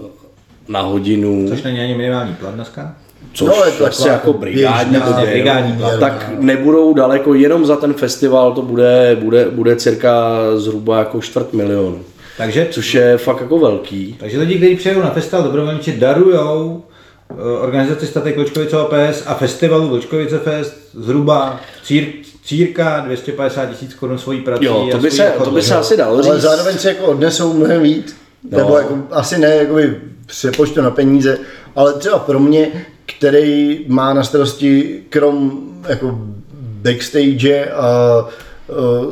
na 0.68 0.82
hodinu, 0.82 1.46
Což 1.50 1.62
není 1.64 1.80
ani 1.80 1.96
minimální 1.96 2.34
plat 2.36 2.54
dneska. 2.56 2.96
což 3.34 3.48
No, 3.48 3.54
je 3.66 3.72
to 3.72 3.86
asi 3.86 3.98
taková 4.04 4.14
jako 4.14 4.28
jako 4.28 4.40
brigádní, 4.40 4.92
běžná- 5.00 5.26
brigádní 5.26 5.74
plat. 5.78 6.00
tak 6.00 6.30
nebudou 6.40 6.94
daleko, 6.94 7.34
jenom 7.34 7.66
za 7.66 7.76
ten 7.76 7.94
festival 7.94 8.52
to 8.54 8.62
bude, 8.62 9.18
bude, 9.22 9.46
bude 9.52 9.76
cirka 9.76 10.28
zhruba 10.56 11.00
jako 11.00 11.22
čtvrt 11.22 11.54
milionu, 11.54 12.00
Takže, 12.38 12.68
což 12.72 12.94
je 12.94 13.18
fakt 13.18 13.42
jako 13.42 13.60
velký. 13.60 14.16
takže 14.20 14.40
lidi, 14.40 14.56
kteří 14.58 14.76
přijedou 14.76 15.02
na 15.02 15.10
festival 15.10 15.44
dobrovolníci, 15.44 15.92
darujou 15.98 16.84
organizaci 17.62 18.08
Statek 18.08 18.38
Vlčkovice 18.38 18.78
OPS 18.78 19.24
a 19.26 19.34
festivalu 19.34 19.90
Vlčkovice 19.90 20.40
Fest 20.40 20.74
zhruba 20.94 21.60
cír, 21.84 22.08
círka 22.44 23.00
250 23.00 23.66
tisíc 23.66 23.94
korun 23.94 24.18
svojí 24.18 24.42
prací. 24.42 24.66
Jo, 24.66 24.88
to 24.92 24.98
by 24.98 25.12
se, 25.12 25.34
to 25.44 25.52
by 25.52 25.62
se 25.62 25.76
asi 25.76 25.98
dalo 25.98 26.22
říct. 26.22 26.32
Ale 26.32 26.40
zároveň 26.40 26.78
si 26.78 26.88
jako 26.88 27.06
odnesou 27.06 27.54
mnohem 27.54 27.82
víc. 27.82 28.16
No. 28.52 28.58
Nebo 28.58 28.78
jako, 28.78 28.98
asi 29.12 29.38
ne 29.38 29.56
jako 29.56 29.76
přepočtu 30.26 30.82
na 30.82 30.92
peníze, 30.92 31.38
ale 31.76 31.94
třeba 31.94 32.20
pro 32.20 32.40
mě, 32.40 32.86
který 33.06 33.86
má 33.88 34.14
na 34.14 34.24
starosti 34.24 35.02
krom 35.10 35.62
jako 35.90 36.20
backstage 36.60 37.72
a 37.72 38.28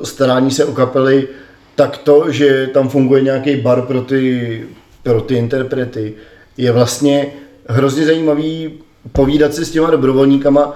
starání 0.04 0.52
se 0.52 0.66
o 0.66 0.72
kapely, 0.72 1.28
tak 1.76 1.98
to, 1.98 2.32
že 2.32 2.70
tam 2.74 2.90
funguje 2.90 3.22
nějaký 3.22 3.56
bar 3.56 3.82
pro 3.82 4.02
ty, 4.02 4.66
pro 5.04 5.22
ty 5.22 5.36
interprety, 5.36 6.14
je 6.58 6.72
vlastně 6.72 7.28
hrozně 7.68 8.06
zajímavý 8.06 8.72
povídat 9.12 9.54
si 9.54 9.66
s 9.66 9.72
těma 9.72 9.90
dobrovolníkama, 9.90 10.76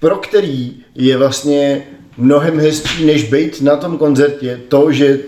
pro 0.00 0.16
který 0.16 0.76
je 0.94 1.16
vlastně 1.16 1.82
mnohem 2.16 2.60
hezčí, 2.60 3.06
než 3.06 3.30
být 3.30 3.62
na 3.62 3.76
tom 3.76 3.98
koncertě, 3.98 4.60
to, 4.68 4.92
že 4.92 5.18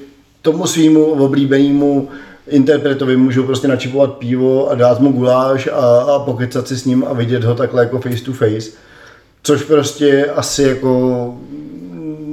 tomu 0.43 0.67
svýmu 0.67 1.05
oblíbenému 1.05 2.09
interpretovi 2.49 3.17
můžou 3.17 3.43
prostě 3.43 3.69
načipovat 3.69 4.15
pivo 4.15 4.71
a 4.71 4.75
dát 4.75 5.01
mu 5.01 5.13
guláš 5.13 5.67
a, 5.67 6.01
a 6.01 6.19
pokecat 6.19 6.69
si 6.69 6.77
s 6.77 6.85
ním 6.85 7.05
a 7.09 7.13
vidět 7.13 7.45
ho 7.45 7.55
takhle 7.55 7.83
jako 7.83 8.01
face 8.01 8.25
to 8.25 8.33
face. 8.33 8.71
Což 9.43 9.63
prostě 9.63 10.27
asi 10.27 10.63
jako 10.63 11.35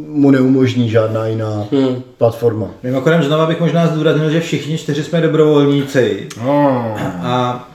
mu 0.08 0.32
neumožní 0.32 0.90
žádná 0.90 1.28
jiná 1.28 1.68
hmm. 1.72 2.04
platforma. 2.18 2.68
Mimochodem 2.84 3.24
znova 3.24 3.46
bych 3.46 3.60
možná 3.60 3.88
zdůraznil, 3.88 4.30
že 4.30 4.40
všichni 4.40 4.78
čtyři 4.78 5.04
jsme 5.04 5.22
dobrovolníci. 5.22 6.28
No, 6.44 6.96
A 7.22 7.68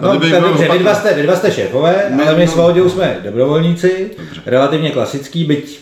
no, 0.00 0.08
Tady 0.08 0.30
tak 0.30 0.40
byl 0.40 0.48
dobře, 0.48 0.68
vy 0.72 0.78
dva, 0.78 0.94
jste, 0.94 1.14
vy 1.14 1.22
dva 1.22 1.36
jste 1.36 1.50
šéfové, 1.52 2.04
My- 2.10 2.22
ale 2.22 2.34
my 2.38 2.46
no. 2.46 2.52
s 2.52 2.56
Valdou 2.56 2.88
jsme 2.88 3.16
dobrovolníci, 3.24 4.10
relativně 4.46 4.90
klasický, 4.90 5.44
byť 5.44 5.80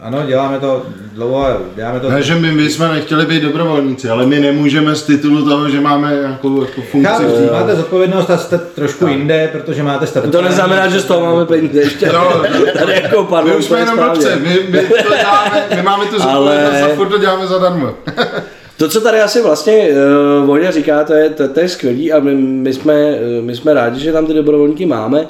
ano, 0.00 0.22
děláme 0.26 0.60
to 0.60 0.82
dlouho, 1.14 1.46
a 1.46 1.56
děláme 1.76 2.00
to... 2.00 2.10
ne, 2.10 2.22
že 2.22 2.34
my, 2.34 2.52
my 2.52 2.70
jsme 2.70 2.88
nechtěli 2.88 3.26
být 3.26 3.42
dobrovolníci, 3.42 4.10
ale 4.10 4.26
my 4.26 4.40
nemůžeme 4.40 4.94
z 4.94 5.02
titulu 5.02 5.44
toho, 5.44 5.68
že 5.70 5.80
máme 5.80 6.14
nějakou 6.14 6.60
jako 6.60 6.80
funkci. 6.82 7.12
Chápu, 7.12 7.24
v- 7.24 7.52
máte 7.52 7.76
zodpovědnost 7.76 8.30
a 8.30 8.38
jste 8.38 8.58
trošku 8.58 9.06
jinde, 9.06 9.48
protože 9.52 9.82
máte 9.82 10.06
statut. 10.06 10.32
To 10.32 10.42
neznamená, 10.42 10.88
že 10.88 11.00
z 11.00 11.04
toho 11.04 11.26
máme 11.26 11.46
peníze 11.46 11.80
ještě. 11.80 12.06
Jo. 12.06 12.42
Tady 12.78 12.92
jako 12.92 13.22
My 13.22 13.28
pardon, 13.28 13.56
už 13.58 13.64
jsme 13.64 13.78
jenom 13.78 13.98
dobře, 13.98 14.36
my, 14.36 14.58
my, 14.68 14.78
to 14.82 15.14
děláme, 15.20 15.64
my 15.76 15.82
máme 15.82 16.04
tu 16.06 16.16
Ale- 16.22 16.22
zodpovědnost 16.22 16.92
a 16.92 16.96
furt 16.96 17.08
to 17.08 17.18
děláme 17.18 17.46
zadarmo. 17.46 17.94
To, 18.78 18.88
co 18.88 19.00
tady 19.00 19.20
asi 19.20 19.42
vlastně 19.42 19.88
uh, 19.88 20.46
Vojna 20.46 20.70
říká, 20.70 21.04
to 21.04 21.12
je, 21.12 21.30
to, 21.30 21.48
to 21.48 21.60
je 21.60 21.68
skvělý 21.68 22.12
a 22.12 22.20
my, 22.20 22.34
my, 22.34 22.72
jsme, 22.72 22.94
eh, 22.94 23.42
my 23.42 23.56
jsme 23.56 23.74
rádi, 23.74 24.00
že 24.00 24.12
tam 24.12 24.26
ty 24.26 24.34
dobrovolníky 24.34 24.86
máme. 24.86 25.26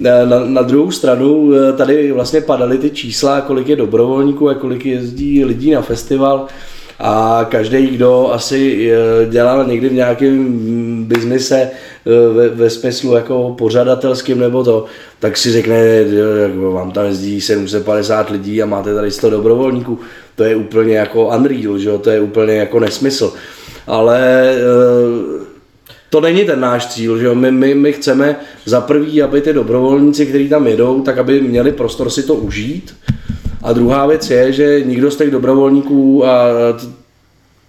Na, 0.00 0.24
na, 0.24 0.44
na 0.44 0.62
druhou 0.62 0.90
stranu 0.90 1.52
eh, 1.54 1.72
tady 1.72 2.12
vlastně 2.12 2.40
padaly 2.40 2.78
ty 2.78 2.90
čísla, 2.90 3.40
kolik 3.40 3.68
je 3.68 3.76
dobrovolníků 3.76 4.48
a 4.48 4.54
kolik 4.54 4.86
jezdí 4.86 5.44
lidí 5.44 5.70
na 5.70 5.82
festival. 5.82 6.46
A 6.98 7.46
každý, 7.50 7.86
kdo 7.86 8.30
asi 8.32 8.90
eh, 8.92 9.26
dělal 9.26 9.66
někdy 9.66 9.88
v 9.88 9.92
nějakém 9.92 11.04
biznise 11.04 11.60
eh, 11.60 12.32
ve, 12.34 12.48
ve 12.48 12.70
smyslu 12.70 13.14
jako 13.14 13.54
pořadatelským 13.58 14.38
nebo 14.38 14.64
to, 14.64 14.84
tak 15.18 15.36
si 15.36 15.52
řekne, 15.52 15.76
jak 16.42 16.54
vám 16.56 16.90
tam 16.90 17.06
jezdí 17.06 17.40
750 17.40 18.30
lidí 18.30 18.62
a 18.62 18.66
máte 18.66 18.94
tady 18.94 19.10
100 19.10 19.30
dobrovolníků. 19.30 19.98
To 20.36 20.44
je 20.44 20.56
úplně 20.56 20.96
jako 20.96 21.28
unreal, 21.36 21.78
že 21.78 21.98
to 21.98 22.10
je 22.10 22.20
úplně 22.20 22.54
jako 22.54 22.80
nesmysl. 22.80 23.34
Ale 23.86 24.50
eh, 24.54 25.42
to 26.10 26.20
není 26.20 26.44
ten 26.44 26.60
náš 26.60 26.86
cíl, 26.86 27.18
že 27.18 27.26
jo? 27.26 27.34
My, 27.34 27.52
my, 27.52 27.74
my 27.74 27.92
chceme 27.92 28.36
za 28.64 28.80
prvý, 28.80 29.22
aby 29.22 29.40
ty 29.40 29.52
dobrovolníci, 29.52 30.26
kteří 30.26 30.48
tam 30.48 30.66
jedou, 30.66 31.00
tak 31.00 31.18
aby 31.18 31.40
měli 31.40 31.72
prostor 31.72 32.10
si 32.10 32.22
to 32.22 32.34
užít. 32.34 32.94
A 33.62 33.72
druhá 33.72 34.06
věc 34.06 34.30
je, 34.30 34.52
že 34.52 34.80
nikdo 34.86 35.10
z 35.10 35.16
těch 35.16 35.30
dobrovolníků, 35.30 36.26
a 36.26 36.46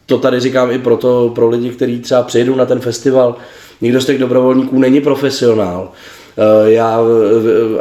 to 0.06 0.18
tady 0.18 0.40
říkám 0.40 0.72
i 0.72 0.80
proto, 0.80 1.32
pro 1.36 1.50
lidi, 1.50 1.70
kteří 1.70 2.00
třeba 2.00 2.24
přijedou 2.24 2.56
na 2.56 2.66
ten 2.66 2.80
festival, 2.80 3.36
nikdo 3.82 4.02
z 4.02 4.06
těch 4.06 4.18
dobrovolníků 4.20 4.80
není 4.80 5.02
profesionál. 5.02 5.92
Eh, 6.38 6.72
Já 6.72 7.00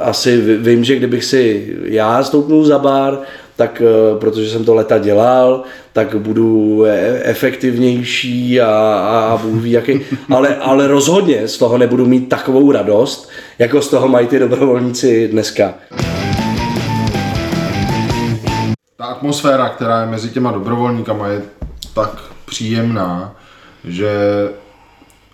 asi 0.00 0.40
vím, 0.56 0.84
že 0.84 0.96
kdybych 0.96 1.24
si 1.24 1.74
já 1.84 2.24
stoupnul 2.24 2.64
za 2.64 2.78
bar, 2.78 3.18
tak 3.56 3.82
eh, 3.84 4.18
protože 4.18 4.50
jsem 4.50 4.64
to 4.64 4.74
leta 4.74 4.98
dělal, 4.98 5.62
tak 5.92 6.16
budu 6.16 6.84
e- 6.84 7.20
efektivnější 7.24 8.60
a, 8.60 8.68
a 9.32 9.36
budu 9.42 9.58
ví 9.58 9.70
jaký, 9.70 10.00
ale, 10.30 10.56
ale 10.56 10.88
rozhodně 10.88 11.48
z 11.48 11.58
toho 11.58 11.78
nebudu 11.78 12.06
mít 12.06 12.28
takovou 12.28 12.72
radost, 12.72 13.30
jako 13.58 13.82
z 13.82 13.88
toho 13.88 14.08
mají 14.08 14.26
ty 14.26 14.38
dobrovolníci 14.38 15.28
dneska. 15.28 15.74
Ta 19.02 19.08
atmosféra, 19.08 19.68
která 19.68 20.00
je 20.00 20.06
mezi 20.06 20.30
těma 20.30 20.50
dobrovolníkama, 20.52 21.28
je 21.28 21.42
tak 21.94 22.22
příjemná, 22.44 23.34
že 23.84 24.12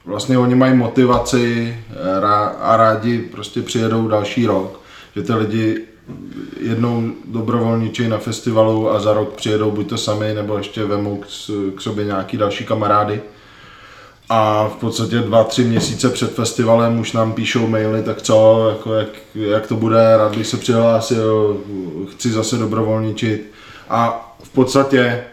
vlastně 0.05 0.39
oni 0.39 0.55
mají 0.55 0.77
motivaci 0.77 1.79
rá- 2.21 2.53
a 2.61 2.77
rádi 2.77 3.19
prostě 3.19 3.62
přijedou 3.62 4.09
další 4.09 4.47
rok, 4.47 4.81
že 5.16 5.23
ty 5.23 5.33
lidi 5.33 5.85
jednou 6.61 7.11
dobrovolničí 7.25 8.09
na 8.09 8.19
festivalu 8.19 8.91
a 8.91 9.01
za 9.01 9.12
rok 9.12 9.33
přijedou 9.33 9.71
buď 9.71 9.89
to 9.89 9.99
sami, 9.99 10.35
nebo 10.35 10.59
ještě 10.59 10.85
vemou 10.85 11.16
k, 11.16 11.27
k 11.77 11.81
sobě 11.81 12.05
nějaký 12.05 12.37
další 12.37 12.64
kamarády. 12.64 13.21
A 14.29 14.69
v 14.69 14.77
podstatě 14.77 15.19
dva, 15.19 15.45
tři 15.45 15.64
měsíce 15.64 16.09
před 16.09 16.35
festivalem 16.35 17.01
už 17.01 17.12
nám 17.12 17.33
píšou 17.33 17.66
maily, 17.66 18.03
tak 18.03 18.23
co, 18.23 18.69
jako 18.69 18.95
jak, 18.95 19.09
jak 19.35 19.66
to 19.66 19.77
bude, 19.77 20.16
rád 20.16 20.37
bych 20.37 20.47
se 20.47 20.57
přihlásil, 20.57 21.61
chci 22.12 22.31
zase 22.31 22.57
dobrovolničit. 22.57 23.57
A 23.89 24.24
v 24.43 24.49
podstatě 24.49 25.24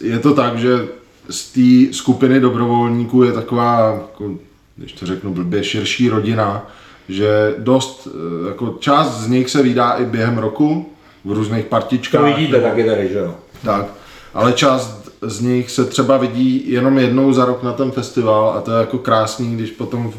je 0.00 0.18
to 0.18 0.34
tak, 0.34 0.58
že 0.58 0.88
z 1.30 1.52
té 1.52 1.94
skupiny 1.94 2.40
dobrovolníků 2.40 3.22
je 3.22 3.32
taková, 3.32 3.90
jako, 3.90 4.34
když 4.76 4.92
to 4.92 5.06
řeknu 5.06 5.34
blbě, 5.34 5.64
širší 5.64 6.08
rodina, 6.08 6.66
že 7.08 7.54
dost, 7.58 8.08
eh, 8.10 8.48
jako 8.48 8.76
část 8.80 9.20
z 9.20 9.28
nich 9.28 9.50
se 9.50 9.62
vydá 9.62 9.90
i 9.90 10.04
během 10.04 10.38
roku 10.38 10.92
v 11.24 11.32
různých 11.32 11.64
partičkách. 11.64 12.20
To 12.20 12.26
vidíte 12.26 12.52
nebo- 12.52 12.68
taky 12.68 12.84
tady, 12.84 13.08
že 13.08 13.18
jo? 13.18 13.34
tak, 13.64 13.86
ale 14.34 14.52
část 14.52 15.10
z 15.22 15.40
nich 15.40 15.70
se 15.70 15.84
třeba 15.84 16.16
vidí 16.16 16.72
jenom 16.72 16.98
jednou 16.98 17.32
za 17.32 17.44
rok 17.44 17.62
na 17.62 17.72
ten 17.72 17.90
festival 17.90 18.54
a 18.56 18.60
to 18.60 18.72
je 18.72 18.78
jako 18.78 18.98
krásný, 18.98 19.56
když 19.56 19.70
potom 19.70 20.10
v, 20.10 20.16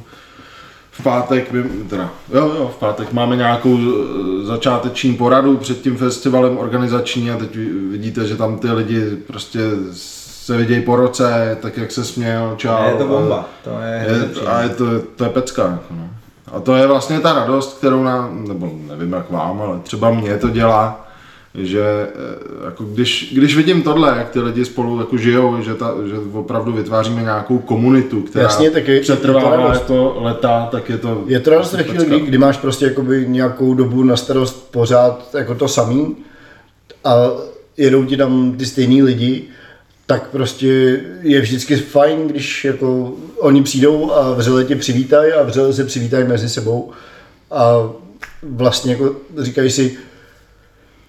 v 0.91 1.03
pátek, 1.03 1.51
teda, 1.89 2.09
jo, 2.33 2.51
jo, 2.57 2.71
v 2.75 2.79
pátek 2.79 3.13
máme 3.13 3.35
nějakou 3.35 3.77
eh, 3.77 4.45
začáteční 4.45 5.13
poradu 5.13 5.57
před 5.57 5.81
tím 5.81 5.97
festivalem 5.97 6.57
organizační 6.57 7.31
a 7.31 7.37
teď 7.37 7.55
vidíte, 7.91 8.27
že 8.27 8.35
tam 8.35 8.59
ty 8.59 8.71
lidi 8.71 9.15
prostě 9.27 9.59
se 9.91 10.57
vidějí 10.57 10.81
po 10.81 10.95
roce, 10.95 11.57
tak 11.61 11.77
jak 11.77 11.91
se 11.91 12.05
směl, 12.05 12.53
čau. 12.57 12.83
Je 12.87 12.93
to 12.93 13.07
bomba, 13.07 13.45
to 13.63 13.69
je, 13.69 14.05
je, 14.09 14.47
a 14.47 14.61
je 14.61 14.69
to, 14.69 14.85
to 15.15 15.23
je 15.23 15.29
pecka. 15.29 15.63
Jako 15.63 15.85
no. 15.91 16.09
A 16.53 16.59
to 16.59 16.75
je 16.75 16.87
vlastně 16.87 17.19
ta 17.19 17.33
radost, 17.33 17.77
kterou 17.77 18.03
nám, 18.03 18.47
nebo 18.47 18.71
nevím 18.87 19.13
jak 19.13 19.31
vám, 19.31 19.61
ale 19.61 19.79
třeba 19.79 20.11
mě 20.11 20.37
to 20.37 20.49
dělá, 20.49 21.07
že 21.55 21.81
eh, 21.81 22.65
jako 22.65 22.83
když, 22.83 23.33
když 23.33 23.55
vidím 23.55 23.81
tohle, 23.83 24.17
jak 24.17 24.29
ty 24.29 24.39
lidi 24.39 24.65
spolu 24.65 24.99
jako 24.99 25.17
žijou, 25.17 25.61
že, 25.61 25.73
ta, 25.75 25.93
že 26.09 26.13
opravdu 26.33 26.71
vytváříme 26.73 27.21
nějakou 27.21 27.59
komunitu, 27.59 28.21
která 28.21 28.43
Jasně, 28.43 28.71
tak 28.71 28.87
je- 28.87 28.93
je 28.93 28.99
to 28.99 29.03
přetrvává 29.03 29.73
jako 29.73 30.17
leta, 30.19 30.67
tak 30.71 30.89
je 30.89 30.97
to 30.97 31.23
Je 31.27 31.39
to 31.39 31.49
radost 31.49 31.73
ve 31.73 31.83
chvíli, 31.83 32.05
kdy, 32.05 32.19
kdy 32.19 32.37
máš 32.37 32.57
prostě 32.57 32.85
jakoby 32.85 33.25
nějakou 33.29 33.73
dobu 33.73 34.03
na 34.03 34.17
starost 34.17 34.71
pořád 34.71 35.35
jako 35.37 35.55
to 35.55 35.67
samý 35.67 36.15
a 37.03 37.15
jedou 37.77 38.05
ti 38.05 38.17
tam 38.17 38.51
ty 38.57 38.65
stejný 38.65 39.03
lidi, 39.03 39.43
tak 40.05 40.29
prostě 40.29 41.01
je 41.21 41.41
vždycky 41.41 41.75
fajn, 41.75 42.27
když 42.27 42.65
jako 42.65 43.13
oni 43.39 43.63
přijdou 43.63 44.11
a 44.13 44.33
vřele 44.33 44.65
tě 44.65 44.75
přivítají 44.75 45.31
a 45.33 45.43
vřele 45.43 45.73
se 45.73 45.83
přivítají 45.85 46.27
mezi 46.27 46.49
sebou 46.49 46.91
a 47.51 47.89
vlastně 48.43 48.91
jako 48.91 49.15
říkají 49.37 49.69
si, 49.69 49.97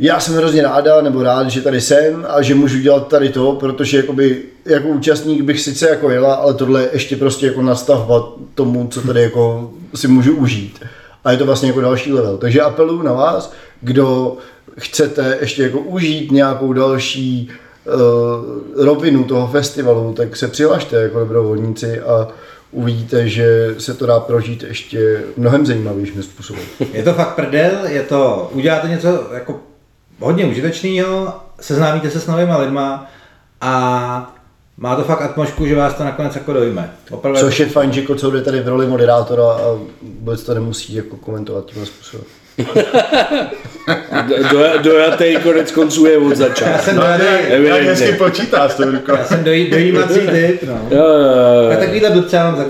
já 0.03 0.21
jsem 0.21 0.35
hrozně 0.35 0.63
ráda 0.63 1.01
nebo 1.01 1.23
rád, 1.23 1.51
že 1.51 1.61
tady 1.61 1.81
jsem 1.81 2.27
a 2.29 2.43
že 2.43 2.55
můžu 2.55 2.79
dělat 2.79 3.09
tady 3.09 3.29
to, 3.29 3.53
protože 3.53 3.97
jakoby, 3.97 4.43
jako 4.65 4.89
účastník 4.89 5.43
bych 5.43 5.61
sice 5.61 5.89
jako 5.89 6.11
jela, 6.11 6.35
ale 6.35 6.55
tohle 6.55 6.83
je 6.83 6.89
ještě 6.93 7.17
prostě 7.17 7.47
jako 7.47 7.63
nastavovat 7.63 8.29
tomu, 8.55 8.89
co 8.89 9.01
tady 9.01 9.23
jako 9.23 9.71
si 9.95 10.09
můžu 10.09 10.37
užít. 10.37 10.81
A 11.25 11.33
je 11.33 11.39
to 11.39 11.47
vlastně 11.47 11.69
jako 11.69 11.81
další 11.81 12.13
level. 12.13 12.39
Takže 12.39 12.61
apeluju 12.61 13.03
na 13.03 13.13
vás, 13.13 13.53
kdo 13.81 14.37
chcete 14.79 15.39
ještě 15.41 15.63
jako 15.63 15.81
užít 15.81 16.33
nějakou 16.33 16.73
další 16.73 17.49
uh, 17.85 18.85
rovinu 18.85 19.25
toho 19.25 19.47
festivalu, 19.47 20.13
tak 20.13 20.37
se 20.37 20.49
přihlašte 20.49 20.97
jako 20.97 21.19
dobrovolníci 21.19 22.01
a 22.01 22.29
uvidíte, 22.71 23.29
že 23.29 23.75
se 23.79 23.95
to 23.95 24.07
dá 24.07 24.21
prožít 24.21 24.63
ještě 24.63 25.25
mnohem 25.37 25.67
zajímavějším 25.67 26.23
způsobem. 26.23 26.65
Je 26.93 27.03
to 27.03 27.13
fakt 27.13 27.35
prdel, 27.35 27.73
je 27.87 28.03
to, 28.03 28.51
uděláte 28.55 28.89
něco 28.89 29.27
jako 29.35 29.61
hodně 30.23 30.47
užitečného, 30.47 31.35
seznámíte 31.61 32.11
se 32.11 32.21
s 32.21 32.27
novýma 32.27 32.59
lidma 32.59 33.07
a 33.61 34.35
má 34.77 34.97
to 34.97 35.05
fakt 35.05 35.23
atmosféru, 35.23 35.67
že 35.67 35.77
vás 35.77 35.95
to 35.95 36.05
nakonec 36.05 36.35
jako 36.35 36.53
dojme. 36.53 36.93
Opravdu 37.11 37.41
Což 37.41 37.61
je 37.61 37.67
fajn, 37.67 37.93
že 37.93 38.03
Kocou 38.03 38.31
jde 38.31 38.43
tady 38.43 38.61
v 38.61 38.69
roli 38.69 38.87
moderátora 38.87 39.45
a 39.45 39.79
vůbec 40.03 40.43
to 40.43 40.55
nemusí 40.55 40.95
jako 40.95 41.17
komentovat 41.17 41.67
tímhle 41.67 41.87
způsobem. 41.87 42.27
Do, 44.53 44.59
dojatý 44.83 45.37
konec 45.43 45.73
konců 45.73 46.07
je 46.07 46.19
od 46.19 46.37
začátku. 46.37 46.73
já 46.73 46.79
jsem 46.79 46.97
No, 46.97 47.03
dojatý, 47.03 47.65
jak, 47.67 47.83
hezky 47.83 48.13
počítá 48.13 48.69
s 48.69 48.75
tou 48.75 48.91
rukou. 48.91 49.13
já 49.13 49.25
jsem 49.25 49.45
doj, 49.45 49.69
dojímací 49.71 50.21
typ, 50.31 50.63
no. 50.69 50.81
Jo, 50.91 51.05
jo, 51.05 51.63
jo. 51.63 51.69
Tak 51.71 51.79
takovýhle 51.79 52.11
blbce 52.11 52.37
já 52.37 52.45
mám 52.45 52.57
za. 52.57 52.65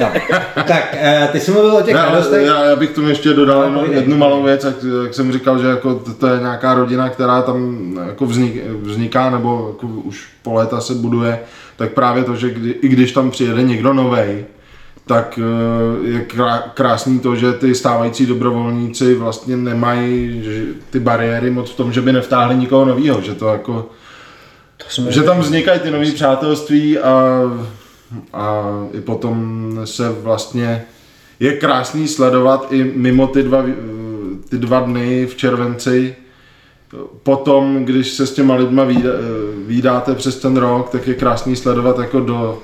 No. 0.00 0.12
Tak, 0.54 0.96
eh, 1.00 1.28
ty 1.32 1.40
jsi 1.40 1.50
mluvil 1.50 1.76
o 1.76 1.82
těch 1.82 1.96
ale 1.96 2.06
radostech. 2.12 2.46
já, 2.46 2.64
já 2.64 2.76
bych 2.76 2.90
tomu 2.90 3.08
ještě 3.08 3.28
dodal 3.32 3.70
No, 3.70 3.84
jednu 3.90 4.16
malou 4.16 4.42
věc, 4.42 4.64
jak, 4.64 4.74
jak 5.04 5.14
jsem 5.14 5.32
říkal, 5.32 5.58
že 5.58 5.66
jako 5.66 5.94
to, 5.94 6.12
to 6.14 6.26
je 6.26 6.40
nějaká 6.40 6.74
rodina, 6.74 7.08
která 7.08 7.42
tam 7.42 7.86
jako 8.06 8.26
vznik, 8.26 8.62
vzniká 8.82 9.30
nebo 9.30 9.68
jako 9.74 9.86
už 9.86 10.24
po 10.42 10.52
léta 10.54 10.80
se 10.80 10.94
buduje, 10.94 11.38
tak 11.76 11.92
právě 11.92 12.24
to, 12.24 12.36
že 12.36 12.50
kdy, 12.50 12.70
i 12.70 12.88
když 12.88 13.12
tam 13.12 13.30
přijede 13.30 13.62
někdo 13.62 13.92
novej, 13.92 14.44
tak 15.06 15.38
eh, 15.38 16.08
je 16.08 16.20
krá- 16.20 16.62
krásný 16.74 17.20
to, 17.20 17.36
že 17.36 17.52
ty 17.52 17.74
stávající 17.74 18.26
dobrovolníci 18.26 19.14
vlastně 19.14 19.56
nemají 19.56 20.42
ty 20.90 21.00
bariéry 21.00 21.50
moc 21.50 21.70
v 21.70 21.76
tom, 21.76 21.92
že 21.92 22.00
by 22.00 22.12
nevtáhli 22.12 22.56
nikoho 22.56 22.84
nového, 22.84 23.20
že 23.20 23.34
to 23.34 23.48
jako 23.48 23.90
To 24.76 25.10
že 25.10 25.22
tam 25.22 25.40
vznikají 25.40 25.80
ty 25.80 25.90
nové 25.90 26.10
přátelství 26.10 26.98
a, 26.98 27.42
a 28.32 28.64
i 28.92 29.00
potom 29.00 29.72
se 29.84 30.08
vlastně 30.08 30.84
je 31.40 31.52
krásný 31.52 32.08
sledovat 32.08 32.66
i 32.70 32.84
mimo 32.84 33.26
ty 33.26 33.42
dva, 33.42 33.64
ty 34.48 34.58
dva 34.58 34.80
dny 34.80 35.26
v 35.26 35.36
červenci. 35.36 36.16
Potom, 37.22 37.84
když 37.84 38.10
se 38.10 38.26
s 38.26 38.34
těma 38.34 38.54
lidma 38.54 38.86
výdáte 39.66 40.14
přes 40.14 40.36
ten 40.36 40.56
rok, 40.56 40.90
tak 40.90 41.06
je 41.06 41.14
krásný 41.14 41.56
sledovat 41.56 41.98
jako 41.98 42.20
do 42.20 42.62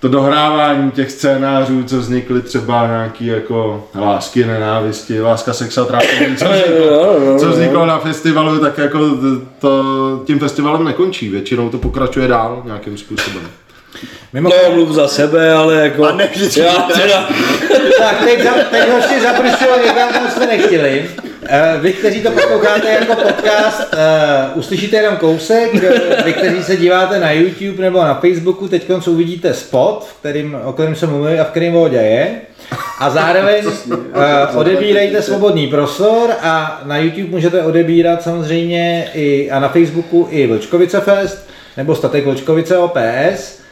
to 0.00 0.08
dohrávání 0.08 0.90
těch 0.90 1.10
scénářů, 1.10 1.82
co 1.84 1.98
vznikly 1.98 2.42
třeba 2.42 2.86
nějaký 2.86 3.26
jako 3.26 3.84
lásky, 3.94 4.46
nenávisti, 4.46 5.20
láska, 5.20 5.52
sex 5.52 5.78
a 5.78 5.84
trápení, 5.84 6.36
co 6.36 6.44
vzniklo, 6.52 7.38
co 7.38 7.48
vzniklo 7.50 7.86
na 7.86 7.98
festivalu, 7.98 8.58
tak 8.58 8.78
jako 8.78 8.98
to, 8.98 9.40
to 9.58 10.22
tím 10.26 10.38
festivalem 10.38 10.84
nekončí, 10.84 11.28
většinou 11.28 11.70
to 11.70 11.78
pokračuje 11.78 12.28
dál 12.28 12.62
nějakým 12.64 12.98
způsobem. 12.98 13.42
Mimochodem, 14.32 14.70
Nemluv 14.70 14.88
za 14.88 15.08
sebe, 15.08 15.52
ale 15.52 15.74
jako... 15.74 16.04
A 16.04 16.12
ne 16.12 16.28
vždycky. 16.34 16.60
já 16.60 16.72
teda, 16.72 17.28
tak 17.98 18.24
teď, 18.24 18.42
za, 18.42 18.50
teď 18.70 18.88
hoši 18.90 19.20
zapršilo 19.20 19.78
někam, 19.86 20.12
kam 20.12 20.30
jsme 20.30 20.46
nechtěli. 20.46 21.10
Uh, 21.16 21.82
vy, 21.82 21.92
kteří 21.92 22.22
to 22.22 22.30
posloucháte 22.30 22.88
jako 22.88 23.14
podcast, 23.14 23.94
uh, 23.94 24.58
uslyšíte 24.58 24.96
jenom 24.96 25.16
kousek. 25.16 25.74
Vy, 26.24 26.32
kteří 26.32 26.62
se 26.62 26.76
díváte 26.76 27.20
na 27.20 27.32
YouTube 27.32 27.82
nebo 27.82 28.02
na 28.02 28.14
Facebooku, 28.14 28.68
teď 28.68 28.90
uvidíte 29.06 29.54
spot, 29.54 30.06
v 30.10 30.20
kterým, 30.20 30.58
o 30.64 30.72
kterém 30.72 30.94
jsem 30.94 31.10
mluvil 31.10 31.40
a 31.40 31.44
v 31.44 31.50
kterém 31.50 31.72
Vodě 31.72 31.96
je. 31.96 32.40
A 33.00 33.10
zároveň 33.10 33.66
uh, 33.86 33.94
odebírejte 34.54 35.22
svobodný 35.22 35.66
prostor 35.66 36.30
a 36.42 36.80
na 36.84 36.98
YouTube 36.98 37.30
můžete 37.30 37.62
odebírat 37.62 38.22
samozřejmě 38.22 39.10
i 39.14 39.50
a 39.50 39.60
na 39.60 39.68
Facebooku 39.68 40.28
i 40.30 40.46
Vlčkovice 40.46 41.00
Fest 41.00 41.48
nebo 41.76 41.94
Statek 41.94 42.24
Vlčkovice 42.24 42.78
OPS. 42.78 43.65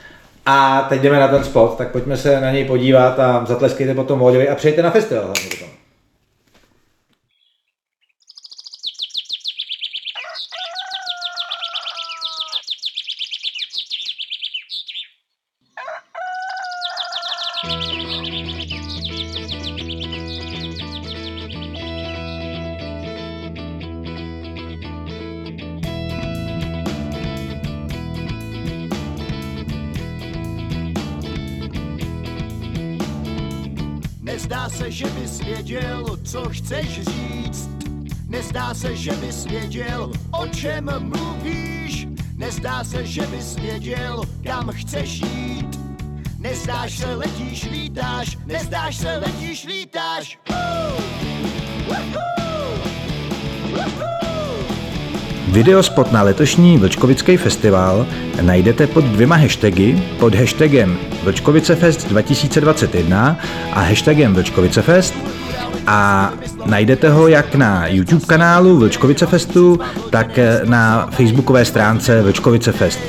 A 0.47 0.87
teď 0.89 1.01
jdeme 1.01 1.21
na 1.21 1.29
ten 1.29 1.45
spot, 1.45 1.79
tak 1.79 1.91
pojďme 1.91 2.17
se 2.17 2.41
na 2.41 2.51
něj 2.51 2.65
podívat 2.65 3.19
a 3.19 3.45
zatleskejte 3.45 3.95
potom 3.95 4.19
Vóďovi 4.19 4.49
a 4.49 4.55
přijďte 4.55 4.83
na 4.83 4.91
festival 4.91 5.25
hlavně 5.25 5.51
potom. 5.51 5.74
Nezdáš 46.45 46.99
se, 46.99 47.15
letíš, 47.15 47.69
lítáš. 47.73 48.39
Nezdáš 48.47 48.97
se, 48.97 49.17
letíš, 49.17 49.67
lítáš. 49.67 50.39
Videospot 55.49 56.13
na 56.13 56.23
letošní 56.23 56.79
Vlčkovický 56.79 57.37
festival 57.37 58.07
najdete 58.41 58.87
pod 58.87 59.05
dvěma 59.05 59.37
hashtagy, 59.37 60.03
pod 60.19 60.35
hashtagem 60.35 60.99
Vlčkovicefest 61.23 62.09
2021 62.09 63.37
a 63.73 63.81
hashtagem 63.81 64.35
Vlčkovicefest 64.35 65.15
a 65.87 66.33
najdete 66.67 67.11
ho 67.11 67.29
jak 67.29 67.55
na 67.55 67.87
YouTube 67.87 68.27
kanálu 68.27 68.79
Vlčkovice 68.79 69.27
Festu, 69.27 69.81
tak 70.11 70.39
na 70.65 71.07
facebookové 71.11 71.65
stránce 71.65 72.23
Vlčkovice 72.23 72.73
Fest. 72.73 73.01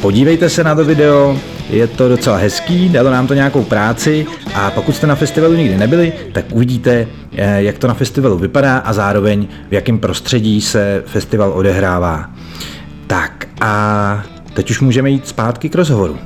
Podívejte 0.00 0.50
se 0.50 0.64
na 0.64 0.74
to 0.74 0.84
video, 0.84 1.38
je 1.70 1.86
to 1.86 2.08
docela 2.08 2.36
hezký, 2.36 2.88
dalo 2.88 3.10
nám 3.10 3.26
to 3.26 3.34
nějakou 3.34 3.64
práci 3.64 4.26
a 4.54 4.70
pokud 4.70 4.96
jste 4.96 5.06
na 5.06 5.14
festivalu 5.14 5.54
nikdy 5.54 5.76
nebyli, 5.76 6.12
tak 6.32 6.44
uvidíte, 6.52 7.06
eh, 7.36 7.62
jak 7.62 7.78
to 7.78 7.88
na 7.88 7.94
festivalu 7.94 8.38
vypadá 8.38 8.78
a 8.78 8.92
zároveň 8.92 9.48
v 9.70 9.72
jakém 9.72 9.98
prostředí 9.98 10.60
se 10.60 11.02
festival 11.06 11.52
odehrává. 11.52 12.30
Tak 13.06 13.48
a 13.60 14.24
teď 14.54 14.70
už 14.70 14.80
můžeme 14.80 15.10
jít 15.10 15.28
zpátky 15.28 15.68
k 15.68 15.74
rozhovoru. 15.74 16.18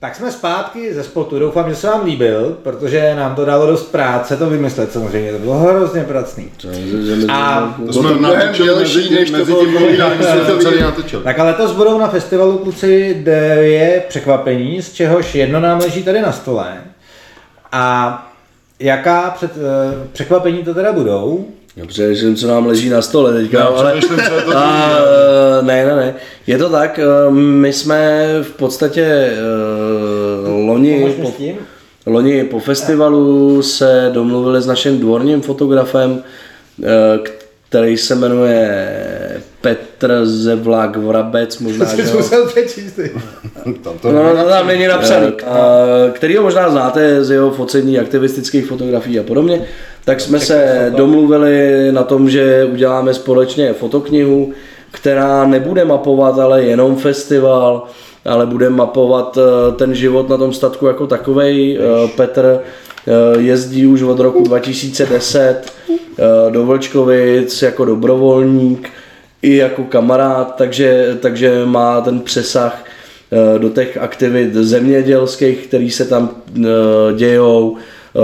Tak 0.00 0.16
jsme 0.16 0.32
zpátky 0.32 0.94
ze 0.94 1.04
spotu. 1.04 1.38
Doufám, 1.38 1.70
že 1.70 1.76
se 1.76 1.86
vám 1.86 2.04
líbil, 2.04 2.56
protože 2.62 3.14
nám 3.14 3.34
to 3.34 3.44
dalo 3.44 3.66
dost 3.66 3.92
práce 3.92 4.36
to 4.36 4.50
vymyslet 4.50 4.92
samozřejmě. 4.92 5.32
To 5.32 5.38
bylo 5.38 5.54
hrozně 5.54 6.04
pracný. 6.04 6.50
A 7.28 7.74
To 7.86 7.92
jsme 7.92 8.12
mnohem 8.14 8.38
natočili 8.38 8.80
mezi, 8.80 9.10
než 9.14 9.30
mezi 9.30 9.44
bylo 9.44 9.64
tím 9.64 9.72
povídání, 9.72 10.16
povídáním, 10.18 10.44
jsme 10.44 10.54
to 10.54 10.58
celý 10.58 10.80
natočili. 10.80 11.22
Tak 11.24 11.38
a 11.38 11.44
letos 11.44 11.72
budou 11.72 11.98
na 11.98 12.08
festivalu 12.08 12.58
kluci 12.58 13.14
dvě 13.20 14.02
překvapení, 14.08 14.82
z 14.82 14.92
čehož 14.92 15.34
jedno 15.34 15.60
nám 15.60 15.78
leží 15.78 16.02
tady 16.02 16.20
na 16.20 16.32
stole. 16.32 16.74
A 17.72 18.26
jaká 18.80 19.30
před, 19.30 19.50
eh, 19.56 20.08
překvapení 20.12 20.64
to 20.64 20.74
teda 20.74 20.92
budou? 20.92 21.46
Já 21.78 21.86
přemýšlím, 21.86 22.36
co 22.36 22.48
nám 22.48 22.66
leží 22.66 22.88
na 22.90 23.02
stole 23.02 23.32
teďka, 23.32 23.58
Já 23.58 23.64
ale... 23.64 23.84
přemýšlím, 23.84 24.28
co 24.28 24.34
je 24.34 24.42
to 24.42 24.52
a, 24.56 24.98
ne, 25.62 25.86
ne, 25.86 25.96
ne. 25.96 26.14
Je 26.46 26.58
to 26.58 26.68
tak, 26.68 26.98
eh, 26.98 27.30
my 27.30 27.72
jsme 27.72 28.26
v 28.42 28.50
podstatě 28.50 29.30
uh, 30.46 30.66
loni, 30.68 31.14
po, 31.22 31.32
loni 32.06 32.44
po 32.44 32.60
festivalu 32.60 33.62
se 33.62 34.10
domluvili 34.12 34.62
s 34.62 34.66
naším 34.66 34.98
dvorním 35.00 35.40
fotografem, 35.40 36.22
eh, 36.84 37.18
který 37.68 37.96
se 37.96 38.14
jmenuje 38.14 38.94
Petr 39.60 40.20
Zevlák 40.26 40.96
Vrabec, 40.96 41.58
možná, 41.58 41.86
To 41.86 41.96
že 41.96 42.04
ho- 42.04 42.16
musel. 42.16 42.48
Tam 43.82 43.98
to 43.98 44.12
No, 44.12 44.34
no, 44.36 44.44
tam 44.44 44.66
není 44.66 44.86
napsaný. 44.86 45.32
Který 46.12 46.36
ho 46.36 46.42
možná 46.42 46.70
znáte 46.70 47.24
z 47.24 47.30
jeho 47.30 47.50
focení 47.50 47.98
aktivistických 47.98 48.66
fotografií 48.66 49.18
a 49.18 49.22
podobně. 49.22 49.66
Tak 50.04 50.20
jsme 50.20 50.40
se 50.40 50.92
domluvili 50.96 51.88
na 51.92 52.02
tom, 52.02 52.30
že 52.30 52.68
uděláme 52.72 53.14
společně 53.14 53.72
fotoknihu, 53.72 54.52
která 54.90 55.46
nebude 55.46 55.84
mapovat 55.84 56.38
ale 56.38 56.64
jenom 56.64 56.96
festival, 56.96 57.84
ale 58.24 58.46
bude 58.46 58.70
mapovat 58.70 59.38
eh, 59.38 59.72
ten 59.72 59.94
život 59.94 60.28
na 60.28 60.36
tom 60.36 60.52
statku 60.52 60.86
jako 60.86 61.06
takovej. 61.06 61.78
Eh, 61.78 62.08
Petr 62.16 62.60
eh, 62.60 63.40
jezdí 63.40 63.86
už 63.86 64.02
od 64.02 64.20
roku 64.20 64.42
2010 64.42 65.72
eh, 65.88 66.50
do 66.50 66.66
Vlčkovic 66.66 67.62
jako 67.62 67.84
dobrovolník 67.84 68.90
i 69.42 69.56
jako 69.56 69.84
kamarád, 69.84 70.54
takže, 70.56 71.16
takže 71.20 71.62
má 71.64 72.00
ten 72.00 72.20
přesah 72.20 72.84
do 73.58 73.68
těch 73.68 73.96
aktivit 73.96 74.54
zemědělských, 74.54 75.66
které 75.66 75.90
se 75.90 76.04
tam 76.04 76.30
dějou, 77.16 77.76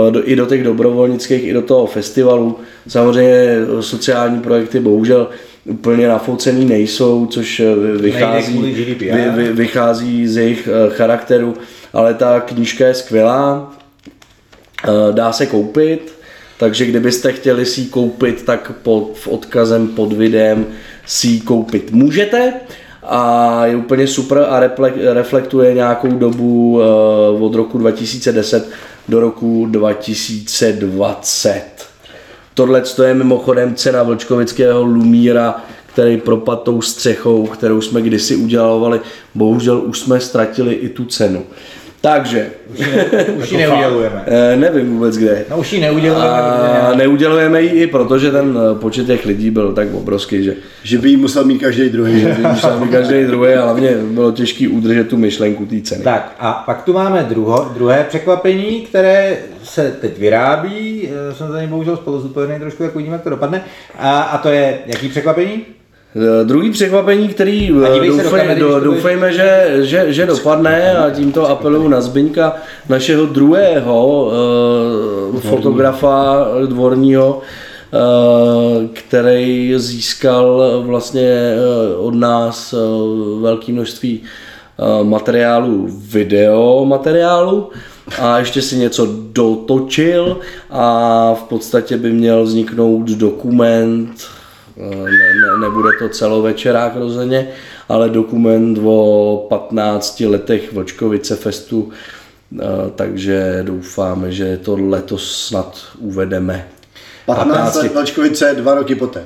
do, 0.09 0.29
i 0.29 0.35
do 0.35 0.45
těch 0.45 0.63
dobrovolnických, 0.63 1.43
i 1.43 1.53
do 1.53 1.61
toho 1.61 1.85
festivalu. 1.85 2.57
Samozřejmě 2.87 3.47
eh, 3.79 3.81
sociální 3.81 4.39
projekty 4.41 4.79
bohužel 4.79 5.29
úplně 5.65 6.07
nafoucený 6.07 6.65
nejsou, 6.65 7.25
což 7.25 7.59
eh, 7.59 7.75
vy- 7.75 7.97
vychází, 7.97 8.57
vy, 9.35 9.43
vy, 9.43 9.53
vychází 9.53 10.27
z 10.27 10.37
jejich 10.37 10.69
eh, 10.71 10.89
charakteru, 10.95 11.53
ale 11.93 12.13
ta 12.13 12.39
knížka 12.39 12.87
je 12.87 12.93
skvělá, 12.93 13.71
Eh, 14.83 15.13
dá 15.13 15.31
se 15.31 15.45
koupit, 15.45 16.13
takže 16.59 16.85
kdybyste 16.85 17.31
chtěli 17.31 17.65
si 17.65 17.81
ji 17.81 17.87
koupit, 17.87 18.43
tak 18.45 18.71
pod, 18.83 19.11
v 19.13 19.27
odkazem 19.27 19.87
pod 19.87 20.13
videem 20.13 20.65
si 21.05 21.27
ji 21.27 21.39
koupit 21.41 21.91
můžete. 21.91 22.53
A 23.03 23.65
je 23.65 23.75
úplně 23.75 24.07
super 24.07 24.37
a 24.49 24.61
reflek- 24.67 25.13
reflektuje 25.13 25.73
nějakou 25.73 26.07
dobu 26.07 26.81
eh, 26.81 27.43
od 27.43 27.55
roku 27.55 27.77
2010 27.77 28.69
do 29.09 29.19
roku 29.19 29.65
2020. 29.65 31.61
Tohle 32.53 32.83
je 33.03 33.13
mimochodem 33.13 33.75
cena 33.75 34.03
Vlčkovického 34.03 34.83
Lumíra, 34.83 35.63
který 35.85 36.17
propad 36.17 36.63
tou 36.63 36.81
střechou, 36.81 37.47
kterou 37.47 37.81
jsme 37.81 38.01
kdysi 38.01 38.35
udělovali. 38.35 39.01
Bohužel 39.35 39.81
už 39.85 39.99
jsme 39.99 40.19
ztratili 40.19 40.73
i 40.73 40.89
tu 40.89 41.05
cenu. 41.05 41.43
Takže, 42.05 42.47
Už 43.37 43.51
ji 43.51 43.57
neudělujeme. 43.57 44.23
eh, 44.27 44.55
nevím 44.55 44.93
vůbec 44.93 45.17
kde. 45.17 45.45
No 45.49 45.57
už 45.57 45.73
ji 45.73 45.81
neudělujeme. 45.81 46.29
A 46.29 46.95
neudělujeme 46.95 47.61
ji 47.61 47.69
i 47.69 47.87
proto, 47.87 48.19
že 48.19 48.31
ten 48.31 48.57
eh, 48.57 48.79
počet 48.79 49.07
těch 49.07 49.25
lidí 49.25 49.51
byl 49.51 49.73
tak 49.73 49.87
obrovský, 49.93 50.43
že 50.43 50.53
Že 50.83 50.97
by 50.97 51.09
jí 51.09 51.17
musel 51.17 51.43
mít 51.43 51.59
každý 51.59 51.89
druhý. 51.89 52.19
Že? 52.19 52.35
musel 52.51 52.79
být 52.79 52.91
každý 52.91 53.23
druhý 53.23 53.53
a 53.53 53.63
hlavně 53.63 53.89
bylo 53.97 54.31
těžké 54.31 54.67
udržet 54.67 55.07
tu 55.07 55.17
myšlenku 55.17 55.65
té 55.65 55.81
ceny. 55.81 56.03
Tak 56.03 56.35
a 56.39 56.53
pak 56.65 56.83
tu 56.83 56.93
máme 56.93 57.25
druho, 57.29 57.71
druhé 57.73 58.05
překvapení, 58.09 58.81
které 58.81 59.37
se 59.63 59.91
teď 60.01 60.19
vyrábí. 60.19 61.09
Eh, 61.31 61.35
Jsem 61.35 61.47
za 61.51 61.57
něj 61.57 61.67
bohužel 61.67 61.97
spolu 61.97 62.19
zodpovědný 62.19 62.59
trošku, 62.59 62.83
jak 62.83 62.95
uvidíme, 62.95 63.15
jak 63.15 63.23
to 63.23 63.29
dopadne. 63.29 63.63
A, 63.99 64.21
a 64.21 64.37
to 64.37 64.49
je 64.49 64.77
jaký 64.85 65.09
překvapení? 65.09 65.61
Eh, 66.15 66.45
Druhý 66.45 66.71
překvapení, 66.71 67.27
který 67.27 67.71
eh, 67.85 68.07
doufej, 68.07 68.55
do, 68.59 68.79
doufejme, 68.79 69.33
že, 69.33 69.77
že, 69.81 70.13
že 70.13 70.25
dopadne 70.25 70.97
a 70.97 71.09
tímto 71.09 71.49
apeluju 71.49 71.87
na 71.87 72.01
Zbyňka, 72.01 72.55
našeho 72.89 73.25
druhého 73.25 74.31
uh, 75.33 75.39
fotografa 75.39 76.47
dvorního, 76.65 77.41
uh, 77.91 78.87
který 78.93 79.73
získal 79.77 80.63
vlastně 80.85 81.55
od 81.97 82.15
nás 82.15 82.73
uh, 82.73 83.41
velké 83.41 83.71
množství 83.71 84.21
uh, 84.21 85.07
materiálu, 85.07 85.87
video 85.89 86.85
materiálu 86.85 87.69
a 88.21 88.39
ještě 88.39 88.61
si 88.61 88.77
něco 88.77 89.07
dotočil 89.31 90.37
a 90.69 91.33
v 91.33 91.43
podstatě 91.43 91.97
by 91.97 92.11
měl 92.11 92.43
vzniknout 92.43 93.05
dokument 93.05 94.34
ne, 94.77 95.05
ne, 95.05 95.67
nebude 95.67 95.89
to 95.99 96.09
celovečerák 96.09 96.95
rozhodně, 96.95 97.47
ale 97.89 98.09
dokument 98.09 98.79
o 98.83 99.45
15 99.49 100.19
letech 100.19 100.73
Vlčkovice 100.73 101.35
Festu, 101.35 101.89
eh, 102.61 102.65
takže 102.95 103.59
doufáme, 103.63 104.31
že 104.31 104.57
to 104.57 104.77
letos 104.89 105.47
snad 105.47 105.81
uvedeme. 105.99 106.67
15 107.25 107.75
let 107.75 107.93
Vlčkovice, 107.93 108.55
dva 108.57 108.75
roky 108.75 108.95
poté. 108.95 109.23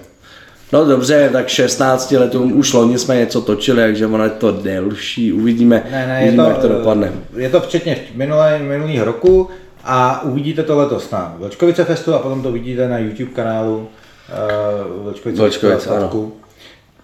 No 0.73 0.85
dobře, 0.85 1.29
tak 1.33 1.47
16 1.47 2.11
letům 2.11 2.57
už 2.59 2.73
loni 2.73 2.99
jsme 2.99 3.15
něco 3.15 3.41
točili, 3.41 3.81
takže 3.81 4.05
ono 4.07 4.23
je 4.23 4.29
to 4.29 4.51
delší, 4.51 5.33
uvidíme, 5.33 5.83
Ne, 5.91 6.07
ne, 6.07 6.13
je 6.19 6.21
uvidíme 6.23 6.43
to, 6.43 6.49
jak 6.49 6.59
to 6.59 6.67
dopadne. 6.67 7.11
je 7.37 7.49
to 7.49 7.61
včetně 7.61 7.97
minulé, 8.15 8.59
minulého 8.59 9.05
roku 9.05 9.49
a 9.83 10.21
uvidíte 10.23 10.63
to 10.63 10.77
letos 10.77 11.11
na 11.11 11.35
Vlčkovice 11.37 11.83
Festu 11.85 12.13
a 12.13 12.19
potom 12.19 12.43
to 12.43 12.51
vidíte 12.51 12.87
na 12.87 12.97
YouTube 12.97 13.31
kanálu 13.31 13.87
Vlčkovice, 15.03 15.41
Vlčkovice, 15.41 15.89
ano. 15.89 15.99
Statku. 15.99 16.33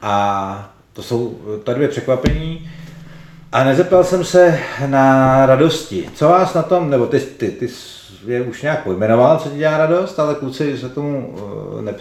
A 0.02 0.70
to 0.94 1.04
jsou 1.04 1.38
ta 1.64 1.74
dvě 1.74 1.88
překvapení. 1.88 2.72
A 3.52 3.64
nezeptal 3.64 4.04
jsem 4.04 4.24
se 4.24 4.60
na 4.86 5.46
radosti. 5.46 6.10
Co 6.16 6.30
vás 6.30 6.54
na 6.54 6.64
tom, 6.64 6.90
nebo 6.90 7.06
ty, 7.06 7.20
ty, 7.20 7.52
ty 7.52 7.70
je 8.28 8.42
už 8.42 8.62
nějak 8.62 8.84
pojmenoval, 8.84 9.38
co 9.38 9.50
ti 9.50 9.58
dělá 9.58 9.78
radost, 9.78 10.20
ale 10.20 10.36
kluci 10.36 10.78
se 10.78 10.90
tomu, 10.90 11.36
eh, 11.80 11.82
ne, 11.82 11.94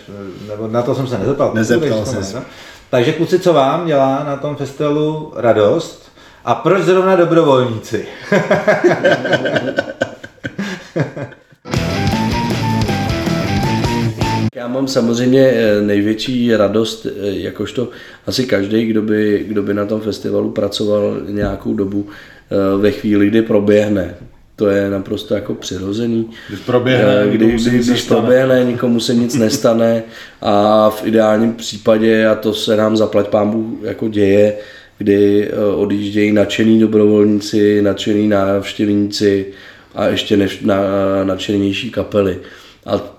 nebo 0.48 0.68
na 0.68 0.82
to 0.82 0.94
jsem 0.94 1.06
se 1.06 1.18
nezeptal. 1.18 1.50
Nezeptal 1.54 1.88
Takže 1.98 2.10
jsem 2.10 2.24
se. 2.24 2.36
no. 2.36 2.42
Takže 2.90 3.12
kluci, 3.12 3.38
co 3.38 3.52
vám 3.52 3.86
dělá 3.86 4.24
na 4.24 4.36
tom 4.36 4.56
festivalu 4.56 5.32
radost 5.36 6.12
a 6.44 6.54
proč 6.54 6.82
zrovna 6.82 7.16
dobrovolníci? 7.16 8.06
mám 14.74 14.88
samozřejmě 14.88 15.40
eh, 15.40 15.82
největší 15.82 16.56
radost, 16.56 17.06
eh, 17.06 17.10
jakožto 17.22 17.88
asi 18.26 18.46
každý, 18.46 18.86
kdo 18.86 19.02
by, 19.02 19.44
kdo 19.48 19.62
by 19.62 19.74
na 19.74 19.84
tom 19.84 20.00
festivalu 20.00 20.50
pracoval 20.50 21.16
nějakou 21.28 21.74
dobu 21.74 22.06
eh, 22.06 22.78
ve 22.78 22.90
chvíli, 22.90 23.26
kdy 23.26 23.42
proběhne. 23.42 24.14
To 24.56 24.68
je 24.68 24.90
naprosto 24.90 25.34
jako 25.34 25.54
přirozený. 25.54 26.30
Když 26.48 26.60
proběhne, 26.60 27.26
kdy, 27.30 27.46
nikomu 27.46 27.58
se 27.58 27.68
kdy, 27.68 27.78
nic 27.78 27.86
když 27.86 28.00
nestane. 28.00 28.20
proběhne, 28.20 28.64
nikomu 28.64 29.00
se 29.00 29.14
nic 29.14 29.34
nestane 29.34 30.02
a 30.42 30.90
v 30.90 31.06
ideálním 31.06 31.52
případě, 31.52 32.26
a 32.26 32.34
to 32.34 32.52
se 32.52 32.76
nám 32.76 32.96
zaplať 32.96 33.28
pámbu 33.28 33.78
jako 33.82 34.08
děje, 34.08 34.56
kdy 34.98 35.50
odjíždějí 35.74 36.32
nadšení 36.32 36.80
dobrovolníci, 36.80 37.82
nadšení 37.82 38.28
návštěvníci 38.28 39.46
a 39.94 40.06
ještě 40.06 40.36
než, 40.36 40.60
na, 40.60 40.76
nadšenější 41.24 41.90
kapely. 41.90 42.38
A 42.86 43.13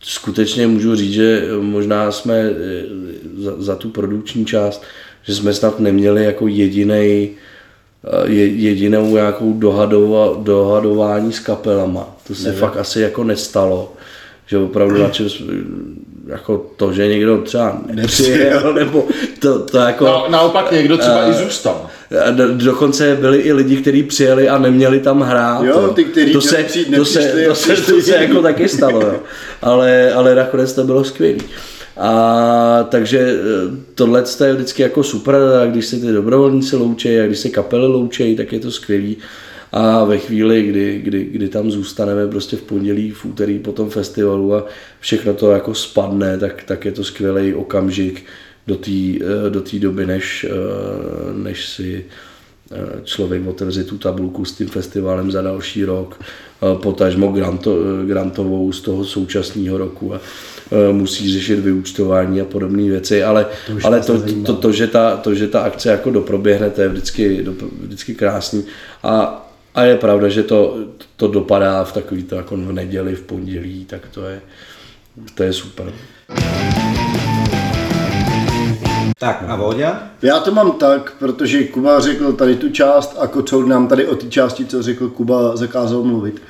skutečně 0.00 0.66
můžu 0.66 0.94
říct, 0.96 1.12
že 1.12 1.42
možná 1.60 2.12
jsme 2.12 2.34
eh, 2.38 2.52
za, 3.38 3.52
za 3.58 3.76
tu 3.76 3.88
produkční 3.90 4.46
část, 4.46 4.82
že 5.22 5.34
jsme 5.34 5.54
snad 5.54 5.80
neměli 5.80 6.24
jako 6.24 6.48
jedinej, 6.48 7.30
eh, 8.04 8.28
je- 8.30 8.46
jedinou 8.46 9.14
nějakou 9.14 9.52
dohadova, 9.52 10.36
dohadování 10.42 11.32
s 11.32 11.40
kapelama. 11.40 12.16
To 12.26 12.34
se 12.34 12.52
fakt 12.52 12.76
asi 12.76 13.00
jako 13.00 13.24
nestalo. 13.24 13.92
Že 14.46 14.58
opravdu 14.58 15.02
na 15.02 15.08
čem, 15.10 15.26
jako 16.26 16.66
to, 16.76 16.92
že 16.92 17.06
někdo 17.08 17.38
třeba 17.42 17.82
nepřijel, 17.94 18.74
nebo 18.74 19.06
to, 19.40 19.58
to 19.64 19.78
jako... 19.78 20.04
No, 20.04 20.26
naopak 20.30 20.72
někdo 20.72 20.98
třeba 20.98 21.30
i 21.30 21.34
zůstal. 21.34 21.86
A 22.10 22.30
Dokonce 22.52 23.16
byli 23.20 23.38
i 23.38 23.52
lidi, 23.52 23.76
kteří 23.76 24.02
přijeli 24.02 24.48
a 24.48 24.58
neměli 24.58 25.00
tam 25.00 25.20
hrát. 25.20 25.64
Jo, 25.64 25.92
ty, 25.94 26.04
kteří 26.04 26.32
to 26.32 26.40
se, 26.40 26.56
přijít, 26.56 26.96
to 26.96 27.04
se, 27.04 27.44
to 27.48 27.54
se, 27.54 27.76
to 27.76 28.00
se 28.00 28.16
jako 28.16 28.42
taky 28.42 28.68
stalo, 28.68 29.00
jo. 29.00 29.20
Ale, 29.62 30.12
ale 30.12 30.34
nakonec 30.34 30.72
to 30.72 30.84
bylo 30.84 31.04
skvělé. 31.04 31.38
A 31.96 32.86
takže 32.88 33.36
tohle 33.94 34.24
je 34.44 34.54
vždycky 34.54 34.82
jako 34.82 35.02
super, 35.02 35.34
a 35.62 35.66
když 35.66 35.86
se 35.86 35.96
ty 35.96 36.12
dobrovolníci 36.12 36.76
loučejí 36.76 37.20
a 37.20 37.26
když 37.26 37.38
se 37.38 37.48
kapely 37.48 37.86
loučejí, 37.86 38.36
tak 38.36 38.52
je 38.52 38.60
to 38.60 38.70
skvělý. 38.70 39.16
A 39.72 40.04
ve 40.04 40.18
chvíli, 40.18 40.62
kdy, 40.62 41.00
kdy, 41.04 41.24
kdy 41.24 41.48
tam 41.48 41.70
zůstaneme 41.70 42.28
prostě 42.28 42.56
v 42.56 42.62
pondělí, 42.62 43.10
v 43.10 43.24
úterý 43.24 43.58
po 43.58 43.72
tom 43.72 43.90
festivalu 43.90 44.54
a 44.54 44.66
všechno 45.00 45.34
to 45.34 45.50
jako 45.50 45.74
spadne, 45.74 46.38
tak, 46.38 46.64
tak 46.64 46.84
je 46.84 46.92
to 46.92 47.04
skvělý 47.04 47.54
okamžik 47.54 48.24
do 48.68 48.76
té 48.76 49.24
do 49.48 49.60
té 49.60 49.78
doby, 49.78 50.06
než, 50.06 50.46
eh, 50.50 50.52
než 51.32 51.68
si 51.68 52.04
eh, 52.72 52.76
člověk 53.04 53.46
otevře 53.46 53.84
tu 53.84 53.98
tabulku 53.98 54.44
s 54.44 54.52
tím 54.52 54.68
festivalem 54.68 55.30
za 55.30 55.42
další 55.42 55.84
rok, 55.84 56.20
eh, 56.20 56.78
potažmo 56.82 57.32
granto, 57.32 57.78
eh, 57.80 58.06
grantovou 58.06 58.72
z 58.72 58.80
toho 58.80 59.04
současného 59.04 59.78
roku 59.78 60.14
a 60.14 60.20
eh, 60.20 60.92
musí 60.92 61.32
řešit 61.32 61.58
vyúčtování 61.58 62.40
a 62.40 62.44
podobné 62.44 62.82
věci, 62.82 63.24
ale 63.24 63.46
to, 63.66 63.72
ale 63.84 64.00
to, 64.00 64.22
to, 64.44 64.54
to, 64.54 64.72
že 64.72 64.86
ta, 64.86 65.16
to, 65.16 65.34
že 65.34 65.48
ta 65.48 65.60
akce 65.60 65.90
jako 65.90 66.10
doproběhne, 66.10 66.70
to 66.70 66.80
je 66.80 66.88
vždycky, 66.88 67.42
do, 67.42 67.54
vždycky 67.80 68.14
krásný 68.14 68.64
a, 69.02 69.44
a 69.74 69.84
je 69.84 69.96
pravda, 69.96 70.28
že 70.28 70.42
to, 70.42 70.78
to 71.16 71.28
dopadá 71.28 71.84
v 71.84 71.92
takový 71.92 72.22
to 72.22 72.34
jako 72.36 72.56
v 72.56 72.72
neděli, 72.72 73.14
v 73.14 73.22
pondělí, 73.22 73.84
tak 73.84 74.08
to 74.12 74.22
je, 74.22 74.40
to 75.34 75.42
je 75.42 75.52
super. 75.52 75.92
Tak 79.18 79.44
a 79.48 79.56
Vodě? 79.56 79.88
Já 80.22 80.40
to 80.40 80.50
mám 80.50 80.72
tak, 80.72 81.12
protože 81.18 81.64
Kuba 81.64 82.00
řekl 82.00 82.32
tady 82.32 82.56
tu 82.56 82.68
část 82.68 83.16
a 83.18 83.26
Kocour 83.26 83.66
nám 83.66 83.88
tady 83.88 84.06
o 84.06 84.16
té 84.16 84.26
části, 84.26 84.66
co 84.66 84.82
řekl 84.82 85.08
Kuba, 85.08 85.56
zakázal 85.56 86.02
mluvit. 86.02 86.42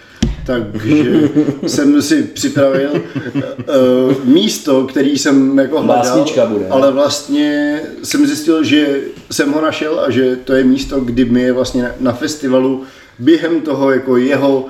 Takže 0.47 1.31
jsem 1.67 2.03
si 2.03 2.23
připravil 2.23 2.91
uh, 2.93 4.25
místo, 4.25 4.87
který 4.87 5.19
jsem 5.19 5.59
jako 5.59 5.83
hledal, 5.83 6.05
Básnička 6.05 6.47
bude. 6.47 6.69
ale 6.69 6.93
vlastně 6.93 7.81
jsem 8.03 8.27
zjistil, 8.27 8.65
že 8.65 9.01
jsem 9.31 9.53
ho 9.53 9.61
našel 9.61 10.01
a 10.01 10.11
že 10.11 10.37
to 10.37 10.53
je 10.53 10.65
místo, 10.65 11.01
kdy 11.01 11.25
mi 11.25 11.43
je 11.43 11.53
vlastně 11.53 11.83
na, 11.83 11.91
na 12.01 12.13
festivalu 12.13 12.85
během 13.19 13.61
toho 13.61 13.91
jako 13.91 14.17
jeho 14.17 14.67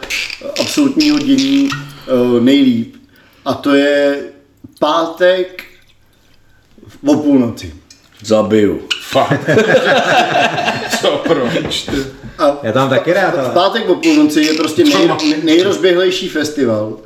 absolutního 0.60 1.18
dění 1.18 1.68
uh, 1.68 2.40
nejlíp. 2.40 2.96
A 3.44 3.54
to 3.54 3.74
je 3.74 4.22
pátek 4.78 5.62
o 7.06 7.14
půlnoci. 7.16 7.74
Zabiju. 8.24 8.80
Fakt. 9.02 9.50
Co 11.00 11.22
proč? 11.26 11.90
A 12.38 12.58
Já 12.62 12.72
tam 12.72 12.90
taky 12.90 13.12
rád, 13.12 13.34
v 13.34 13.38
ale... 13.38 13.50
pátek 13.50 13.88
o 13.88 13.94
půlnoci 13.94 14.40
je 14.42 14.54
prostě 14.54 14.84
nej, 14.84 15.08
nejrozběhlejší 15.42 16.28
festival. 16.28 16.96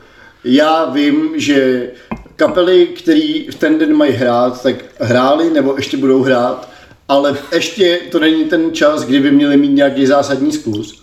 Já 0.45 0.85
vím, 0.85 1.31
že 1.37 1.91
kapely, 2.37 2.87
které 2.87 3.45
v 3.51 3.55
ten 3.55 3.79
den 3.79 3.97
mají 3.97 4.13
hrát, 4.13 4.63
tak 4.63 4.77
hráli 5.01 5.51
nebo 5.51 5.75
ještě 5.77 5.97
budou 5.97 6.23
hrát, 6.23 6.69
ale 7.09 7.37
ještě 7.53 8.01
to 8.11 8.21
není 8.21 8.45
ten 8.45 8.75
čas, 8.75 9.05
kdy 9.05 9.21
by 9.21 9.31
měli 9.31 9.57
mít 9.57 9.73
nějaký 9.73 10.07
zásadní 10.07 10.53
skluz, 10.53 11.03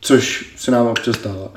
což 0.00 0.52
se 0.56 0.70
nám 0.70 0.86
občas 0.86 1.16
stává. 1.16 1.52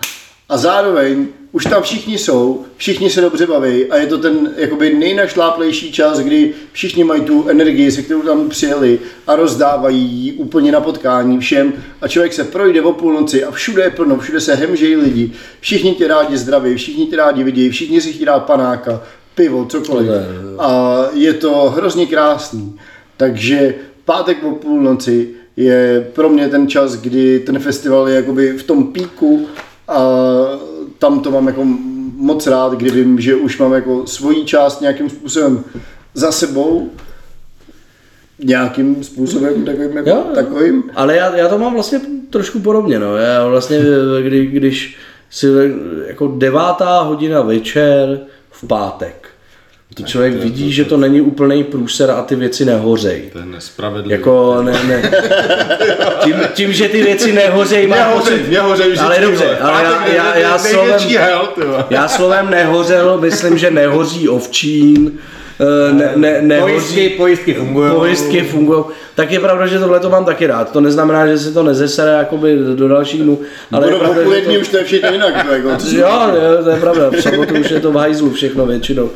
A 0.49 0.57
zároveň 0.57 1.27
už 1.51 1.63
tam 1.63 1.83
všichni 1.83 2.17
jsou, 2.17 2.65
všichni 2.77 3.09
se 3.09 3.21
dobře 3.21 3.47
baví 3.47 3.85
a 3.85 3.97
je 3.97 4.07
to 4.07 4.17
ten 4.17 4.53
jakoby 4.57 4.93
nejnašláplejší 4.93 5.91
čas, 5.91 6.19
kdy 6.19 6.53
všichni 6.71 7.03
mají 7.03 7.21
tu 7.21 7.49
energii, 7.49 7.91
se 7.91 8.01
kterou 8.01 8.21
tam 8.21 8.49
přijeli 8.49 8.99
a 9.27 9.35
rozdávají 9.35 10.01
ji 10.01 10.33
úplně 10.33 10.71
na 10.71 10.81
potkání 10.81 11.39
všem 11.39 11.73
a 12.01 12.07
člověk 12.07 12.33
se 12.33 12.43
projde 12.43 12.81
o 12.81 12.93
půlnoci 12.93 13.43
a 13.43 13.51
všude 13.51 13.83
je 13.83 13.89
plno, 13.89 14.17
všude 14.17 14.41
se 14.41 14.55
hemžejí 14.55 14.95
lidi, 14.95 15.31
všichni 15.59 15.95
tě 15.95 16.07
rádi 16.07 16.37
zdraví, 16.37 16.75
všichni 16.75 17.05
tě 17.05 17.15
rádi 17.15 17.43
vidí, 17.43 17.69
všichni 17.69 18.01
si 18.01 18.13
chtějí 18.13 18.29
panáka, 18.39 19.01
pivo, 19.35 19.65
cokoliv. 19.65 20.09
A 20.59 20.97
je 21.13 21.33
to 21.33 21.73
hrozně 21.75 22.05
krásný. 22.05 22.79
Takže 23.17 23.75
pátek 24.05 24.43
o 24.43 24.51
půlnoci 24.51 25.29
je 25.57 26.07
pro 26.13 26.29
mě 26.29 26.49
ten 26.49 26.67
čas, 26.67 26.95
kdy 26.95 27.39
ten 27.39 27.59
festival 27.59 28.09
je 28.09 28.15
jakoby 28.15 28.53
v 28.57 28.63
tom 28.63 28.93
píku 28.93 29.47
a 29.89 29.99
tam 30.99 31.19
to 31.19 31.31
mám 31.31 31.47
jako 31.47 31.63
moc 32.15 32.47
rád, 32.47 32.73
kdy 32.73 32.91
vím, 32.91 33.19
že 33.19 33.35
už 33.35 33.57
mám 33.57 33.73
jako 33.73 34.07
svoji 34.07 34.45
část 34.45 34.81
nějakým 34.81 35.09
způsobem 35.09 35.63
za 36.13 36.31
sebou, 36.31 36.89
nějakým 38.39 39.03
způsobem 39.03 39.65
takovým, 39.65 39.97
jako, 39.97 40.09
Jo, 40.09 40.15
jo. 40.15 40.35
takovým. 40.35 40.83
Ale 40.95 41.15
já, 41.15 41.35
já 41.35 41.47
to 41.47 41.57
mám 41.57 41.73
vlastně 41.73 42.01
trošku 42.29 42.59
podobně, 42.59 42.99
no. 42.99 43.17
Já 43.17 43.47
vlastně, 43.47 43.79
kdy, 44.21 44.45
když 44.45 44.97
si 45.29 45.47
jako 46.07 46.27
devátá 46.27 47.01
hodina 47.01 47.41
večer 47.41 48.19
v 48.51 48.67
pátek, 48.67 49.28
to 49.95 50.03
člověk 50.03 50.33
vidí, 50.33 50.71
že 50.71 50.85
to 50.85 50.97
není 50.97 51.21
úplný 51.21 51.63
průser 51.63 52.11
a 52.11 52.21
ty 52.21 52.35
věci 52.35 52.65
nehořej. 52.65 53.29
To 53.33 53.39
je 53.39 53.45
nespravedlivé. 53.45 54.15
Jako 54.15 54.61
ne, 54.61 54.71
ne. 54.87 55.11
Tím, 56.23 56.35
tím, 56.53 56.73
že 56.73 56.87
ty 56.89 57.01
věci 57.03 57.33
nehořej, 57.33 57.87
má 57.87 58.03
hoří, 58.03 58.31
mě 58.47 58.59
hoří 58.59 58.83
vždycky. 58.83 59.05
Ale 59.05 59.19
dobře, 59.19 59.57
ale 59.57 59.83
já, 59.83 60.07
já, 60.07 60.35
je 60.35 60.41
já, 60.43 60.57
slovem, 60.57 60.99
hell, 61.17 61.53
já 61.89 62.07
slovem 62.07 62.49
nehořel, 62.49 63.17
myslím, 63.17 63.57
že 63.57 63.71
nehoří 63.71 64.29
ovčín, 64.29 65.11
eh, 65.89 65.93
ne, 65.93 66.11
ne, 66.15 66.41
nehoří, 66.41 66.73
Pojistky, 66.73 67.09
pojistky 67.09 67.53
fungují. 67.53 67.91
pojistky 67.95 68.41
fungují. 68.41 68.83
Tak 69.15 69.31
je 69.31 69.39
pravda, 69.39 69.67
že 69.67 69.79
tohle 69.79 69.99
to 69.99 70.09
mám 70.09 70.25
taky 70.25 70.47
rád. 70.47 70.71
To 70.71 70.81
neznamená, 70.81 71.27
že 71.27 71.37
se 71.39 71.53
to 71.53 71.63
nezesere 71.63 72.11
jakoby 72.11 72.57
do 72.75 72.87
dalších 72.87 73.23
dnů. 73.23 73.39
Ale 73.71 73.81
Ale 73.81 73.87
je 73.87 73.91
do 73.91 73.99
pravda, 73.99 74.21
že 74.35 74.41
to... 74.41 74.51
už 74.61 74.67
to 74.67 74.77
je 74.77 74.83
všechno 74.83 75.11
jinak. 75.11 75.45
to 75.47 75.53
Jako, 75.53 75.69
Jo, 75.91 76.09
jo, 76.33 76.63
to 76.63 76.69
je 76.69 76.79
pravda. 76.79 77.09
V 77.09 77.21
sobotu 77.21 77.53
už 77.59 77.69
je 77.71 77.79
to 77.79 77.91
v 77.91 77.95
hajzlu 77.95 78.31
všechno 78.31 78.65
většinou. 78.65 79.09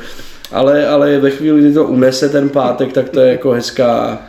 Ale, 0.54 0.88
ale 0.88 1.20
ve 1.20 1.30
chvíli, 1.30 1.62
kdy 1.62 1.74
to 1.74 1.84
unese 1.84 2.30
ten 2.30 2.50
pátek, 2.50 2.94
tak 2.94 3.10
to 3.10 3.20
je 3.20 3.32
jako 3.32 3.52
hezká... 3.52 4.22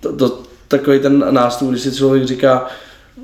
To, 0.00 0.12
to, 0.16 0.42
takový 0.68 0.98
ten 1.00 1.24
nástup, 1.30 1.70
když 1.70 1.82
si 1.82 1.96
člověk 1.96 2.24
říká, 2.24 2.66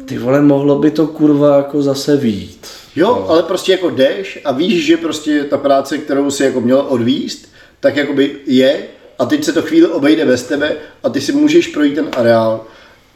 ty 0.04 0.18
vole, 0.18 0.40
mohlo 0.40 0.78
by 0.78 0.90
to 0.90 1.06
kurva 1.06 1.56
jako 1.56 1.82
zase 1.82 2.16
výjít. 2.16 2.66
Jo, 2.96 3.26
ale 3.28 3.42
prostě 3.42 3.72
jako 3.72 3.90
jdeš 3.90 4.38
a 4.44 4.52
víš, 4.52 4.86
že 4.86 4.96
prostě 4.96 5.44
ta 5.44 5.58
práce, 5.58 5.98
kterou 5.98 6.30
si 6.30 6.44
jako 6.44 6.60
měl 6.60 6.86
odvíst, 6.88 7.48
tak 7.80 7.96
jakoby 7.96 8.36
je 8.46 8.82
a 9.18 9.24
teď 9.24 9.44
se 9.44 9.52
to 9.52 9.62
chvíli 9.62 9.86
obejde 9.86 10.26
bez 10.26 10.42
tebe 10.42 10.72
a 11.02 11.08
ty 11.08 11.20
si 11.20 11.32
můžeš 11.32 11.66
projít 11.66 11.94
ten 11.94 12.08
areál 12.16 12.64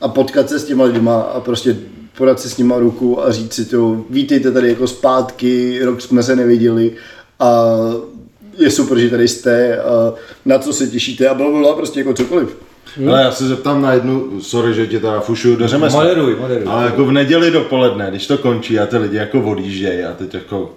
a 0.00 0.08
potkat 0.08 0.48
se 0.48 0.58
s 0.58 0.64
těma 0.64 0.84
lidma 0.84 1.20
a 1.20 1.40
prostě 1.40 1.76
podat 2.18 2.40
si 2.40 2.50
s 2.50 2.58
nima 2.58 2.78
ruku 2.78 3.22
a 3.22 3.32
říct 3.32 3.52
si 3.52 3.64
to, 3.64 4.04
vítejte 4.10 4.52
tady 4.52 4.68
jako 4.68 4.86
zpátky, 4.86 5.80
rok 5.84 6.00
jsme 6.00 6.22
se 6.22 6.36
neviděli 6.36 6.92
a 7.40 7.64
je 8.58 8.70
super, 8.70 8.98
že 8.98 9.10
tady 9.10 9.28
jste 9.28 9.78
a 9.78 10.14
na 10.44 10.58
co 10.58 10.72
se 10.72 10.86
těšíte 10.86 11.28
a 11.28 11.34
bylo 11.34 11.52
bylo 11.52 11.76
prostě 11.76 12.00
jako 12.00 12.14
cokoliv. 12.14 12.56
Ale 13.08 13.22
já 13.22 13.30
se 13.30 13.48
zeptám 13.48 13.82
na 13.82 13.92
jednu, 13.92 14.40
sorry, 14.40 14.74
že 14.74 14.86
tě 14.86 15.00
teda 15.00 15.20
fušu 15.20 15.56
do 15.56 15.68
řemesla. 15.68 16.00
Moderuj, 16.00 16.36
moderuj. 16.40 16.64
Ale 16.66 16.84
jako 16.84 17.04
v 17.04 17.12
neděli 17.12 17.50
dopoledne, 17.50 18.06
když 18.10 18.26
to 18.26 18.38
končí 18.38 18.78
a 18.78 18.86
ty 18.86 18.96
lidi 18.96 19.16
jako 19.16 19.40
odjíždějí 19.40 20.02
a 20.02 20.12
teď 20.12 20.34
jako... 20.34 20.74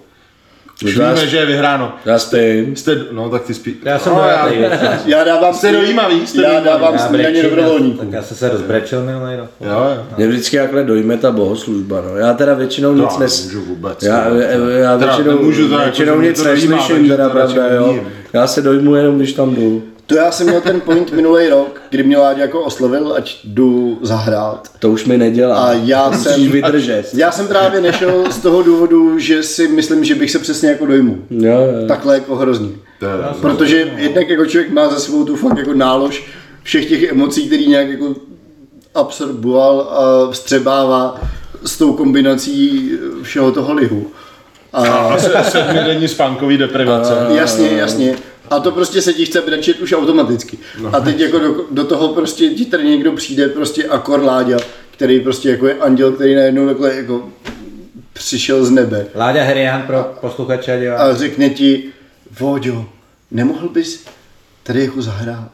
No 0.84 1.04
já 1.04 1.14
víme, 1.14 1.28
že 1.28 1.38
je 1.38 1.46
vyhráno. 1.46 1.94
Já 2.06 2.20
spím. 2.20 2.76
Jste, 2.76 3.06
no 3.12 3.30
tak 3.30 3.42
ty 3.42 3.54
spí... 3.54 3.76
Já 3.86 4.00
jsem 4.00 4.14
no, 4.14 4.20
já, 4.20 4.48
věc. 4.48 4.74
Já 5.06 5.24
dávám 5.24 5.54
Jste 5.54 5.72
dojímavý, 5.72 6.28
jste 6.28 6.42
já 6.42 6.50
dojímavý. 6.50 6.66
dávám 6.66 6.94
Já 6.94 7.00
snídaně 7.00 7.32
brečím, 7.32 7.50
dobrovolníků. 7.50 7.98
Tak 7.98 8.12
já 8.12 8.22
jsem 8.22 8.38
se 8.38 8.50
rozbrečel 8.50 9.04
minulý 9.04 9.36
rok. 9.36 9.50
jo, 9.62 9.72
jo. 9.72 10.04
Mě 10.18 10.28
vždycky 10.28 10.56
jakhle 10.56 10.84
dojme 10.84 11.18
ta 11.18 11.32
bohoslužba, 11.32 12.02
no. 12.02 12.16
Já 12.18 12.34
teda 12.34 12.54
většinou 12.54 12.94
nic 12.94 13.18
nes... 13.18 13.48
nemůžu 13.48 13.66
vůbec. 13.66 14.04
Já, 14.04 14.30
no. 14.30 14.36
já, 14.36 14.50
já 14.78 14.96
většinou, 14.96 15.52
jako, 15.52 15.78
většinou 15.78 16.22
nic 16.22 16.44
neslyším, 16.44 17.08
teda 17.10 17.30
pravda, 17.30 17.68
jo. 17.68 18.00
Já 18.34 18.48
se 18.48 18.62
dojmu 18.62 18.96
jenom, 18.96 19.18
když 19.18 19.34
tam 19.34 19.56
jdu. 19.56 19.84
To 20.12 20.18
já 20.18 20.32
jsem 20.32 20.48
měl 20.48 20.62
ten 20.62 20.82
point 20.82 21.12
minulý 21.12 21.48
rok, 21.48 21.82
kdy 21.90 22.04
mě 22.04 22.18
Láďa 22.18 22.42
jako 22.42 22.62
oslovil, 22.62 23.14
ať 23.18 23.38
jdu 23.44 24.00
zahrát. 24.02 24.68
To 24.80 24.90
už 24.92 25.06
mi 25.06 25.18
nedělá. 25.18 25.56
A 25.64 25.74
já 25.74 26.10
Musíš 26.10 26.24
jsem- 26.24 26.52
vydržet. 26.52 27.10
Já 27.14 27.32
jsem 27.32 27.48
právě 27.48 27.82
nešel 27.82 28.24
z 28.32 28.38
toho 28.38 28.64
důvodu, 28.64 29.20
že 29.20 29.44
si 29.44 29.68
myslím, 29.68 30.04
že 30.04 30.16
bych 30.16 30.32
se 30.32 30.40
přesně 30.40 30.70
jako 30.70 30.86
dojmu. 30.86 31.18
Jo, 31.30 31.52
jo. 31.54 31.88
Takhle 31.88 32.14
jako 32.14 32.36
hrozný. 32.36 32.76
To 33.00 33.06
je, 33.06 33.12
Protože 33.42 33.92
jednak 33.98 34.30
jako 34.30 34.46
člověk 34.46 34.72
má 34.72 34.90
za 34.90 35.00
sebou 35.00 35.26
tu 35.26 35.36
fakt 35.36 35.58
jako 35.58 35.74
nálož 35.74 36.24
všech 36.64 36.90
těch 36.90 37.04
emocí, 37.04 37.48
který 37.48 37.68
nějak 37.68 37.90
jako 37.90 38.16
absorboval 38.96 39.80
a 39.82 40.32
vstřebává 40.32 41.22
s 41.66 41.78
tou 41.78 41.94
kombinací 41.94 42.92
všeho 43.22 43.52
toho 43.52 43.74
lihu. 43.74 44.08
A 44.74 44.82
a 44.88 45.18
se, 45.18 45.32
sedmidenní 45.50 46.08
spánkový 46.08 46.58
deprivace. 46.58 47.14
jasně, 47.30 47.68
jasně. 47.70 48.16
A 48.52 48.60
to 48.60 48.72
prostě 48.72 49.02
se 49.02 49.14
ti 49.14 49.26
chce 49.26 49.42
brečet 49.42 49.80
už 49.80 49.94
automaticky. 49.94 50.58
A 50.94 51.00
teď 51.00 51.20
jako 51.20 51.40
do, 51.40 51.66
do 51.72 51.86
toho 51.86 52.14
prostě 52.14 52.50
ti 52.50 52.66
tady 52.66 52.84
někdo 52.84 53.12
přijde 53.12 53.48
prostě 53.50 53.86
akor 53.86 54.24
Láďa, 54.24 54.58
který 54.92 55.20
prostě 55.20 55.50
jako 55.50 55.68
je 55.68 55.76
anděl, 55.80 56.12
který 56.12 56.36
najednou 56.36 56.68
takhle 56.68 56.96
jako 56.96 57.30
přišel 58.14 58.66
z 58.66 58.72
nebe 58.72 59.06
Láďa 59.16 59.44
Herian 59.44 59.82
pro 59.82 60.16
posluchače 60.22 60.74
a 60.74 60.80
diváky. 60.80 61.02
a 61.02 61.16
řekne 61.16 61.50
ti, 61.50 61.84
Voďo, 62.40 62.86
nemohl 63.32 63.70
bys 63.70 64.06
tady 64.64 64.82
jako 64.82 65.02
zahrát? 65.02 65.52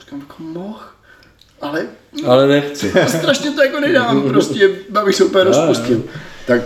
Říkám, 0.00 0.20
jako 0.20 0.42
mohl, 0.42 0.80
ale 1.60 1.86
Ale 2.26 2.46
nechci. 2.46 2.92
strašně 3.06 3.50
to 3.50 3.62
jako 3.62 3.80
nedám, 3.80 4.28
prostě 4.28 4.70
abych 5.00 5.14
se 5.14 5.24
úplně 5.24 5.44
rozpustil. 5.44 6.02
Tak, 6.46 6.62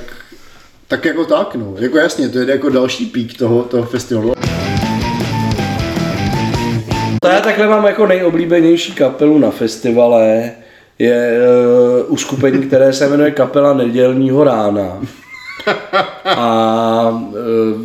tak 0.89 1.05
jako 1.05 1.25
tak, 1.25 1.55
no. 1.55 1.75
Jako 1.79 1.99
jasně, 1.99 2.29
to 2.29 2.39
je 2.39 2.51
jako 2.51 2.69
další 2.69 3.07
pík 3.07 3.39
toho, 3.39 3.63
toho 3.63 3.85
festivalu. 3.87 4.33
To 7.21 7.29
já 7.29 7.41
takhle 7.41 7.67
mám 7.67 7.87
jako 7.87 8.07
nejoblíbenější 8.07 8.93
kapelu 8.93 9.39
na 9.39 9.51
festivale. 9.51 10.51
Je 10.99 11.39
uh, 12.07 12.13
uskupení, 12.13 12.67
které 12.67 12.93
se 12.93 13.09
jmenuje 13.09 13.31
Kapela 13.31 13.75
nedělního 13.75 14.45
rána. 14.45 15.01
A 16.25 17.09
uh, 17.11 17.83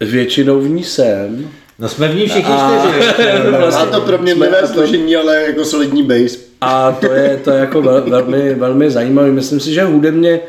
většinou 0.00 0.60
v 0.60 0.68
ní 0.68 0.84
jsem. 0.84 1.48
No 1.78 1.88
jsme 1.88 2.08
v 2.08 2.14
ní 2.14 2.26
všichni 2.28 2.54
A- 2.54 2.82
čtyři. 2.88 3.06
Vlastně. 3.58 3.82
A 3.82 3.86
to 3.86 4.00
pro 4.00 4.18
mě 4.18 4.34
to- 4.34 4.66
složení, 4.66 5.16
ale 5.16 5.42
jako 5.42 5.64
solidní 5.64 6.02
bass. 6.02 6.38
A 6.60 6.92
to 6.92 7.12
je, 7.12 7.36
to 7.44 7.50
je 7.50 7.60
jako 7.60 7.82
vel, 7.82 8.04
velmi, 8.10 8.54
velmi 8.54 8.90
zajímavé. 8.90 9.30
Myslím 9.30 9.60
si, 9.60 9.74
že 9.74 9.84
hudebně 9.84 10.40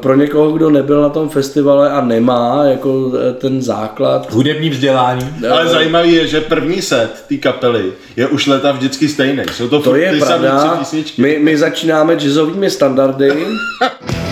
pro 0.00 0.16
někoho, 0.16 0.50
kdo 0.50 0.70
nebyl 0.70 1.02
na 1.02 1.08
tom 1.08 1.28
festivale 1.28 1.90
a 1.90 2.00
nemá 2.00 2.64
jako 2.64 3.12
eh, 3.14 3.32
ten 3.32 3.62
základ, 3.62 4.32
Hudební 4.32 4.70
vzdělání. 4.70 5.30
Ale 5.50 5.68
zajímavý 5.68 6.12
je, 6.12 6.26
že 6.26 6.40
první 6.40 6.82
set 6.82 7.24
té 7.28 7.36
kapely 7.36 7.92
je 8.16 8.26
už 8.26 8.46
leta 8.46 8.72
vždycky 8.72 9.08
stejný. 9.08 9.42
Jsou 9.52 9.68
to, 9.68 9.80
to 9.80 9.96
je 9.96 10.12
pravda. 10.18 10.82
My, 11.18 11.38
my 11.38 11.56
začínáme 11.56 12.16
jazzovými 12.16 12.70
standardy. 12.70 13.32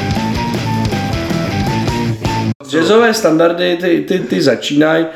Jazzové 2.71 3.15
standardy, 3.15 3.79
ty, 3.81 4.05
ty, 4.09 4.19
ty 4.19 4.43
začínají 4.43 5.07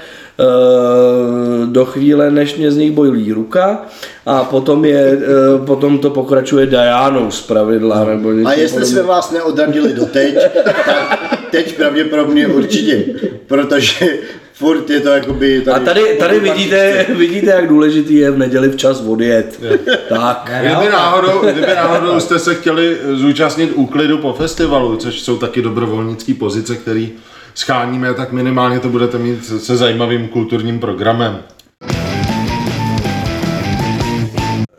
do 1.66 1.84
chvíle, 1.84 2.30
než 2.30 2.56
mě 2.56 2.70
z 2.70 2.76
nich 2.76 2.92
bojlí 2.92 3.32
ruka 3.32 3.82
a 4.26 4.44
potom, 4.44 4.84
je, 4.84 5.16
uh, 5.56 5.66
potom 5.66 5.98
to 5.98 6.10
pokračuje 6.10 6.66
Dianou 6.66 7.30
z 7.30 7.40
pravidla. 7.40 8.04
Nebo 8.04 8.28
A 8.28 8.52
jestli 8.52 8.68
podobným. 8.68 8.84
jsme 8.84 9.02
vás 9.02 9.30
neodradili 9.30 9.92
doteď, 9.92 10.34
tak 10.64 11.28
teď 11.50 11.76
pravděpodobně 11.76 12.46
určitě. 12.46 13.04
Protože 13.46 14.18
furt 14.52 14.90
je 14.90 15.00
to 15.00 15.08
jakoby... 15.08 15.60
Tady, 15.60 15.76
A 15.76 15.84
tady, 15.84 16.16
tady 16.18 16.40
vidíte, 16.40 17.06
vidíte, 17.16 17.50
jak 17.50 17.68
důležitý 17.68 18.14
je 18.14 18.30
v 18.30 18.38
neděli 18.38 18.70
včas 18.70 19.00
odjet. 19.00 19.60
Tak. 20.08 20.50
Kdyby 20.60 20.92
náhodou, 20.92 21.40
kdyby 21.42 21.74
náhodou 21.76 22.20
jste 22.20 22.38
se 22.38 22.54
chtěli 22.54 22.96
zúčastnit 23.12 23.72
úklidu 23.74 24.18
po 24.18 24.32
festivalu, 24.32 24.96
což 24.96 25.20
jsou 25.20 25.36
taky 25.36 25.62
dobrovolnické 25.62 26.34
pozice, 26.34 26.76
které 26.76 27.06
scháníme, 27.54 28.14
tak 28.14 28.32
minimálně 28.32 28.80
to 28.80 28.88
budete 28.88 29.18
mít 29.18 29.44
se- 29.46 29.60
se 29.60 29.76
zajímavým 29.76 30.28
kulturním 30.28 30.80
programem. 30.80 31.42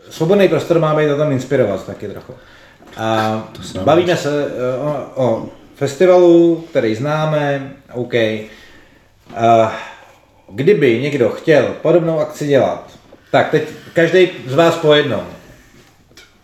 Svobodný 0.09 0.47
prostor 0.47 0.79
má 0.79 0.95
být 0.95 1.09
o 1.11 1.17
tom 1.17 1.31
inspirovat 1.31 1.85
taky 1.85 2.07
trochu. 2.07 2.33
A 2.97 3.43
bavíme 3.83 4.17
se 4.17 4.45
eh, 4.47 4.77
o, 4.77 5.25
o 5.25 5.45
festivalu, 5.75 6.63
který 6.69 6.95
známe, 6.95 7.71
OK. 7.93 8.13
A 9.35 9.73
kdyby 10.49 10.99
někdo 11.01 11.29
chtěl 11.29 11.67
podobnou 11.81 12.19
akci 12.19 12.47
dělat, 12.47 12.91
tak 13.31 13.49
teď 13.49 13.63
každý 13.93 14.29
z 14.47 14.53
vás 14.53 14.75
po 14.75 14.93
jednom. 14.93 15.23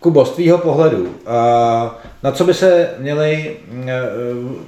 Kubo, 0.00 0.24
z 0.24 0.30
tvýho 0.30 0.58
pohledu, 0.58 1.14
a 1.26 1.98
na 2.22 2.32
co 2.32 2.44
by 2.44 2.54
se 2.54 2.88
měli 2.98 3.56
eh, 3.86 4.02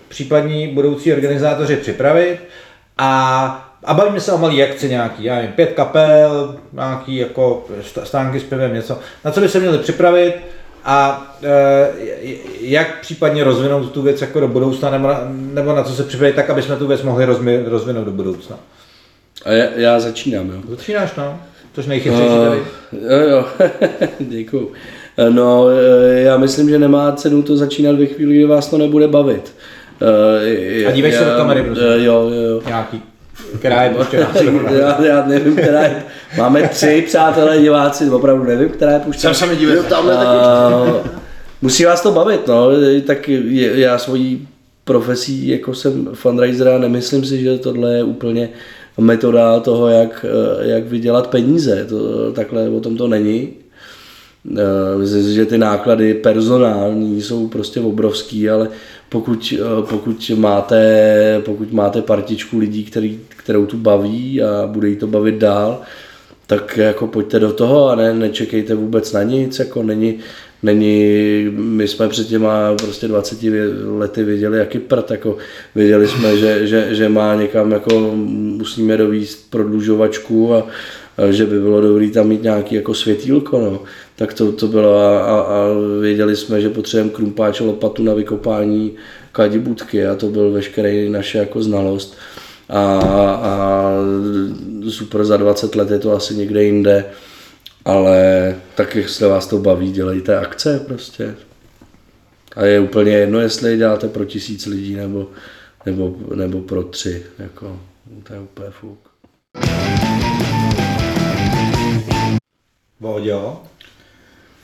případní 0.09 0.69
budoucí 0.69 1.13
organizátoři 1.13 1.77
připravit 1.77 2.39
a 2.99 3.69
a 3.85 3.95
bavíme 3.95 4.21
se 4.21 4.33
o 4.33 4.39
malý 4.39 4.63
akci 4.63 4.89
nějaký, 4.89 5.25
já 5.25 5.35
nevím, 5.35 5.53
pět 5.53 5.73
kapel, 5.73 6.57
nějaký 6.73 7.17
jako 7.17 7.67
st- 7.83 8.03
stánky 8.03 8.41
s 8.41 8.43
pivem, 8.43 8.75
něco. 8.75 8.99
Na 9.25 9.31
co 9.31 9.41
by 9.41 9.49
se 9.49 9.61
měli 9.61 9.79
připravit 9.79 10.35
a 10.85 11.27
e, 11.43 11.89
jak 12.61 13.01
případně 13.01 13.45
rozvinout 13.45 13.93
tu 13.93 14.03
věc 14.03 14.21
jako 14.21 14.41
do 14.41 14.49
budoucna, 14.49 14.91
nebo 14.91 15.09
na, 15.09 15.21
nebo 15.29 15.73
na 15.75 15.85
co 15.85 15.93
se 15.93 16.05
připravit 16.05 16.35
tak, 16.35 16.51
aby 16.51 16.63
jsme 16.63 16.77
tu 16.77 16.87
věc 16.87 17.03
mohli 17.03 17.25
rozmi, 17.25 17.63
rozvinout 17.67 18.05
do 18.05 18.11
budoucna. 18.11 18.57
A 19.45 19.53
já, 19.53 19.65
já 19.77 20.01
začínám, 20.01 20.51
jo. 20.51 20.61
Začínáš, 20.69 21.15
no? 21.17 21.41
Což 21.73 21.87
nejchytřejší 21.87 22.29
tady. 22.29 22.61
Uh, 22.61 22.67
jo, 23.11 23.29
jo, 23.29 23.45
děkuju. 24.21 24.73
Eh, 25.17 25.31
No, 25.31 25.67
eh, 25.69 26.21
já 26.23 26.37
myslím, 26.37 26.69
že 26.71 26.79
nemá 26.79 27.13
cenu 27.13 27.43
to 27.43 27.57
začínat 27.57 27.97
ve 27.99 28.07
chvíli, 28.07 28.35
kdy 28.35 28.45
vás 28.45 28.69
to 28.69 28.79
nebude 28.79 29.09
bavit. 29.09 29.53
Eh, 30.83 30.87
A 30.87 30.91
dívej 30.91 31.13
se 31.13 31.25
do 31.25 31.31
kamery, 31.37 31.63
prosím. 31.63 31.85
Jo, 31.85 31.93
jo, 32.03 32.31
jo. 32.31 32.63
Nějaký, 32.67 33.03
která 33.59 33.83
je 33.83 33.91
prostě 33.91 34.17
já, 34.81 35.05
já 35.05 35.25
nevím, 35.27 35.57
která 35.57 35.83
je. 35.83 36.03
Máme 36.39 36.69
tři 36.69 37.05
přátelé 37.07 37.59
diváci, 37.59 38.11
opravdu 38.11 38.45
nevím, 38.45 38.69
která 38.69 38.93
je 38.93 38.99
puštěná. 39.01 39.35
Jsem 39.35 39.49
se 39.49 39.55
mi. 39.55 39.67
A 40.13 40.71
musí 41.63 41.85
vás 41.85 42.03
to 42.03 42.13
bavit, 42.13 42.47
no, 42.47 42.69
tak 43.07 43.29
je- 43.29 43.81
já 43.81 43.99
svojí 43.99 44.49
profesí 44.85 45.49
jako 45.49 45.75
jsem 45.75 46.09
fundraiser 46.15 46.69
a 46.69 46.79
nemyslím 46.79 47.25
si, 47.25 47.41
že 47.43 47.59
tohle 47.59 47.95
je 47.97 48.03
úplně 48.05 48.49
metoda 48.99 49.61
toho, 49.61 49.89
jak, 49.89 50.27
jak 50.61 50.85
vydělat 50.87 51.27
peníze. 51.27 51.87
To, 51.89 52.33
takhle 52.33 52.69
o 52.69 52.81
tom 52.81 52.97
to 52.97 53.09
není. 53.09 53.49
Eh, 54.51 55.23
že 55.33 55.47
ty 55.47 55.59
náklady 55.59 56.15
personální 56.15 57.23
jsou 57.23 57.49
prostě 57.49 57.81
obrovský, 57.81 58.51
ale 58.51 58.69
pokud, 59.09 59.55
eh, 59.57 59.87
pokud, 59.91 60.31
máte, 60.37 61.43
pokud 61.45 61.73
máte 61.73 62.03
partičku 62.03 62.59
lidí, 62.59 62.85
který, 62.85 63.21
kterou 63.29 63.67
tu 63.67 63.77
baví 63.77 64.43
a 64.43 64.67
bude 64.67 64.89
jí 64.89 64.97
to 64.97 65.07
bavit 65.07 65.35
dál, 65.35 65.81
tak 66.47 66.77
jako 66.77 67.07
pojďte 67.07 67.39
do 67.39 67.53
toho 67.53 67.89
a 67.89 67.95
ne, 67.95 68.15
nečekejte 68.15 68.75
vůbec 68.75 69.13
na 69.13 69.23
nic, 69.23 69.59
jako 69.59 69.83
není, 69.83 70.19
není, 70.63 71.05
my 71.57 71.89
jsme 71.89 72.09
před 72.09 72.29
těma 72.29 72.75
prostě 72.77 73.09
20 73.09 73.43
vě- 73.43 73.99
lety 73.99 74.25
viděli, 74.25 74.59
jaký 74.59 74.79
prd, 74.79 75.11
jako 75.11 75.37
viděli 75.75 76.09
jsme, 76.09 76.37
že, 76.37 76.67
že, 76.67 76.95
že 76.95 77.09
má 77.09 77.35
někam 77.35 77.73
jako 77.73 78.13
musíme 78.17 78.97
dovíst 78.97 79.51
prodlužovačku 79.51 80.55
a, 80.55 80.67
že 81.31 81.47
by 81.47 81.61
bylo 81.61 81.81
dobré 81.81 82.11
tam 82.11 82.29
mít 82.29 82.43
nějaký 82.43 82.75
jako 82.75 82.95
světýlko, 82.95 83.61
no. 83.61 83.81
Tak 84.23 84.35
to, 84.35 84.53
to 84.53 84.69
bylo 84.69 84.99
a, 84.99 85.41
a, 85.41 85.67
věděli 86.01 86.37
jsme, 86.37 86.61
že 86.61 86.69
potřebujeme 86.69 87.11
krumpáč 87.11 87.61
a 87.61 87.65
lopatu 87.65 88.03
na 88.03 88.15
vykopání 88.15 88.93
kadibutky 89.33 90.07
a 90.07 90.15
to 90.15 90.27
byl 90.27 90.51
veškerý 90.51 91.11
naše 91.11 91.39
jako 91.39 91.63
znalost. 91.63 92.17
a, 92.69 93.01
a 93.43 93.91
super 94.89 95.25
za 95.25 95.37
20 95.37 95.75
let 95.75 95.91
je 95.91 95.99
to 95.99 96.13
asi 96.13 96.35
někde 96.35 96.65
jinde, 96.65 97.05
ale 97.85 98.57
tak 98.75 98.95
jestli 98.95 99.29
vás 99.29 99.47
to 99.47 99.59
baví, 99.59 99.93
dělejte 99.93 100.39
akce 100.39 100.85
prostě. 100.87 101.35
A 102.57 102.65
je 102.65 102.81
úplně 102.81 103.13
jedno, 103.13 103.41
jestli 103.41 103.71
je 103.71 103.77
děláte 103.77 104.09
pro 104.09 104.25
tisíc 104.25 104.67
lidí 104.67 104.95
nebo, 104.95 105.29
nebo, 105.87 106.17
nebo 106.35 106.61
pro 106.61 106.83
tři. 106.83 107.27
Jako, 107.39 107.81
to 108.23 108.35
je 108.35 108.41
úplně 108.41 108.71
fuk. 108.71 108.99
Voďo? 113.01 113.72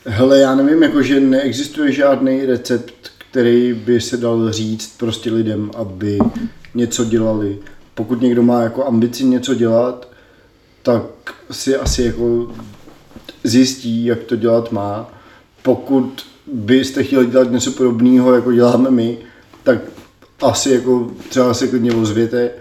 Hele, 0.05 0.39
já 0.39 0.55
nevím, 0.55 0.83
jakože 0.83 1.19
neexistuje 1.19 1.91
žádný 1.91 2.45
recept, 2.45 3.11
který 3.17 3.73
by 3.73 4.01
se 4.01 4.17
dal 4.17 4.51
říct 4.51 4.97
prostě 4.97 5.31
lidem, 5.31 5.71
aby 5.75 6.19
něco 6.75 7.05
dělali. 7.05 7.57
Pokud 7.95 8.21
někdo 8.21 8.43
má 8.43 8.61
jako 8.61 8.85
ambici 8.85 9.25
něco 9.25 9.53
dělat, 9.53 10.07
tak 10.83 11.03
si 11.51 11.75
asi 11.75 12.03
jako 12.03 12.51
zjistí, 13.43 14.05
jak 14.05 14.23
to 14.23 14.35
dělat 14.35 14.71
má. 14.71 15.13
Pokud 15.61 16.25
byste 16.53 17.03
chtěli 17.03 17.27
dělat 17.27 17.51
něco 17.51 17.71
podobného, 17.71 18.35
jako 18.35 18.51
děláme 18.51 18.91
my, 18.91 19.17
tak 19.63 19.79
asi 20.41 20.71
jako 20.71 21.11
třeba 21.29 21.53
se 21.53 21.67
klidně 21.67 21.93
ozvěte. 21.93 22.51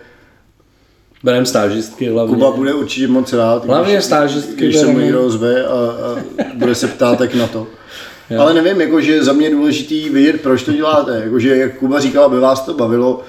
Berem 1.22 1.46
stážistky 1.46 2.08
hlavně. 2.08 2.34
Kuba 2.34 2.50
bude 2.50 2.74
určitě 2.74 3.08
moc 3.08 3.32
rád, 3.32 3.64
Hlavně 3.64 3.94
když, 3.94 4.04
stážistky 4.04 4.64
když 4.64 4.76
se 4.76 4.86
mu 4.86 4.92
bereme. 4.92 5.04
někdo 5.04 5.26
ozve 5.26 5.64
a, 5.64 5.70
a 5.70 6.16
bude 6.54 6.74
se 6.74 6.86
ptát 6.88 7.18
tak 7.18 7.34
na 7.34 7.46
to. 7.46 7.66
Ale 8.38 8.54
nevím, 8.54 8.80
jakože 8.80 9.24
za 9.24 9.32
mě 9.32 9.46
je 9.46 9.50
důležitý 9.54 10.08
vědět, 10.08 10.40
proč 10.40 10.62
to 10.62 10.72
děláte. 10.72 11.20
Jakože 11.24 11.56
jak 11.56 11.78
Kuba 11.78 12.00
říkal, 12.00 12.24
aby 12.24 12.40
vás 12.40 12.60
to 12.60 12.74
bavilo, 12.74 13.22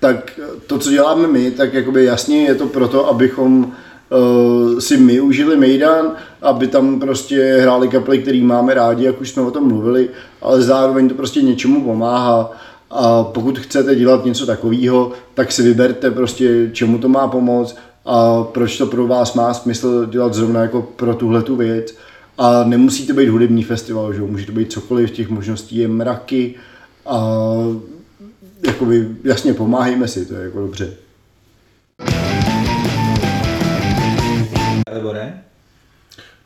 tak 0.00 0.40
to, 0.66 0.78
co 0.78 0.90
děláme 0.90 1.28
my, 1.28 1.50
tak 1.50 1.74
jakoby 1.74 2.04
jasně 2.04 2.42
je 2.42 2.54
to 2.54 2.66
proto, 2.66 3.08
abychom 3.08 3.64
uh, 3.64 4.78
si 4.78 4.96
my 4.96 5.20
užili 5.20 5.56
Mejdan, 5.56 6.12
aby 6.42 6.66
tam 6.66 7.00
prostě 7.00 7.58
hráli 7.60 7.88
kapely, 7.88 8.18
který 8.18 8.42
máme 8.42 8.74
rádi, 8.74 9.04
jak 9.04 9.20
už 9.20 9.30
jsme 9.30 9.42
o 9.42 9.50
tom 9.50 9.68
mluvili, 9.68 10.08
ale 10.42 10.62
zároveň 10.62 11.08
to 11.08 11.14
prostě 11.14 11.42
něčemu 11.42 11.84
pomáhá. 11.84 12.50
A 12.90 13.24
pokud 13.24 13.58
chcete 13.58 13.94
dělat 13.94 14.24
něco 14.24 14.46
takového, 14.46 15.12
tak 15.34 15.52
si 15.52 15.62
vyberte 15.62 16.10
prostě, 16.10 16.70
čemu 16.72 16.98
to 16.98 17.08
má 17.08 17.28
pomoct 17.28 17.76
a 18.04 18.42
proč 18.44 18.78
to 18.78 18.86
pro 18.86 19.06
vás 19.06 19.34
má 19.34 19.54
smysl 19.54 20.06
dělat 20.06 20.34
zrovna 20.34 20.60
jako 20.62 20.82
pro 20.82 21.14
tuhle 21.14 21.42
tu 21.42 21.56
věc. 21.56 21.94
A 22.38 22.64
nemusí 22.64 23.06
to 23.06 23.12
být 23.14 23.28
hudební 23.28 23.62
festival, 23.64 24.12
že? 24.12 24.20
jo, 24.20 24.26
může 24.26 24.46
to 24.46 24.52
být 24.52 24.72
cokoliv, 24.72 25.10
těch 25.10 25.28
možností 25.28 25.76
je 25.76 25.88
mraky 25.88 26.54
a 27.06 27.32
jakoby, 28.66 29.08
jasně 29.24 29.54
pomáhejme 29.54 30.08
si, 30.08 30.26
to 30.26 30.34
je 30.34 30.44
jako 30.44 30.60
dobře. 30.60 30.92
Libore? 34.94 35.40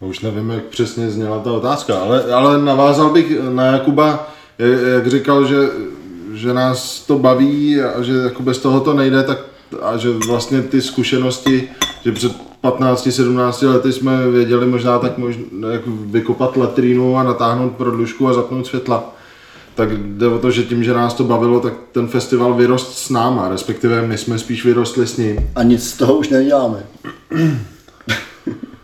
Už 0.01 0.21
nevím, 0.21 0.51
jak 0.51 0.65
přesně 0.65 1.11
zněla 1.11 1.39
ta 1.39 1.53
otázka, 1.53 1.99
ale, 1.99 2.25
ale 2.33 2.63
navázal 2.63 3.11
bych 3.11 3.41
na 3.51 3.67
Jakuba, 3.67 4.33
jak- 4.59 4.81
jak 4.83 5.07
říkal, 5.07 5.47
že, 5.47 5.57
že 6.41 6.55
nás 6.55 7.01
to 7.07 7.19
baví 7.19 7.81
a 7.81 8.03
že 8.03 8.13
jako 8.13 8.43
bez 8.43 8.59
toho 8.59 8.81
to 8.81 8.95
nejde, 8.95 9.23
tak 9.23 9.39
a 9.83 9.97
že 9.97 10.11
vlastně 10.11 10.63
ty 10.63 10.83
zkušenosti, 10.83 11.69
že 12.05 12.13
před 12.13 12.33
15-17 12.63 13.73
lety 13.73 13.93
jsme 13.93 14.31
věděli 14.31 14.67
možná 14.67 14.99
tak 14.99 15.19
možná, 15.19 15.43
jak 15.71 15.87
vykopat 15.87 16.57
latrínu 16.57 17.17
a 17.17 17.23
natáhnout 17.23 17.73
prodlužku 17.73 18.29
a 18.29 18.33
zapnout 18.33 18.67
světla. 18.67 19.15
Tak 19.75 19.99
jde 19.99 20.27
o 20.27 20.39
to, 20.39 20.51
že 20.51 20.63
tím, 20.63 20.85
že 20.85 20.95
nás 20.95 21.15
to 21.15 21.25
bavilo, 21.25 21.61
tak 21.61 21.73
ten 21.93 22.09
festival 22.09 22.55
vyrost 22.55 22.99
s 22.99 23.11
náma, 23.11 23.49
respektive 23.49 24.07
my 24.07 24.19
jsme 24.19 24.39
spíš 24.39 24.65
vyrostli 24.65 25.07
s 25.07 25.17
ním. 25.17 25.37
A 25.55 25.63
nic 25.63 25.91
z 25.91 25.97
toho 25.97 26.15
už 26.15 26.29
neděláme. 26.29 26.87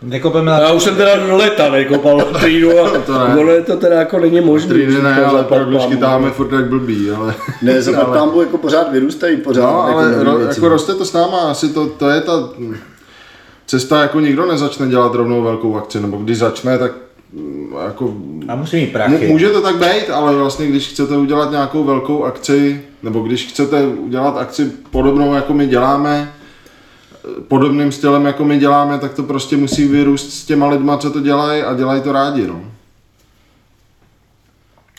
Nekopeme 0.03 0.51
na 0.51 0.59
Já 0.59 0.73
už 0.73 0.83
jsem 0.83 0.97
teda 0.97 1.27
do 1.27 1.37
leta 1.37 1.71
nekopal 1.71 2.17
latrínu 2.17 2.79
a 2.79 2.99
To 3.07 3.13
ne. 3.13 3.37
ono 3.37 3.51
je 3.51 3.63
to 3.63 3.77
teda 3.77 3.99
jako 3.99 4.19
není 4.19 4.41
možné. 4.41 4.69
Trýny 4.69 5.03
ne, 5.03 5.25
ale 5.25 5.45
prodlužky 5.45 5.97
táháme 5.97 6.31
furt 6.31 6.53
jak 6.53 6.69
blbý, 6.69 7.11
ale... 7.11 7.35
Ne, 7.63 7.83
za 7.83 8.05
pámbu 8.05 8.41
jako 8.41 8.59
pořád 8.59 8.93
vyrůstají, 8.93 9.37
pořád. 9.37 9.63
No, 9.63 9.83
ale 9.83 10.13
jako, 10.13 10.25
ro, 10.25 10.39
jako 10.39 10.69
roste 10.69 10.95
to 10.95 11.05
s 11.05 11.13
náma, 11.13 11.39
asi 11.39 11.69
to, 11.69 11.87
to 11.87 12.09
je 12.09 12.21
ta 12.21 12.33
cesta, 13.67 14.03
jako 14.03 14.21
nikdo 14.21 14.47
nezačne 14.47 14.89
dělat 14.89 15.15
rovnou 15.15 15.43
velkou 15.43 15.77
akci, 15.77 16.01
nebo 16.01 16.17
když 16.17 16.39
začne, 16.39 16.79
tak 16.79 16.93
mm, 17.33 17.75
jako 17.87 18.15
A 18.49 18.55
musí 18.55 18.77
mít 18.77 18.93
prachy. 18.93 19.29
Může 19.29 19.49
to 19.49 19.61
tak 19.61 19.77
být, 19.77 20.11
ale 20.13 20.37
vlastně 20.37 20.67
když 20.67 20.89
chcete 20.89 21.17
udělat 21.17 21.51
nějakou 21.51 21.85
velkou 21.85 22.25
akci, 22.25 22.83
nebo 23.03 23.21
když 23.21 23.47
chcete 23.47 23.87
udělat 23.87 24.37
akci 24.37 24.73
podobnou, 24.91 25.35
jako 25.35 25.55
my 25.55 25.67
děláme, 25.67 26.33
podobným 27.49 27.93
stylem, 27.93 28.27
jako 28.27 28.45
my 28.45 28.59
děláme, 28.59 28.99
tak 28.99 29.15
to 29.15 29.23
prostě 29.23 29.57
musí 29.57 29.89
vyrůst 29.89 30.33
s 30.33 30.45
těma 30.45 30.69
lidma, 30.69 30.99
co 30.99 31.11
to 31.11 31.21
dělají 31.21 31.63
a 31.63 31.75
dělají 31.75 32.01
to 32.03 32.13
rádi, 32.13 32.47
no. 32.47 32.73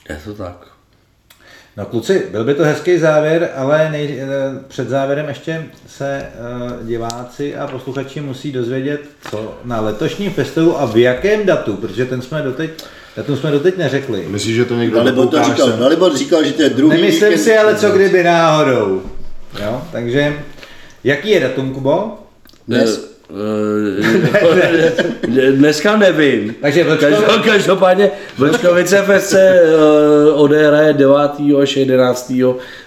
Je 0.09 0.19
to 0.25 0.33
tak. 0.33 0.67
No 1.77 1.85
kluci, 1.85 2.27
byl 2.31 2.43
by 2.43 2.53
to 2.53 2.63
hezký 2.63 2.97
závěr, 2.97 3.49
ale 3.55 3.89
nej, 3.91 4.19
eh, 4.21 4.27
před 4.67 4.89
závěrem 4.89 5.27
ještě 5.27 5.65
se 5.87 6.17
eh, 6.17 6.85
diváci 6.85 7.55
a 7.55 7.67
posluchači 7.67 8.21
musí 8.21 8.51
dozvědět, 8.51 9.01
co 9.31 9.57
na 9.63 9.81
letošním 9.81 10.31
festivalu 10.31 10.79
a 10.81 10.85
v 10.85 10.97
jakém 10.97 11.45
datu, 11.45 11.73
protože 11.75 12.05
ten 12.05 12.21
jsme 12.21 12.41
doteď, 12.41 12.83
datum 13.17 13.37
jsme 13.37 13.51
doteď 13.51 13.77
neřekli. 13.77 14.25
Myslíš, 14.29 14.55
že 14.55 14.65
to 14.65 14.75
někdo 14.75 14.97
Dalibor 14.97 15.25
to 15.27 15.31
dopouká 15.37 15.53
říkal? 15.53 15.71
Dalibor 15.71 16.17
říkal, 16.17 16.43
že 16.43 16.53
to 16.53 16.61
je 16.61 16.69
druhý 16.69 16.95
Nemyslím 17.01 17.29
víkend- 17.29 17.43
si, 17.43 17.57
ale 17.57 17.75
co 17.75 17.91
kdyby 17.91 18.23
náhodou. 18.23 19.01
Jo, 19.63 19.81
takže 19.91 20.39
jaký 21.03 21.29
je 21.29 21.39
datum, 21.39 21.73
Kubo? 21.73 22.17
Dnes, 22.67 23.17
eh, 23.29 23.33
dneska 25.55 25.97
nevím. 25.97 26.55
Takže 26.61 26.83
Vlčko- 26.83 26.97
Každop- 26.97 27.43
Každopádně 27.45 28.11
Vlčkovice 28.37 29.01
Fest 29.01 29.29
se 29.29 29.61
uh, 30.33 30.41
odehraje 30.41 30.93
9. 30.93 31.15
až 31.61 31.77
11. 31.77 32.31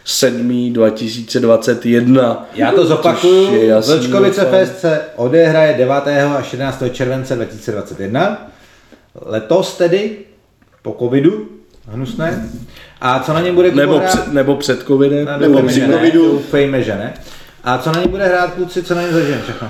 7. 0.04 0.72
2021. 0.72 2.48
Já 2.54 2.72
to 2.72 2.86
zopakuju. 2.86 3.64
jasný 3.64 3.94
Vlčkovice. 3.96 4.44
Fest 4.44 4.80
se 4.80 5.00
odehraje 5.16 5.74
9. 5.78 5.94
až 6.38 6.52
11. 6.52 6.82
července 6.92 7.34
2021. 7.36 8.50
Letos 9.26 9.76
tedy, 9.76 10.10
po 10.82 10.96
covidu, 10.98 11.48
hnusné. 11.88 12.48
A 13.00 13.20
co 13.20 13.32
na 13.32 13.40
něm 13.40 13.54
bude 13.54 13.70
Kubo 13.70 13.80
Nebo, 13.80 14.00
před, 14.00 14.32
nebo 14.32 14.56
před 14.56 14.82
covidem. 14.82 15.26
Nebo 15.38 15.44
doufejme, 15.46 15.68
při 15.68 15.80
že 15.80 15.86
ne, 15.88 15.94
covidu. 15.94 16.26
Doufejme, 16.32 16.82
že 16.82 16.92
ne. 16.92 17.14
A 17.64 17.78
co 17.78 17.92
na 17.92 18.00
něm 18.00 18.10
bude 18.10 18.24
hrát 18.26 18.54
kluci, 18.54 18.82
co 18.82 18.94
na 18.94 19.02
něm 19.02 19.12
zažijeme 19.12 19.42
všechno? 19.42 19.68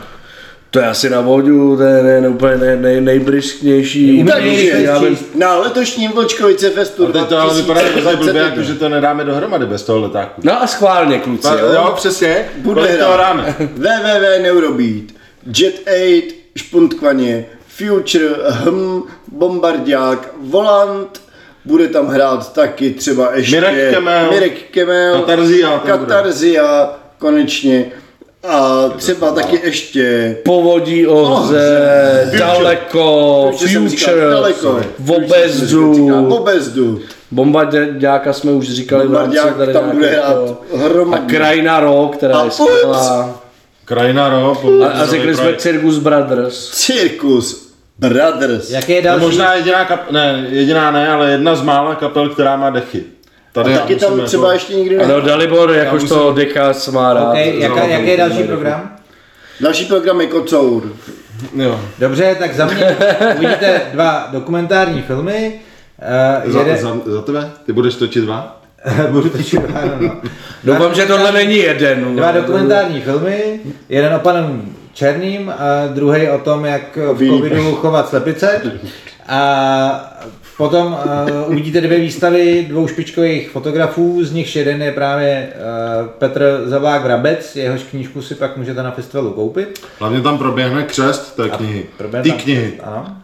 To 0.70 0.78
je 0.78 0.86
asi 0.86 1.10
na 1.10 1.20
vodu, 1.20 1.76
to 1.76 1.82
je 1.82 2.02
ne, 2.02 2.20
ne, 2.20 2.28
úplně 2.28 2.56
nej, 2.56 2.76
nej, 2.76 3.00
nejbrisknější. 3.00 4.10
Umíme 4.10 4.32
úplně 4.32 4.44
nejrychlejší. 4.46 4.72
nejrychlejší, 4.72 4.86
já 4.86 5.00
Takže 5.00 5.24
vím. 5.34 5.40
na 5.40 5.56
letošním 5.56 6.12
Vlčkovice 6.12 6.70
Festu 6.70 7.18
A 7.20 7.24
to 7.24 7.38
ale 7.38 7.54
vypadá 7.54 7.80
jako 7.80 7.92
blbě, 7.92 8.02
2021 8.02 8.42
jako, 8.42 8.62
že 8.62 8.74
to 8.74 8.88
nedáme 8.88 9.24
dohromady 9.24 9.66
bez 9.66 9.82
toho 9.82 10.00
letáku. 10.00 10.40
No 10.44 10.62
a 10.62 10.66
schválně, 10.66 11.18
kluci. 11.18 11.48
No, 11.48 11.58
Jo? 11.58 11.72
jo, 11.72 11.92
přesně. 11.96 12.44
Bude 12.56 12.82
hrát 12.82 13.16
dáme? 13.16 13.54
www.neurobeat, 13.74 15.04
Jet 15.58 15.80
8, 16.28 16.34
Špuntkvaně, 16.56 17.46
Future, 17.68 18.28
Hm, 18.50 19.02
Bombardiák, 19.32 20.28
Volant, 20.40 21.20
bude 21.64 21.88
tam 21.88 22.06
hrát 22.06 22.52
taky 22.52 22.90
třeba 22.90 23.34
ještě 23.34 23.60
Mirek 23.60 23.94
Kemel. 23.94 24.30
Mirek 24.30 24.70
Kemel 24.70 25.18
Katarzia 25.20 25.68
tam 25.78 25.98
bude. 25.98 26.14
Katarzia, 26.14 26.94
konečně. 27.20 27.86
A 28.48 28.88
třeba 28.96 29.30
taky 29.30 29.60
ještě 29.64 30.36
Povodí 30.44 31.06
ohře, 31.06 32.30
daleko, 32.38 33.50
jsem 33.56 33.88
říkal 33.88 34.14
future, 34.14 34.30
daleko. 34.30 34.80
v 34.98 35.10
obezdu. 35.12 36.08
V 36.28 36.32
obezdu. 36.32 37.00
Bombardiáka 37.30 38.32
jsme 38.32 38.52
už 38.52 38.70
říkali 38.70 39.06
v 39.06 39.14
rámci 39.14 39.36
Bombardiák 39.36 39.56
tady 39.58 39.72
tam 39.72 39.90
bude 39.90 40.08
hrát 40.08 40.36
A 40.74 40.76
hromadně. 40.76 41.36
Krajina 41.36 41.80
Rock, 41.80 42.16
která 42.16 42.38
A 42.38 42.44
je 42.44 42.50
skvělá. 42.50 43.40
Krajina, 43.84 44.28
ro. 44.28 44.56
A, 44.84 44.86
a 44.88 45.06
řekli 45.06 45.36
jsme 45.36 45.54
Circus 45.56 45.98
Brothers. 45.98 46.70
Cirkus 46.70 47.72
Brothers. 47.98 48.70
Jaký 48.70 48.92
je 48.92 49.02
další? 49.02 49.24
možná 49.24 49.54
jediná 49.54 49.84
kap... 49.84 50.10
ne, 50.10 50.46
jediná 50.50 50.90
ne, 50.90 51.08
ale 51.08 51.30
jedna 51.30 51.54
z 51.54 51.62
mála 51.62 51.94
kapel, 51.94 52.28
která 52.28 52.56
má 52.56 52.70
dechy. 52.70 53.02
Tady 53.52 53.74
A 53.74 53.78
taky 53.78 53.94
musím 53.94 54.08
tam 54.08 54.18
jako- 54.18 54.26
třeba 54.28 54.52
ještě 54.52 54.74
někdy 54.74 54.96
ne. 54.96 55.04
Ano, 55.04 55.20
Dalibor, 55.20 55.70
jakožto 55.70 56.32
Dekas 56.32 56.88
má 56.88 57.12
rád. 57.12 57.28
Okay, 57.30 57.58
jaká, 57.58 57.84
jaký 57.84 58.06
je 58.08 58.16
další 58.16 58.42
program? 58.42 58.96
Další 59.60 59.84
program 59.84 60.20
je 60.20 60.26
Kocour. 60.26 60.82
Jo. 61.56 61.80
Dobře, 61.98 62.36
tak 62.38 62.54
za 62.54 62.66
mě 62.66 62.96
uvidíte 63.36 63.80
dva 63.92 64.28
dokumentární 64.32 65.02
filmy. 65.02 65.60
Uh, 66.46 66.52
Za, 66.52 66.58
jeden, 66.58 66.76
za, 66.76 66.96
za 67.06 67.22
tebe? 67.22 67.50
Ty 67.66 67.72
budeš 67.72 67.94
točit 67.94 68.24
dva? 68.24 68.60
budu 69.10 69.28
teď, 69.28 69.54
ano, 69.74 69.92
no. 70.00 70.16
Doufám, 70.64 70.94
že 70.94 71.06
tohle 71.06 71.32
není 71.32 71.56
jeden. 71.56 72.16
Dva 72.16 72.32
dokumentární 72.32 73.00
filmy, 73.00 73.60
jeden 73.88 74.14
o 74.14 74.18
panu 74.18 74.62
Černým 74.94 75.50
a 75.50 75.86
druhý 75.86 76.28
o 76.28 76.38
tom, 76.38 76.64
jak 76.64 76.96
v 76.96 77.28
covidu 77.28 77.74
chovat 77.74 78.08
slepice. 78.08 78.62
A 79.28 80.12
Potom 80.60 80.92
uh, 80.92 81.50
uvidíte 81.52 81.80
dvě 81.80 81.98
výstavy 81.98 82.66
dvou 82.68 82.86
špičkových 82.88 83.50
fotografů, 83.50 84.24
z 84.24 84.32
nichž 84.32 84.56
jeden 84.56 84.82
je 84.82 84.92
právě 84.92 85.48
uh, 86.02 86.06
Petr 86.06 86.62
Zavák 86.64 87.02
Vrabec, 87.02 87.56
jehož 87.56 87.82
knížku 87.82 88.22
si 88.22 88.34
pak 88.34 88.56
můžete 88.56 88.82
na 88.82 88.90
festivalu 88.90 89.30
koupit. 89.32 89.86
Hlavně 89.98 90.20
tam 90.20 90.38
proběhne 90.38 90.82
křest 90.82 91.36
té 91.36 91.48
knihy. 91.48 91.86
Proběhne 91.96 92.22
Ty 92.22 92.30
tam- 92.30 92.38
knihy. 92.38 92.72
Ano. 92.82 93.16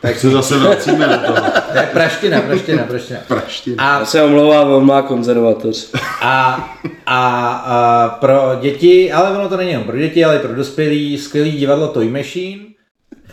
Tak 0.00 0.18
se 0.18 0.30
zase 0.30 0.58
vracíme 0.58 1.06
do 1.08 1.34
toho. 1.34 1.46
To 1.72 1.78
je 1.78 1.88
praština, 1.92 2.40
praština, 2.40 2.84
praština. 2.84 3.20
Praština. 3.28 3.76
A 3.84 4.04
se 4.04 4.22
omlouvám, 4.22 4.70
on 4.70 4.86
má 4.86 5.02
konzervatoř. 5.02 5.90
A, 6.22 6.68
a, 7.06 7.48
a 7.66 8.08
pro 8.08 8.58
děti, 8.60 9.12
ale 9.12 9.38
ono 9.38 9.48
to 9.48 9.56
není 9.56 9.70
jenom 9.70 9.84
pro 9.84 9.96
děti, 9.96 10.24
ale 10.24 10.36
i 10.36 10.38
pro 10.38 10.54
dospělí, 10.54 11.18
skvělý 11.18 11.52
divadlo 11.52 11.88
Toy 11.88 12.08
Machine. 12.08 12.75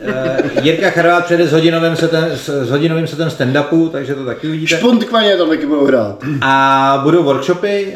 Eh, 0.01 0.37
Jirka 0.61 0.89
Charvát 0.89 1.25
přijede 1.25 1.47
s 1.47 1.51
hodinovým 1.51 1.95
setem, 1.95 2.25
s, 2.35 2.49
s 2.49 2.69
hodinovým 2.69 3.07
setem 3.07 3.27
stand-upu, 3.29 3.89
takže 3.89 4.15
to 4.15 4.25
taky 4.25 4.47
uvidíte. 4.47 4.77
Špontkvaně 4.77 5.37
tam 5.37 5.49
taky 5.49 5.65
budou 5.65 5.85
hrát. 5.85 6.15
A 6.41 6.99
budou 7.03 7.23
workshopy, 7.23 7.93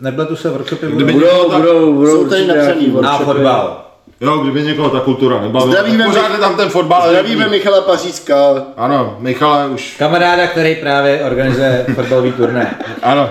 nepletu 0.00 0.36
se 0.36 0.50
workshopy, 0.50 0.86
budou 0.86 0.96
Kdyby- 0.96 1.12
Budou, 1.12 1.50
budou, 1.56 1.92
budou 1.92 2.12
Jsou 2.24 2.28
tady 2.28 2.46
napsaný 2.46 2.80
nějaký 2.80 2.90
a 2.90 2.92
workshopy. 2.94 3.24
fotbal. 3.24 3.78
Jo, 4.20 4.38
kdyby 4.38 4.62
někoho 4.62 4.90
ta 4.90 5.00
kultura 5.00 5.40
nebavila. 5.40 5.66
Zdravíme 5.72 6.04
Pořád 6.06 6.32
je 6.32 6.38
tam 6.38 6.56
ten 6.56 6.68
fotbal. 6.68 7.08
Zdravíme 7.08 7.48
Michala 7.48 7.80
Pařízka. 7.80 8.64
Ano, 8.76 9.16
Michale 9.20 9.66
už. 9.68 9.94
Kamaráda, 9.98 10.46
který 10.46 10.74
právě 10.74 11.24
organizuje 11.24 11.86
fotbalový 11.94 12.32
turné. 12.32 12.78
Ano. 13.02 13.30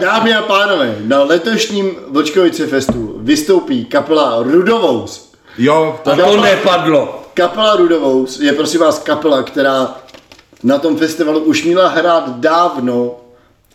Dámy 0.00 0.34
a 0.34 0.42
pánové, 0.42 0.94
na 1.06 1.22
letošním 1.22 1.90
Vlčkovice 2.10 2.66
festu 2.66 3.14
vystoupí 3.22 3.84
kapela 3.84 4.42
Rudovous. 4.42 5.25
Jo, 5.58 6.00
A 6.04 6.16
to 6.16 6.40
nepadlo. 6.40 7.22
Kapela 7.34 7.76
Rudovous 7.76 8.40
je 8.40 8.52
prosím 8.52 8.80
vás 8.80 8.98
kapela, 8.98 9.42
která 9.42 9.94
na 10.62 10.78
tom 10.78 10.96
festivalu 10.96 11.40
už 11.40 11.64
měla 11.64 11.88
hrát 11.88 12.40
dávno 12.40 13.14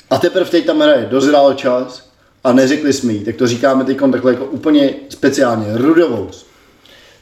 a 0.09 0.17
teprve 0.17 0.49
teď 0.49 0.65
tam 0.65 0.79
hraje. 0.79 1.07
Dozrál 1.11 1.53
čas 1.53 2.09
a 2.43 2.53
neřekli 2.53 2.93
jsme 2.93 3.13
jí, 3.13 3.25
tak 3.25 3.35
to 3.35 3.47
říkáme 3.47 3.83
teď 3.83 3.99
takhle 4.11 4.31
jako 4.31 4.45
úplně 4.45 4.93
speciálně. 5.09 5.65
Rudovous. 5.73 6.45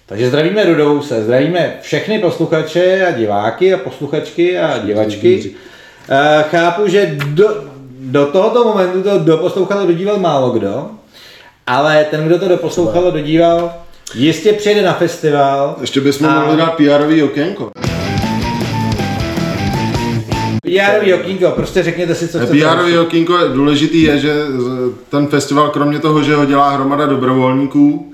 Takže 0.06 0.30
zdravíme 0.30 0.66
Rudovou 0.66 1.02
se, 1.02 1.24
zdravíme 1.24 1.78
všechny 1.82 2.20
posluchače 2.20 3.08
a 3.08 3.12
diváky 3.12 3.74
a 3.74 3.78
posluchačky 3.78 4.60
a 4.60 4.78
divačky. 4.78 5.56
Eh, 6.10 6.44
Chápu, 6.50 6.88
že 6.88 7.18
do, 7.26 7.64
do 8.00 8.26
tohoto 8.26 8.64
momentu 8.64 9.04
to 9.04 9.20
doposlouchalo, 9.20 9.86
dodíval 9.86 10.20
málo 10.20 10.50
kdo, 10.50 10.90
ale 11.68 12.06
ten, 12.12 12.26
kdo 12.26 12.40
to 12.40 12.48
doposlouchalo, 12.48 13.12
dodíval, 13.12 13.74
jistě 14.16 14.54
přijede 14.54 14.82
na 14.82 14.94
festival. 14.94 15.76
ještě 15.82 16.02
bychom 16.02 16.28
A- 16.30 16.40
mohli 16.40 16.58
dát 16.58 16.80
PR-ový 16.80 17.24
okénko. 17.24 17.72
PR 20.64 21.14
okýnko, 21.16 21.52
prostě 21.56 21.84
řekněte 21.84 22.16
si, 22.16 22.28
co 22.28 22.38
chcete. 22.40 22.54
PR-ový 22.54 23.02
okénko 23.02 23.38
je 23.38 23.50
důležitý 23.50 24.02
je, 24.02 24.18
že 24.18 24.34
ten 25.10 25.28
festival, 25.28 25.70
kromě 25.70 26.00
toho, 26.00 26.24
že 26.24 26.36
ho 26.36 26.46
dělá 26.46 26.70
hromada 26.70 27.06
dobrovolníků 27.06 28.14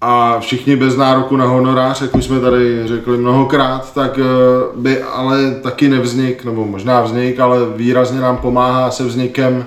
a 0.00 0.40
všichni 0.40 0.76
bez 0.76 0.96
nároku 0.96 1.36
na 1.36 1.44
honorář, 1.44 2.00
jak 2.02 2.14
už 2.14 2.24
jsme 2.24 2.40
tady 2.40 2.82
řekli 2.88 3.16
mnohokrát, 3.18 3.94
tak 3.94 4.18
eh, 4.18 4.22
by 4.76 5.02
ale 5.02 5.54
taky 5.62 5.88
nevznik, 5.88 6.44
nebo 6.44 6.64
možná 6.64 7.00
vznik, 7.02 7.40
ale 7.40 7.58
výrazně 7.76 8.20
nám 8.20 8.36
pomáhá 8.36 8.90
se 8.90 9.04
vznikem 9.04 9.66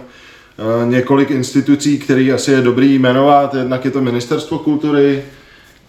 několik 0.85 1.31
institucí, 1.31 1.99
který 1.99 2.31
asi 2.33 2.51
je 2.51 2.61
dobrý 2.61 2.99
jmenovat. 2.99 3.53
Jednak 3.53 3.85
je 3.85 3.91
to 3.91 4.01
Ministerstvo 4.01 4.59
kultury, 4.59 5.23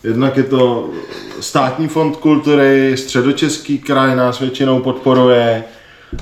Jednak 0.05 0.37
je 0.37 0.43
to 0.43 0.91
státní 1.41 1.89
fond 1.89 2.17
kultury, 2.17 2.93
středočeský 2.97 3.79
kraj 3.79 4.17
nás 4.17 4.41
většinou 4.41 4.81
podporuje, 4.81 5.65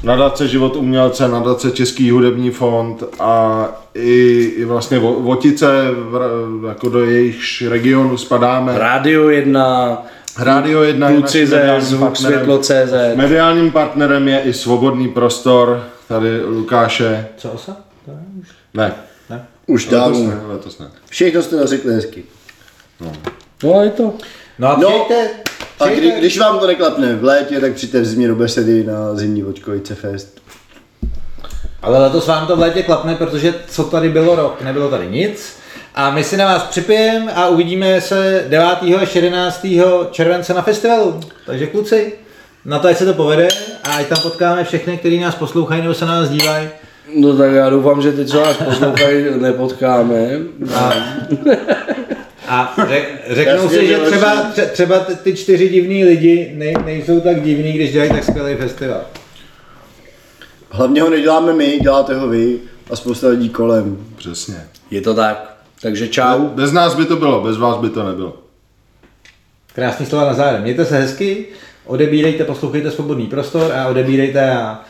nadace 0.03 0.49
Život 0.49 0.77
umělce, 0.77 1.29
nadace 1.29 1.71
Český 1.71 2.11
hudební 2.11 2.51
fond 2.51 3.05
a 3.21 3.65
i, 3.95 4.53
i 4.57 4.65
vlastně 4.65 4.99
Vo- 4.99 5.23
Votice, 5.23 5.67
v- 5.93 6.65
jako 6.69 6.89
do 6.89 7.05
jejich 7.05 7.63
regionu 7.69 8.17
spadáme. 8.17 8.79
Rádio 8.79 9.29
1, 9.29 10.03
Radio 10.39 10.83
1 10.83 11.09
je 11.09 11.17
Kluci 11.17 11.47
ze 11.47 11.57
mediálním 11.57 11.85
Zvuk 11.87 12.01
partnerem. 12.01 12.35
Světlo 12.39 12.59
CZ. 12.59 12.93
Mediálním 13.17 13.71
partnerem 13.71 14.29
je 14.29 14.41
i 14.41 14.53
Svobodný 14.53 15.09
prostor, 15.09 15.83
tady 16.09 16.45
Lukáše. 16.45 17.27
Co 17.37 17.51
osa? 17.51 17.77
Už. 18.87 18.93
Ne, 19.31 19.47
Už 19.67 19.87
letos 19.87 20.01
dávno. 20.01 20.31
ne, 20.31 20.41
letos 20.47 20.79
ne. 20.79 20.87
Všechno 21.11 21.43
jste 21.43 21.57
to 21.57 21.67
řekli 21.67 21.95
hezky. 21.95 22.25
No 23.63 23.83
je 23.83 23.91
to. 23.91 24.15
No 24.59 24.69
a 24.69 24.77
No, 24.77 24.89
přijďte, 24.91 25.31
A 25.81 25.87
kdy, 25.89 26.11
když 26.19 26.39
vám 26.39 26.59
to 26.59 26.67
neklapne 26.67 27.17
v 27.17 27.25
létě, 27.25 27.61
tak 27.61 27.73
přijďte 27.73 28.01
v 28.01 28.07
zimě 28.07 28.29
do 28.29 28.35
besedy 28.37 28.85
na 28.85 29.15
zimní 29.15 29.43
Vlčkovice 29.43 29.95
fest. 29.95 30.41
Ale 31.83 31.99
letos 32.03 32.27
vám 32.27 32.47
to 32.47 32.57
v 32.57 32.59
létě 32.59 32.83
klapne, 32.83 33.15
protože 33.15 33.55
co 33.69 33.85
tady 33.85 34.09
bylo 34.09 34.35
rok, 34.37 34.63
nebylo 34.63 34.91
tady 34.91 35.07
nic. 35.09 35.57
A 35.95 36.11
my 36.11 36.25
si 36.25 36.37
na 36.37 36.45
vás 36.45 36.63
připijeme 36.63 37.33
a 37.33 37.49
uvidíme 37.49 38.01
se 38.01 38.45
9. 38.49 38.67
až 39.03 39.15
11. 39.15 39.67
července 40.11 40.55
na 40.55 40.63
festivalu. 40.63 41.21
Takže 41.47 41.67
kluci, 41.67 42.13
na 42.65 42.79
to, 42.79 42.89
ať 42.89 42.97
se 42.97 43.05
to 43.05 43.15
povede 43.15 43.49
a 43.85 43.93
ať 43.97 44.07
tam 44.07 44.19
potkáme 44.23 44.65
všechny, 44.65 44.97
kteří 44.99 45.21
nás 45.21 45.35
poslouchají 45.35 45.83
nebo 45.83 45.95
se 45.95 46.07
na 46.07 46.21
nás 46.21 46.29
dívají. 46.31 46.69
No 47.17 47.37
tak 47.37 47.53
já 47.53 47.71
doufám, 47.71 48.03
že 48.03 48.13
ty, 48.13 48.27
co 48.27 48.41
nás 48.41 48.57
poslouchají, 48.57 49.25
nepotkáme. 49.41 50.31
A, 50.75 50.93
a 52.49 52.75
řek, 52.89 53.23
řeknou 53.31 53.63
Jasně, 53.63 53.79
si, 53.79 53.87
že 53.87 53.99
třeba, 53.99 54.51
tře- 54.53 54.67
třeba 54.71 54.99
ty- 54.99 55.17
ty 55.17 55.37
čtyři 55.37 55.69
divní 55.69 56.05
lidi 56.05 56.53
nej, 56.57 56.75
nejsou 56.85 57.21
tak 57.21 57.43
divní, 57.43 57.73
když 57.73 57.93
dělají 57.93 58.11
tak 58.11 58.25
skvělý 58.25 58.55
festival. 58.55 59.01
Hlavně 60.71 61.03
ho 61.03 61.11
neděláme 61.11 61.53
my, 61.53 61.79
děláte 61.83 62.15
ho 62.15 62.29
vy 62.29 62.59
a 62.91 62.97
spousta 62.97 63.29
lidí 63.29 63.49
kolem. 63.49 63.97
Přesně. 64.17 64.65
Je 64.91 65.01
to 65.01 65.15
tak. 65.15 65.57
Takže 65.83 66.09
čau. 66.09 66.39
Bez 66.49 66.73
nás 66.73 66.95
by 66.95 67.05
to 67.05 67.17
bylo, 67.17 67.41
bez 67.43 67.57
vás 67.57 67.77
by 67.77 67.91
to 67.91 68.05
nebylo. 68.09 68.37
Krásný 69.75 70.07
slova 70.07 70.25
na 70.27 70.35
závěr. 70.35 70.61
Mějte 70.63 70.85
se 70.85 70.99
hezky, 70.99 71.45
odebírejte, 71.87 72.45
poslouchejte 72.45 72.91
Svobodný 72.91 73.27
prostor 73.27 73.73
a 73.73 73.89
odebírejte 73.89 74.51
a 74.51 74.81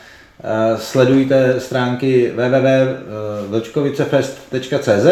sledujte 0.77 1.59
stránky 1.59 2.33
www.vlčkovicefest.cz 2.35 5.07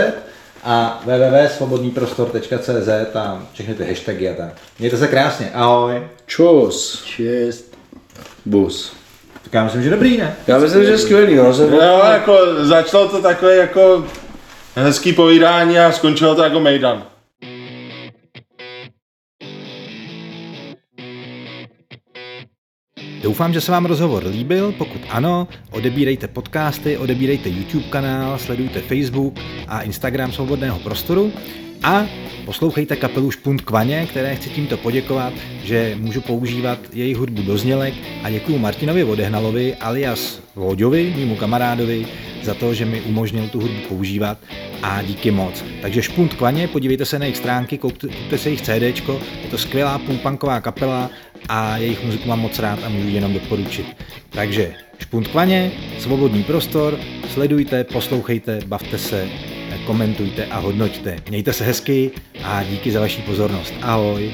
a 0.64 1.02
www.svobodnýprostor.cz 1.06 2.90
tam 3.14 3.48
všechny 3.54 3.74
ty 3.74 3.86
hashtagy 3.86 4.30
a 4.30 4.34
tak. 4.34 4.54
Mějte 4.80 4.98
se 4.98 5.08
krásně, 5.08 5.52
ahoj. 5.54 6.02
Čus. 6.26 7.04
Čest. 7.06 7.78
Bus. 8.46 8.94
Tak 9.44 9.54
já 9.54 9.64
myslím, 9.64 9.84
že 9.84 9.90
dobrý, 9.90 10.18
ne? 10.18 10.36
Já 10.48 10.58
myslím, 10.58 10.86
že 10.86 10.98
skvělý, 10.98 11.36
no. 11.36 11.54
Jsem 11.54 11.74
Jo, 11.74 12.02
jako 12.12 12.38
začalo 12.60 13.10
to 13.10 13.22
takové 13.22 13.56
jako 13.56 14.06
hezký 14.76 15.14
povídání 15.14 15.80
a 15.80 15.92
skončilo 15.92 16.36
to 16.36 16.44
jako 16.44 16.60
mejdan. 16.60 17.04
Doufám, 23.28 23.54
že 23.54 23.62
se 23.62 23.72
vám 23.72 23.86
rozhovor 23.86 24.26
líbil. 24.26 24.72
Pokud 24.72 25.02
ano, 25.10 25.48
odebírejte 25.72 26.28
podcasty, 26.28 26.98
odebírejte 26.98 27.50
YouTube 27.50 27.84
kanál, 27.90 28.40
sledujte 28.40 28.82
Facebook 28.82 29.40
a 29.68 29.82
Instagram 29.82 30.32
Svobodného 30.32 30.80
prostoru 30.80 31.32
a 31.84 32.06
poslouchejte 32.46 32.96
kapelu 32.96 33.32
Špunt 33.32 33.62
Kvaně, 33.62 34.06
které 34.10 34.36
chci 34.36 34.50
tímto 34.50 34.78
poděkovat, 34.78 35.34
že 35.64 35.96
můžu 36.00 36.22
používat 36.22 36.80
jejich 36.94 37.18
hudbu 37.18 37.42
do 37.42 37.58
znělek 37.58 37.94
a 38.24 38.30
děkuji 38.30 38.58
Martinovi 38.58 39.04
Vodehnalovi 39.04 39.76
alias 39.76 40.40
Vóďovi, 40.56 41.14
mému 41.18 41.36
kamarádovi, 41.36 42.06
za 42.44 42.54
to, 42.54 42.74
že 42.74 42.86
mi 42.86 43.02
umožnil 43.02 43.48
tu 43.48 43.60
hudbu 43.60 43.80
používat 43.88 44.38
a 44.84 45.02
díky 45.02 45.32
moc. 45.32 45.64
Takže 45.82 46.02
Špunt 46.02 46.34
Kvaně, 46.34 46.68
podívejte 46.68 47.06
se 47.06 47.20
na 47.20 47.26
jejich 47.26 47.38
stránky, 47.38 47.78
koupte, 47.78 48.08
se 48.36 48.50
jejich 48.50 48.62
CDčko, 48.62 49.22
je 49.44 49.50
to 49.50 49.58
skvělá 49.58 50.00
půlpunková 50.00 50.62
kapela 50.62 51.10
a 51.50 51.78
jejich 51.78 52.04
muziku 52.04 52.30
mám 52.30 52.40
moc 52.40 52.60
rád 52.60 52.80
a 52.84 52.90
můžu 52.90 53.10
jenom 53.10 53.34
doporučit. 53.34 53.86
Takže 54.30 54.74
Špunt 55.00 55.28
Kvaně, 55.28 55.72
svobodný 56.00 56.44
prostor, 56.44 57.00
sledujte, 57.34 57.84
poslouchejte, 57.84 58.60
bavte 58.66 58.98
se, 58.98 59.30
komentujte 59.88 60.46
a 60.46 60.60
hodnoťte. 60.60 61.16
Mějte 61.30 61.54
se 61.54 61.64
hezky 61.64 62.12
a 62.44 62.64
díky 62.64 62.92
za 62.92 63.00
vaši 63.00 63.22
pozornost. 63.22 63.74
Ahoj. 63.82 64.32